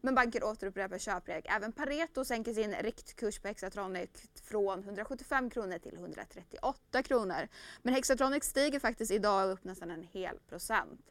Men 0.00 0.14
banker 0.14 0.44
återupprepar 0.44 0.98
köprek. 0.98 1.46
Även 1.48 1.72
Pareto 1.72 2.24
sänker 2.24 2.54
sin 2.54 2.74
riktkurs 2.74 3.38
på 3.38 3.48
Hexatronic 3.48 4.10
från 4.44 4.84
175 4.84 5.50
kronor 5.50 5.78
till 5.78 5.94
138 5.94 7.02
kronor. 7.02 7.48
Men 7.82 7.94
Hexatronic 7.94 8.44
stiger 8.44 8.80
faktiskt 8.80 9.10
idag 9.10 9.50
upp 9.50 9.64
nästan 9.64 9.90
en 9.90 10.02
hel 10.02 10.38
procent. 10.48 11.10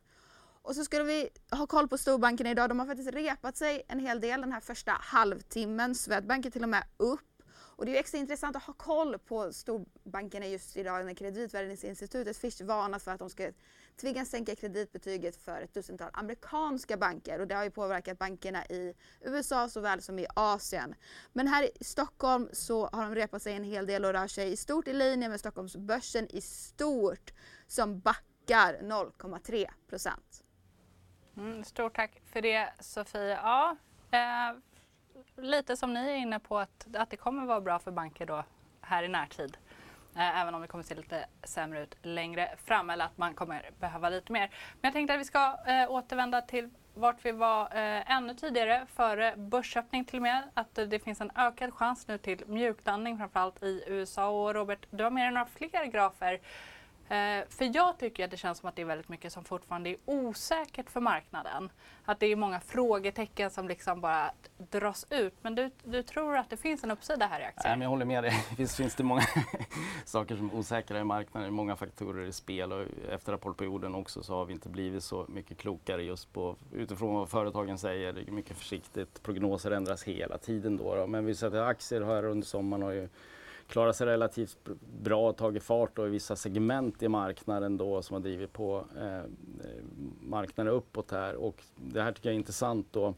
Och 0.62 0.76
så 0.76 0.86
skulle 0.86 1.04
vi 1.04 1.30
ha 1.52 1.68
koll 1.68 1.88
på 1.88 1.98
storbankerna 1.98 2.52
idag. 2.52 2.70
De 2.70 2.80
har 2.80 2.86
faktiskt 2.88 3.14
repat 3.14 3.58
sig 3.58 3.84
en 3.88 4.00
hel 4.00 4.22
del 4.22 4.42
den 4.42 4.52
här 4.52 4.62
första 4.62 4.92
halvtimmen. 4.92 5.96
Swedbank 5.96 6.46
är 6.46 6.50
till 6.50 6.64
och 6.64 6.70
med 6.70 6.84
upp 6.98 7.37
och 7.78 7.86
det 7.86 7.96
är 7.96 8.00
extra 8.00 8.18
intressant 8.18 8.56
att 8.56 8.64
ha 8.64 8.74
koll 8.74 9.20
på 9.20 9.54
storbankerna 9.54 10.48
just 10.48 10.78
idag 10.78 11.06
när 11.06 11.14
kreditvärderingsinstitutet 11.14 12.38
Fitch 12.38 12.62
varnar 12.62 13.00
för 13.00 13.12
att 13.12 13.20
de 13.20 13.30
ska 13.30 13.52
tvingas 13.98 14.30
sänka 14.30 14.56
kreditbetyget 14.56 15.36
för 15.36 15.62
ett 15.62 15.74
dussintal 15.74 16.10
amerikanska 16.14 16.98
banker 16.98 17.40
och 17.40 17.48
det 17.48 17.56
har 17.56 17.64
ju 17.64 17.72
påverkat 17.72 18.20
bankerna 18.20 18.66
i 18.66 18.94
USA 19.22 19.70
såväl 19.70 20.02
som 20.02 20.20
i 20.20 20.28
Asien. 20.34 20.96
Men 21.34 21.48
här 21.48 21.64
i 21.64 21.84
Stockholm 21.84 22.50
så 22.54 22.88
har 22.88 23.04
de 23.04 23.16
repat 23.16 23.42
sig 23.42 23.54
en 23.54 23.64
hel 23.64 23.86
del 23.86 24.06
och 24.06 24.14
rör 24.14 24.28
sig 24.28 24.52
i 24.52 24.58
stort 24.58 24.88
i 24.88 24.94
linje 24.94 25.30
med 25.30 25.40
Stockholmsbörsen 25.40 26.28
i 26.30 26.42
stort 26.42 27.34
som 27.68 28.00
backar 28.00 28.80
0,3 28.82 29.68
procent. 29.90 30.44
Mm, 31.38 31.64
stort 31.64 31.96
tack 31.96 32.22
för 32.26 32.42
det 32.42 32.74
Sofie. 32.80 33.30
Ja, 33.30 33.78
eh, 34.12 34.60
lite 35.38 35.78
som 35.78 35.94
ni 35.94 36.10
är 36.10 36.16
inne 36.16 36.40
på 36.40 36.60
att, 36.60 36.88
att 36.96 37.10
det 37.10 37.18
kommer 37.18 37.46
vara 37.46 37.62
bra 37.62 37.80
för 37.80 37.92
banker 37.92 38.26
då 38.26 38.44
här 38.82 39.04
i 39.04 39.08
närtid. 39.08 39.58
Eh, 40.16 40.42
även 40.42 40.56
om 40.56 40.62
det 40.62 40.68
kommer 40.68 40.84
se 40.84 40.96
lite 40.96 41.26
sämre 41.44 41.84
ut 41.84 41.96
längre 42.02 42.56
fram 42.66 42.90
eller 42.90 43.06
att 43.06 43.18
man 43.18 43.34
kommer 43.34 43.70
behöva 43.80 44.10
lite 44.10 44.32
mer. 44.32 44.50
Men 44.50 44.80
jag 44.82 44.94
tänkte 44.94 45.14
att 45.14 45.20
vi 45.20 45.26
ska 45.26 45.58
eh, 45.68 45.92
återvända 45.92 46.42
till 46.42 46.70
vart 46.94 47.26
vi 47.26 47.32
var 47.32 47.62
eh, 47.62 48.12
ännu 48.12 48.34
tidigare, 48.34 48.86
före 48.96 49.36
börsöppning 49.38 50.06
till 50.06 50.16
och 50.16 50.24
med. 50.24 50.44
Att 50.54 50.76
det 50.76 51.04
finns 51.04 51.22
en 51.22 51.32
ökad 51.36 51.74
chans 51.74 52.08
nu 52.08 52.18
till 52.18 52.44
mjuklandning 52.48 53.18
framförallt 53.18 53.64
i 53.64 53.84
USA. 53.88 54.28
Och 54.28 54.54
Robert, 54.54 54.86
du 54.90 55.04
har 55.04 55.12
med 55.12 55.26
dig 55.26 55.32
några 55.32 55.46
fler 55.46 55.86
grafer 55.86 56.34
Eh, 56.34 56.42
Eh, 57.10 57.46
för 57.50 57.76
jag 57.76 57.98
tycker 57.98 58.26
att 58.26 58.32
det 58.32 58.38
känns 58.38 58.58
som 58.58 58.70
att 58.70 58.76
det 58.76 58.82
är 58.82 58.86
väldigt 58.86 59.10
mycket 59.10 59.34
som 59.34 59.44
fortfarande 59.44 59.90
är 59.90 59.98
osäkert 60.06 60.90
för 60.90 61.00
marknaden. 61.00 61.70
Att 62.06 62.20
det 62.20 62.26
är 62.26 62.36
många 62.36 62.60
frågetecken 62.60 63.50
som 63.50 63.68
liksom 63.68 64.02
bara 64.02 64.32
dras 64.58 65.06
ut. 65.10 65.34
Men 65.42 65.56
du, 65.56 65.72
du 65.84 66.04
tror 66.04 66.38
att 66.38 66.50
det 66.50 66.58
finns 66.58 66.84
en 66.84 66.92
uppsida 66.92 67.28
här 67.28 67.40
i 67.40 67.44
aktier? 67.44 67.70
Nej, 67.70 67.78
men 67.78 67.82
jag 67.82 67.90
håller 67.90 68.06
med 68.06 68.24
dig. 68.24 68.32
Visst 68.50 68.58
finns, 68.58 68.76
finns 68.76 68.96
det 68.96 69.04
många 69.04 69.22
saker 70.06 70.36
som 70.36 70.50
är 70.50 70.56
osäkra 70.56 71.00
i 71.00 71.04
marknaden. 71.04 71.54
Många 71.54 71.76
faktorer 71.76 72.26
i 72.26 72.32
spel 72.32 72.72
och 72.72 72.86
efter 73.10 73.32
rapportperioden 73.32 73.96
också 73.96 74.24
så 74.24 74.34
har 74.34 74.46
vi 74.46 74.54
inte 74.54 74.70
blivit 74.70 75.04
så 75.04 75.26
mycket 75.28 75.58
klokare 75.58 76.04
just 76.04 76.34
på 76.34 76.56
utifrån 76.74 77.16
vad 77.16 77.30
företagen 77.30 77.78
säger. 77.78 78.14
Det 78.14 78.22
är 78.22 78.32
mycket 78.32 78.58
försiktigt. 78.58 79.24
Prognoser 79.24 79.72
ändras 79.72 80.04
hela 80.04 80.38
tiden 80.38 80.78
då. 80.78 80.96
då. 80.96 81.08
Men 81.08 81.26
vi 81.26 81.36
ser 81.36 81.48
att 81.48 81.54
aktier 81.54 82.02
här 82.02 82.26
under 82.26 82.48
sommaren 82.48 82.84
har 82.84 82.92
ju 82.92 83.10
klarat 83.68 83.96
sig 83.96 84.08
relativt 84.08 84.58
bra, 85.02 85.34
tagit 85.34 85.64
fart 85.64 85.96
då 85.96 86.08
i 86.08 86.10
vissa 86.10 86.36
segment 86.36 87.04
i 87.04 87.08
marknaden 87.08 87.78
då 87.78 88.02
som 88.02 88.14
har 88.14 88.22
drivit 88.22 88.54
på 88.54 88.86
eh, 88.98 89.18
eh, 89.18 89.24
marknaden 90.22 90.74
uppåt 90.74 91.12
här 91.12 91.36
och 91.36 91.64
det 91.76 92.02
här 92.02 92.12
tycker 92.12 92.30
jag 92.30 92.34
är 92.34 92.40
intressant 92.40 92.88
då. 92.92 93.14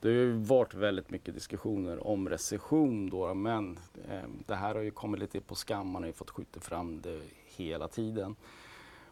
Det 0.00 0.08
har 0.08 0.14
ju 0.14 0.32
varit 0.32 0.74
väldigt 0.74 1.10
mycket 1.10 1.34
diskussioner 1.34 2.06
om 2.06 2.28
recession 2.28 3.10
då 3.10 3.34
men 3.34 3.78
eh, 4.08 4.22
det 4.46 4.54
här 4.54 4.74
har 4.74 4.82
ju 4.82 4.90
kommit 4.90 5.20
lite 5.20 5.40
på 5.40 5.54
skam, 5.54 5.88
man 5.88 6.02
har 6.02 6.06
ju 6.06 6.12
fått 6.12 6.30
skjuta 6.30 6.60
fram 6.60 7.00
det 7.00 7.20
hela 7.56 7.88
tiden. 7.88 8.36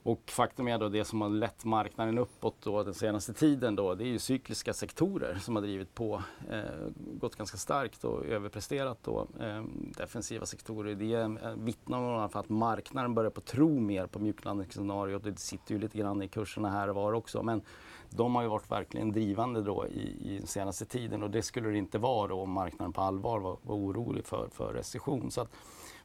Och 0.05 0.30
faktum 0.30 0.68
är 0.68 0.78
då 0.78 0.88
det 0.88 1.05
som 1.05 1.20
har 1.20 1.28
lett 1.28 1.64
marknaden 1.64 2.18
uppåt 2.18 2.57
då 2.61 2.82
den 2.82 2.94
senaste 2.94 3.32
tiden 3.32 3.76
då, 3.76 3.94
det 3.94 4.05
är 4.05 4.09
ju 4.09 4.18
cykliska 4.18 4.72
sektorer 4.72 5.34
som 5.34 5.57
har 5.57 5.62
drivit 5.62 5.94
på, 5.94 6.22
eh, 6.50 6.61
gått 6.96 7.36
ganska 7.36 7.57
starkt 7.57 8.05
och 8.05 8.26
överpresterat 8.26 8.98
då. 9.03 9.26
Eh, 9.40 9.64
defensiva 9.96 10.46
sektorer, 10.46 10.94
det 10.94 11.14
eh, 11.14 11.55
vittnar 11.57 11.98
om 11.98 12.30
att 12.32 12.48
marknaden 12.48 13.14
börjar 13.14 13.30
på 13.30 13.40
tro 13.40 13.80
mer 13.80 14.07
på 14.07 14.18
mjuklandningsscenariot. 14.18 15.24
Det 15.24 15.38
sitter 15.38 15.74
ju 15.74 15.80
lite 15.80 15.98
grann 15.98 16.22
i 16.22 16.28
kurserna 16.28 16.70
här 16.70 16.88
och 16.88 16.94
var 16.94 17.12
också. 17.12 17.42
Men 17.42 17.62
de 18.11 18.34
har 18.34 18.42
ju 18.42 18.48
varit 18.48 18.70
verkligen 18.70 19.12
drivande 19.12 19.62
då 19.62 19.86
i, 19.86 20.34
i 20.34 20.38
den 20.38 20.46
senaste 20.46 20.84
tiden 20.84 21.22
och 21.22 21.30
det 21.30 21.42
skulle 21.42 21.68
det 21.68 21.78
inte 21.78 21.98
vara 21.98 22.28
då 22.28 22.40
om 22.40 22.50
marknaden 22.50 22.92
på 22.92 23.00
allvar 23.00 23.38
var, 23.38 23.57
var 23.62 23.76
orolig 23.76 24.26
för, 24.26 24.48
för 24.48 24.72
recession. 24.72 25.30
Så 25.30 25.40
att, 25.40 25.50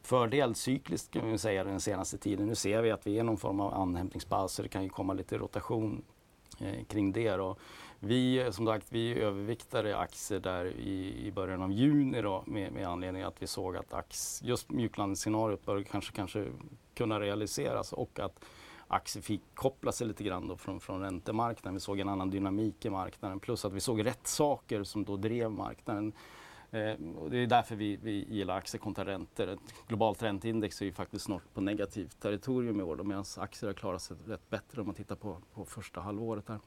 fördel 0.07 0.55
cykliskt 0.55 1.11
kan 1.11 1.31
vi 1.31 1.37
säga 1.37 1.63
den 1.63 1.79
senaste 1.79 2.17
tiden. 2.17 2.47
Nu 2.47 2.55
ser 2.55 2.81
vi 2.81 2.91
att 2.91 3.07
vi 3.07 3.19
är 3.19 3.23
någon 3.23 3.37
form 3.37 3.59
av 3.59 3.73
andhämtningspaus 3.73 4.51
så 4.51 4.61
det 4.61 4.69
kan 4.69 4.83
ju 4.83 4.89
komma 4.89 5.13
lite 5.13 5.37
rotation 5.37 6.03
eh, 6.59 6.83
kring 6.85 7.11
det. 7.11 7.31
Då. 7.31 7.55
Vi, 7.99 8.49
som 8.51 8.65
sagt, 8.65 8.87
vi 8.89 9.19
överviktade 9.19 9.97
aktier 9.97 10.39
där 10.39 10.65
i, 10.65 11.27
i 11.27 11.31
början 11.31 11.61
av 11.61 11.71
juni 11.71 12.21
då, 12.21 12.43
med, 12.45 12.73
med 12.73 12.87
anledning 12.87 13.23
att 13.23 13.41
vi 13.41 13.47
såg 13.47 13.77
att 13.77 13.93
ax, 13.93 14.41
just 14.43 14.71
mjuklandningsscenariot 14.71 15.65
bör 15.65 15.83
kanske, 15.83 16.15
kanske 16.15 16.45
kunna 16.93 17.19
realiseras 17.19 17.93
och 17.93 18.19
att 18.19 18.45
aktier 18.87 19.23
fick 19.23 19.41
koppla 19.53 19.91
sig 19.91 20.07
lite 20.07 20.23
grann 20.23 20.47
då 20.47 20.57
från, 20.57 20.79
från 20.79 21.01
räntemarknaden. 21.01 21.73
Vi 21.73 21.79
såg 21.79 21.99
en 21.99 22.09
annan 22.09 22.29
dynamik 22.29 22.85
i 22.85 22.89
marknaden 22.89 23.39
plus 23.39 23.65
att 23.65 23.73
vi 23.73 23.79
såg 23.79 24.05
rätt 24.05 24.27
saker 24.27 24.83
som 24.83 25.03
då 25.03 25.17
drev 25.17 25.51
marknaden. 25.51 26.13
Eh, 26.77 27.15
och 27.15 27.29
det 27.29 27.37
är 27.37 27.47
därför 27.47 27.75
vi, 27.75 27.97
vi 27.97 28.25
gillar 28.29 28.57
aktier 28.57 28.79
kontra 28.79 29.05
räntor. 29.05 29.47
Ett 29.47 29.59
globalt 29.87 30.23
ränteindex 30.23 30.81
är 30.81 30.85
ju 30.85 30.91
faktiskt 30.91 31.25
snart 31.25 31.53
på 31.53 31.61
negativt 31.61 32.19
territorium 32.19 32.79
i 32.79 32.83
år 32.83 33.03
medan 33.03 33.25
aktier 33.37 33.69
har 33.69 33.73
klarat 33.73 34.01
sig 34.01 34.17
rätt 34.27 34.49
bättre 34.49 34.81
om 34.81 34.87
man 34.87 34.95
tittar 34.95 35.15
på, 35.15 35.37
på 35.53 35.65
första 35.65 36.01
halvåret. 36.01 36.49
Här. 36.49 36.59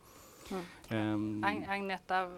Mm. 0.51 1.45
Um, 1.45 1.45
Agneta, 1.69 2.29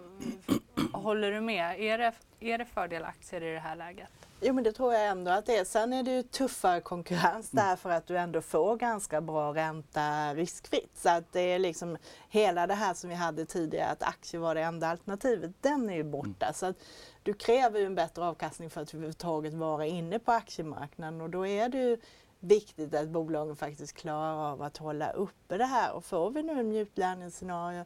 håller 0.92 1.32
du 1.32 1.40
med? 1.40 1.80
Är 1.80 1.98
det, 1.98 2.12
är 2.40 2.58
det 2.58 2.64
fördel 2.64 3.04
aktier 3.04 3.42
i 3.42 3.54
det 3.54 3.60
här 3.60 3.76
läget? 3.76 4.10
Jo 4.44 4.54
men 4.54 4.64
det 4.64 4.72
tror 4.72 4.94
jag 4.94 5.06
ändå 5.06 5.30
att 5.30 5.46
det 5.46 5.56
är. 5.56 5.64
Sen 5.64 5.92
är 5.92 6.02
det 6.02 6.10
ju 6.10 6.22
tuffare 6.22 6.80
konkurrens 6.80 7.52
mm. 7.52 7.66
därför 7.66 7.90
att 7.90 8.06
du 8.06 8.18
ändå 8.18 8.40
får 8.40 8.76
ganska 8.76 9.20
bra 9.20 9.54
ränta 9.54 10.34
riskfritt. 10.34 10.90
Så 10.94 11.08
att 11.08 11.32
det 11.32 11.40
är 11.40 11.58
liksom 11.58 11.96
hela 12.28 12.66
det 12.66 12.74
här 12.74 12.94
som 12.94 13.10
vi 13.10 13.16
hade 13.16 13.44
tidigare 13.44 13.90
att 13.90 14.02
aktier 14.02 14.40
var 14.40 14.54
det 14.54 14.60
enda 14.60 14.88
alternativet, 14.88 15.50
den 15.60 15.90
är 15.90 15.94
ju 15.94 16.04
borta. 16.04 16.46
Mm. 16.46 16.54
Så 16.54 16.66
att 16.66 16.76
du 17.22 17.34
kräver 17.34 17.80
ju 17.80 17.86
en 17.86 17.94
bättre 17.94 18.24
avkastning 18.24 18.70
för 18.70 18.80
att 18.80 18.94
överhuvudtaget 18.94 19.54
vara 19.54 19.86
inne 19.86 20.18
på 20.18 20.32
aktiemarknaden 20.32 21.20
och 21.20 21.30
då 21.30 21.46
är 21.46 21.68
det 21.68 21.78
ju 21.78 21.98
viktigt 22.42 22.94
att 22.94 23.08
bolagen 23.08 23.56
faktiskt 23.56 23.92
klarar 23.92 24.52
av 24.52 24.62
att 24.62 24.76
hålla 24.76 25.10
uppe 25.10 25.58
det 25.58 25.64
här. 25.64 25.92
Och 25.92 26.04
får 26.04 26.30
vi 26.30 26.42
nu 26.42 26.60
en 26.60 26.68
mjuklandningsscenario 26.68 27.84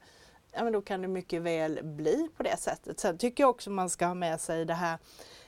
ja 0.57 0.65
men 0.65 0.73
då 0.73 0.83
kan 0.83 1.03
det 1.03 1.09
mycket 1.09 1.43
väl 1.43 1.81
bli 1.83 2.29
på 2.37 2.43
det 2.43 2.57
sättet. 2.57 3.01
Sen 3.01 3.19
tycker 3.19 3.43
jag 3.43 3.51
också 3.51 3.71
man 3.71 3.91
ska 3.91 4.07
ha 4.07 4.15
med 4.15 4.41
sig 4.41 4.65
det 4.65 4.75
här. 4.75 4.99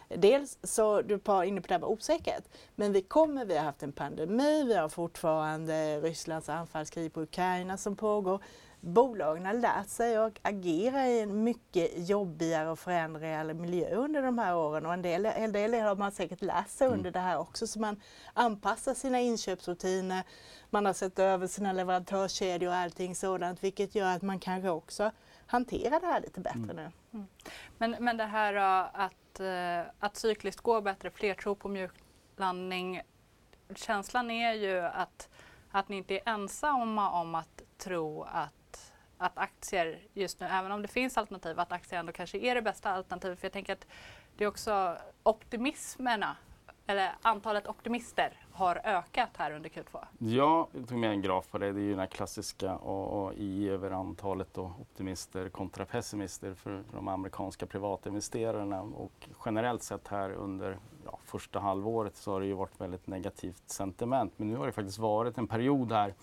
Dels 0.08 0.58
så, 0.62 1.02
du 1.02 1.20
var 1.24 1.44
inne 1.44 1.60
på 1.60 1.66
det 1.66 1.74
här 1.74 1.80
med 1.80 1.88
osäkerhet, 1.88 2.48
men 2.74 2.92
vi 2.92 3.02
kommer, 3.02 3.44
vi 3.44 3.56
har 3.56 3.64
haft 3.64 3.82
en 3.82 3.92
pandemi, 3.92 4.64
vi 4.64 4.74
har 4.74 4.88
fortfarande 4.88 6.00
Rysslands 6.00 6.48
anfallskrig 6.48 7.12
på 7.12 7.22
Ukraina 7.22 7.76
som 7.76 7.96
pågår 7.96 8.42
bolagen 8.88 9.46
har 9.46 9.52
lärt 9.52 9.88
sig 9.88 10.16
att 10.16 10.38
agera 10.42 11.06
i 11.06 11.20
en 11.20 11.44
mycket 11.44 12.08
jobbigare 12.08 12.70
och 12.70 12.78
förändrad 12.78 13.56
miljö 13.56 13.94
under 13.94 14.22
de 14.22 14.38
här 14.38 14.56
åren 14.56 14.86
och 14.86 14.92
en 14.92 15.02
del, 15.02 15.26
en 15.26 15.52
del 15.52 15.74
har 15.74 15.96
man 15.96 16.12
säkert 16.12 16.42
lärt 16.42 16.68
sig 16.68 16.88
under 16.88 17.10
det 17.10 17.18
här 17.18 17.38
också 17.38 17.66
så 17.66 17.80
man 17.80 18.00
anpassar 18.32 18.94
sina 18.94 19.20
inköpsrutiner, 19.20 20.22
man 20.70 20.86
har 20.86 20.92
sett 20.92 21.18
över 21.18 21.46
sina 21.46 21.72
leverantörskedjor 21.72 22.68
och 22.68 22.76
allting 22.76 23.14
sådant 23.14 23.64
vilket 23.64 23.94
gör 23.94 24.16
att 24.16 24.22
man 24.22 24.38
kanske 24.38 24.70
också 24.70 25.10
hanterar 25.46 26.00
det 26.00 26.06
här 26.06 26.20
lite 26.20 26.40
bättre 26.40 26.72
mm. 26.72 26.76
nu. 26.76 26.90
Mm. 27.12 27.26
Men, 27.78 27.96
men 28.00 28.16
det 28.16 28.24
här 28.24 28.54
att, 28.94 29.40
eh, 29.40 29.92
att 29.98 30.16
cykliskt 30.16 30.60
gå 30.60 30.80
bättre, 30.80 31.10
fler 31.10 31.34
tror 31.34 31.54
på 31.54 31.68
mjuklandning. 31.68 33.02
Känslan 33.74 34.30
är 34.30 34.52
ju 34.52 34.80
att, 34.80 35.28
att 35.70 35.88
ni 35.88 35.96
inte 35.96 36.14
är 36.14 36.28
ensamma 36.28 37.10
om 37.10 37.34
att 37.34 37.62
tro 37.78 38.22
att 38.22 38.57
att 39.18 39.38
aktier 39.38 39.98
just 40.14 40.40
nu, 40.40 40.46
även 40.46 40.72
om 40.72 40.82
det 40.82 40.88
finns 40.88 41.18
alternativ, 41.18 41.60
att 41.60 41.72
aktier 41.72 42.00
ändå 42.00 42.12
kanske 42.12 42.38
är 42.38 42.54
det 42.54 42.62
bästa 42.62 42.90
alternativet. 42.90 43.40
För 43.40 43.46
jag 43.46 43.52
tänker 43.52 43.72
att 43.72 43.86
det 44.36 44.44
är 44.44 44.48
också 44.48 44.96
optimismerna, 45.22 46.36
eller 46.86 47.12
antalet 47.22 47.66
optimister 47.66 48.32
har 48.52 48.80
ökat 48.84 49.28
här 49.36 49.52
under 49.52 49.70
Q2. 49.70 50.04
Ja, 50.18 50.68
jag 50.72 50.88
tog 50.88 50.98
med 50.98 51.10
en 51.10 51.22
graf 51.22 51.50
på 51.50 51.58
det. 51.58 51.72
Det 51.72 51.80
är 51.80 51.82
ju 51.82 51.90
den 51.90 51.98
här 51.98 52.06
klassiska 52.06 52.70
AAI 52.70 53.68
över 53.68 53.90
antalet 53.90 54.54
då, 54.54 54.72
optimister 54.80 55.48
kontra 55.48 55.84
pessimister 55.84 56.54
för 56.54 56.84
de 56.92 57.08
amerikanska 57.08 57.66
privatinvesterarna. 57.66 58.82
Och 58.82 59.28
generellt 59.44 59.82
sett 59.82 60.08
här 60.08 60.30
under 60.30 60.78
ja, 61.04 61.18
första 61.24 61.60
halvåret 61.60 62.16
så 62.16 62.32
har 62.32 62.40
det 62.40 62.46
ju 62.46 62.54
varit 62.54 62.80
väldigt 62.80 63.06
negativt 63.06 63.62
sentiment. 63.66 64.32
Men 64.36 64.48
nu 64.48 64.56
har 64.56 64.66
det 64.66 64.72
faktiskt 64.72 64.98
varit 64.98 65.38
en 65.38 65.46
period 65.46 65.92
här 65.92 66.14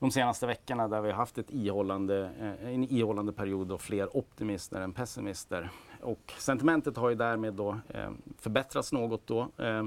de 0.00 0.10
senaste 0.10 0.46
veckorna 0.46 0.88
där 0.88 1.00
vi 1.00 1.10
har 1.10 1.16
haft 1.16 1.38
ett 1.38 1.50
ihållande, 1.50 2.30
eh, 2.40 2.74
en 2.74 2.84
ihållande 2.84 3.32
period 3.32 3.72
och 3.72 3.80
fler 3.80 4.16
optimister 4.16 4.80
än 4.80 4.92
pessimister. 4.92 5.70
Och 6.00 6.32
sentimentet 6.38 6.96
har 6.96 7.08
ju 7.08 7.14
därmed 7.14 7.54
då 7.54 7.80
eh, 7.88 8.10
förbättrats 8.38 8.92
något 8.92 9.26
då. 9.26 9.48
Eh, 9.56 9.84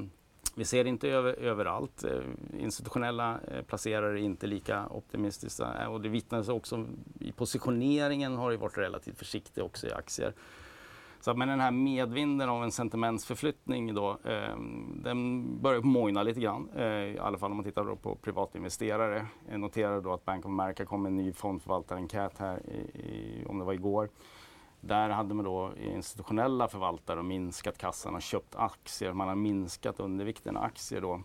vi 0.55 0.65
ser 0.65 0.83
det 0.83 0.89
inte 0.89 1.09
över, 1.09 1.33
överallt. 1.33 2.05
Institutionella 2.59 3.39
placerare 3.67 4.19
är 4.19 4.23
inte 4.23 4.47
lika 4.47 4.87
optimistiska 4.87 5.89
och 5.89 6.01
det 6.01 6.09
vittnas 6.09 6.49
också 6.49 6.85
i 7.19 7.31
positioneringen 7.31 8.35
har 8.35 8.51
det 8.51 8.57
varit 8.57 8.77
relativt 8.77 9.17
försiktig 9.17 9.63
också 9.63 9.87
i 9.87 9.91
aktier. 9.91 10.33
Så, 11.23 11.33
men 11.33 11.47
den 11.47 11.59
här 11.59 11.71
medvinden 11.71 12.49
av 12.49 12.63
en 12.63 12.71
sentimentsförflyttning 12.71 13.93
då, 13.93 14.09
eh, 14.09 14.57
den 15.03 15.47
börjar 15.61 15.81
mojna 15.81 16.23
lite 16.23 16.39
grann. 16.39 16.69
Eh, 16.75 16.85
I 16.85 17.17
alla 17.19 17.37
fall 17.37 17.51
om 17.51 17.57
man 17.57 17.63
tittar 17.63 17.95
på 17.95 18.15
privatinvesterare. 18.15 19.27
Jag 19.49 19.59
noterade 19.59 20.01
då 20.01 20.13
att 20.13 20.25
Bank 20.25 20.45
of 20.45 20.49
America 20.49 20.85
kom 20.85 21.03
med 21.03 21.09
en 21.09 21.15
ny 21.15 21.33
fondförvaltarenkät 21.33 22.37
här, 22.37 22.61
i, 22.69 22.99
i, 22.99 23.45
om 23.47 23.59
det 23.59 23.65
var 23.65 23.73
igår. 23.73 24.09
Där 24.81 25.09
hade 25.09 25.33
man 25.33 25.45
då 25.45 25.71
institutionella 25.77 26.67
förvaltare 26.67 27.23
minskat 27.23 27.77
kassan 27.77 28.15
och 28.15 28.21
köpt 28.21 28.55
aktier. 28.55 29.13
Man 29.13 29.27
har 29.27 29.35
minskat 29.35 29.99
undervikten 29.99 30.57
aktier 30.57 31.01
då. 31.01 31.21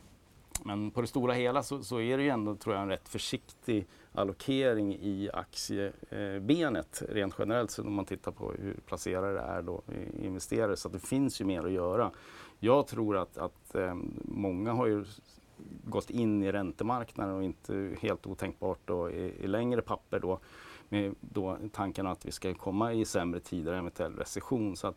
Men 0.64 0.90
på 0.90 1.00
det 1.00 1.06
stora 1.06 1.32
hela 1.32 1.62
så, 1.62 1.82
så, 1.82 2.00
är 2.00 2.16
det 2.16 2.22
ju 2.22 2.28
ändå, 2.28 2.54
tror 2.54 2.74
jag, 2.74 2.82
en 2.82 2.88
rätt 2.88 3.08
försiktig 3.08 3.86
allokering 4.12 4.94
i 4.94 5.30
aktiebenet 5.32 7.02
rent 7.08 7.34
generellt. 7.38 7.70
Så 7.70 7.82
om 7.82 7.94
man 7.94 8.04
tittar 8.04 8.32
på 8.32 8.52
hur 8.52 8.76
placerare 8.86 9.40
är 9.40 9.62
då 9.62 9.82
investerare. 10.22 10.76
Så 10.76 10.88
det 10.88 10.98
finns 10.98 11.40
ju 11.40 11.44
mer 11.44 11.64
att 11.64 11.72
göra. 11.72 12.10
Jag 12.58 12.86
tror 12.86 13.16
att, 13.16 13.38
att 13.38 13.74
ehm, 13.74 14.20
många 14.24 14.72
har 14.72 14.86
ju 14.86 15.04
gått 15.84 16.10
in 16.10 16.42
i 16.42 16.52
räntemarknaden 16.52 17.36
och 17.36 17.44
inte 17.44 17.96
helt 18.00 18.26
otänkbart 18.26 18.78
då 18.84 19.10
i, 19.10 19.44
i 19.44 19.46
längre 19.46 19.82
papper 19.82 20.20
då 20.20 20.38
med 20.88 21.14
då 21.20 21.58
tanken 21.72 22.06
att 22.06 22.26
vi 22.26 22.32
ska 22.32 22.54
komma 22.54 22.92
i 22.92 23.04
sämre 23.04 23.40
tider, 23.40 23.72
eventuell 23.72 24.16
recession. 24.16 24.76
Så 24.76 24.86
att 24.86 24.96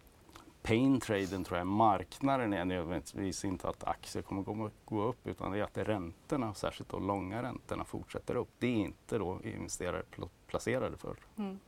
paintraden 0.62 1.44
tror 1.44 1.58
jag 1.58 1.68
marknaden 1.68 2.54
är 2.54 2.66
nödvändigtvis 2.66 3.46
inte 3.46 3.70
att 3.70 3.84
aktier 3.84 4.24
kommer 4.24 4.42
gå, 4.42 4.70
gå 4.86 5.04
upp 5.04 5.28
utan 5.28 5.52
det 5.52 5.60
är 5.60 5.64
att 5.64 5.78
räntorna, 5.78 6.54
särskilt 6.54 6.90
de 6.90 7.08
långa 7.08 7.44
räntorna, 7.44 7.84
fortsätter 7.84 8.36
upp. 8.36 8.50
Det 8.60 8.68
är 8.68 8.76
inte 8.76 9.18
då 9.18 9.40
investerare 9.44 10.04
placerade 10.48 10.98
för. 10.98 11.16
Mm. 11.38 11.60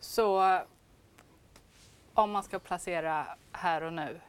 Så 0.00 0.60
om 2.14 2.30
man 2.30 2.42
ska 2.42 2.58
placera 2.58 3.26
här 3.52 3.82
och 3.82 3.92
nu, 3.92 4.20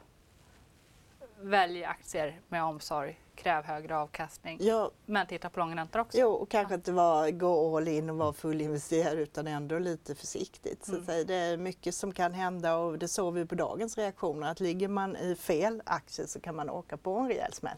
välj 1.40 1.84
aktier 1.84 2.40
med 2.48 2.64
omsorg 2.64 3.21
kräv 3.34 3.64
högre 3.64 3.96
avkastning. 3.96 4.58
Ja. 4.60 4.90
Men 5.06 5.26
titta 5.26 5.50
på 5.50 5.60
långräntor 5.60 6.00
också. 6.00 6.18
Jo, 6.18 6.28
och 6.28 6.48
kanske 6.48 6.74
inte 6.74 6.92
vara, 6.92 7.30
gå 7.30 7.76
all 7.76 7.88
in 7.88 8.10
och 8.10 8.16
vara 8.16 8.32
fullinvesterad 8.32 9.18
utan 9.18 9.46
ändå 9.46 9.78
lite 9.78 10.14
försiktigt. 10.14 10.84
Så 10.84 10.92
mm. 10.96 11.26
det 11.26 11.34
är 11.34 11.56
mycket 11.56 11.94
som 11.94 12.12
kan 12.12 12.34
hända 12.34 12.76
och 12.76 12.98
det 12.98 13.08
såg 13.08 13.34
vi 13.34 13.46
på 13.46 13.54
dagens 13.54 13.98
reaktioner 13.98 14.50
att 14.50 14.60
ligger 14.60 14.88
man 14.88 15.16
i 15.16 15.34
fel 15.34 15.82
aktie 15.86 16.26
så 16.26 16.40
kan 16.40 16.56
man 16.56 16.70
åka 16.70 16.96
på 16.96 17.18
en 17.18 17.28
rejäl 17.28 17.52
smäll. 17.52 17.76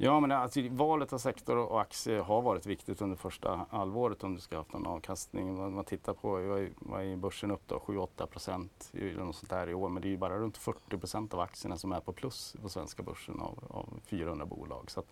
Ja, 0.00 0.20
men 0.20 0.32
alltså, 0.32 0.60
valet 0.70 1.12
av 1.12 1.18
sektor 1.18 1.56
och 1.56 1.80
aktie 1.80 2.20
har 2.20 2.42
varit 2.42 2.66
viktigt 2.66 3.02
under 3.02 3.16
första 3.16 3.66
halvåret 3.70 4.24
om 4.24 4.34
du 4.34 4.40
ska 4.40 4.56
ha 4.56 4.60
haft 4.60 4.72
någon 4.72 4.86
avkastning. 4.86 5.60
Om 5.60 5.74
man 5.74 5.84
tittar 5.84 6.12
på, 6.14 6.30
vad 6.78 7.02
är 7.02 7.16
börsen 7.16 7.50
upp 7.50 7.62
då? 7.66 7.78
7-8 7.78 8.26
procent 8.26 8.92
sånt 9.16 9.50
där 9.50 9.68
i 9.68 9.74
år. 9.74 9.88
Men 9.88 10.02
det 10.02 10.08
är 10.08 10.10
ju 10.10 10.16
bara 10.16 10.38
runt 10.38 10.56
40 10.56 10.98
procent 10.98 11.34
av 11.34 11.40
aktierna 11.40 11.76
som 11.76 11.92
är 11.92 12.00
på 12.00 12.12
plus 12.12 12.56
på 12.62 12.68
svenska 12.68 13.02
börsen 13.02 13.40
av, 13.40 13.64
av 13.70 14.00
400 14.06 14.46
bolag. 14.46 14.90
Så 14.90 15.00
att, 15.00 15.06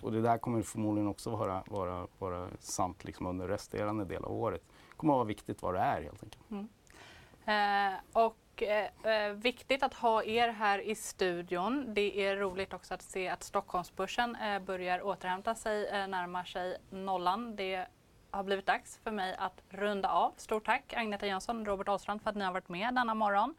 och 0.00 0.12
det 0.12 0.20
där 0.20 0.38
kommer 0.38 0.62
förmodligen 0.62 1.08
också 1.08 1.30
vara, 1.30 1.62
vara, 1.66 2.06
vara 2.18 2.48
sant 2.60 3.04
liksom 3.04 3.26
under 3.26 3.48
resterande 3.48 4.04
del 4.04 4.24
av 4.24 4.32
året. 4.32 4.62
Det 4.90 4.96
kommer 4.96 5.12
att 5.12 5.18
vara 5.18 5.28
viktigt 5.28 5.62
vad 5.62 5.74
det 5.74 5.80
är 5.80 6.02
helt 6.02 6.22
enkelt. 6.22 6.50
Mm. 6.50 6.68
Eh, 7.44 8.22
och 8.24 8.36
och 8.56 8.62
eh, 8.62 8.88
eh, 9.02 9.32
viktigt 9.32 9.82
att 9.82 9.94
ha 9.94 10.22
er 10.24 10.48
här 10.48 10.78
i 10.78 10.94
studion. 10.94 11.94
Det 11.94 12.26
är 12.26 12.36
roligt 12.36 12.72
också 12.72 12.94
att 12.94 13.02
se 13.02 13.28
att 13.28 13.42
Stockholmsbörsen 13.42 14.36
eh, 14.36 14.58
börjar 14.58 15.06
återhämta 15.06 15.54
sig, 15.54 15.86
eh, 15.86 16.08
närmar 16.08 16.44
sig 16.44 16.76
nollan. 16.90 17.56
Det 17.56 17.86
har 18.30 18.42
blivit 18.42 18.66
dags 18.66 18.98
för 19.04 19.10
mig 19.10 19.36
att 19.38 19.62
runda 19.68 20.08
av. 20.08 20.32
Stort 20.36 20.66
tack 20.66 20.94
Agneta 20.96 21.26
Jönsson 21.26 21.60
och 21.60 21.66
Robert 21.66 21.88
Ahlstrand 21.88 22.22
för 22.22 22.30
att 22.30 22.36
ni 22.36 22.44
har 22.44 22.52
varit 22.52 22.68
med 22.68 22.94
denna 22.94 23.14
morgon. 23.14 23.54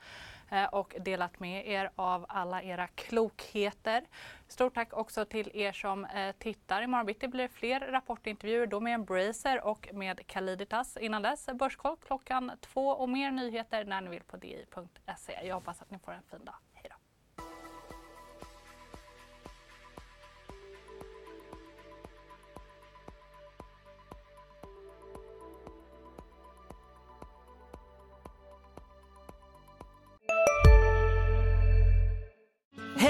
Eh, 0.49 0.65
och 0.65 0.95
delat 0.99 1.39
med 1.39 1.67
er 1.67 1.89
av 1.95 2.25
alla 2.29 2.63
era 2.63 2.87
klokheter. 2.87 4.03
Stort 4.47 4.73
tack 4.73 4.93
också 4.93 5.25
till 5.25 5.51
er 5.53 5.71
som 5.71 6.05
eh, 6.05 6.35
tittar. 6.39 6.81
Imorgon 6.81 7.05
bitti 7.05 7.27
blir 7.27 7.43
det 7.43 7.49
fler 7.49 7.79
rapportintervjuer, 7.79 8.67
då 8.67 8.79
med 8.79 8.93
Embracer 8.93 9.65
och 9.65 9.89
med 9.93 10.27
Caliditas. 10.27 10.97
Innan 10.97 11.21
dess 11.21 11.47
eh, 11.47 11.55
Börskoll 11.55 11.97
klockan 12.07 12.51
två 12.61 12.87
och 12.87 13.09
mer 13.09 13.31
nyheter 13.31 13.85
när 13.85 14.01
ni 14.01 14.09
vill 14.09 14.23
på 14.23 14.37
di.se. 14.37 15.39
Jag 15.43 15.55
hoppas 15.55 15.81
att 15.81 15.91
ni 15.91 15.99
får 15.99 16.11
en 16.11 16.23
fin 16.31 16.45
dag. 16.45 16.55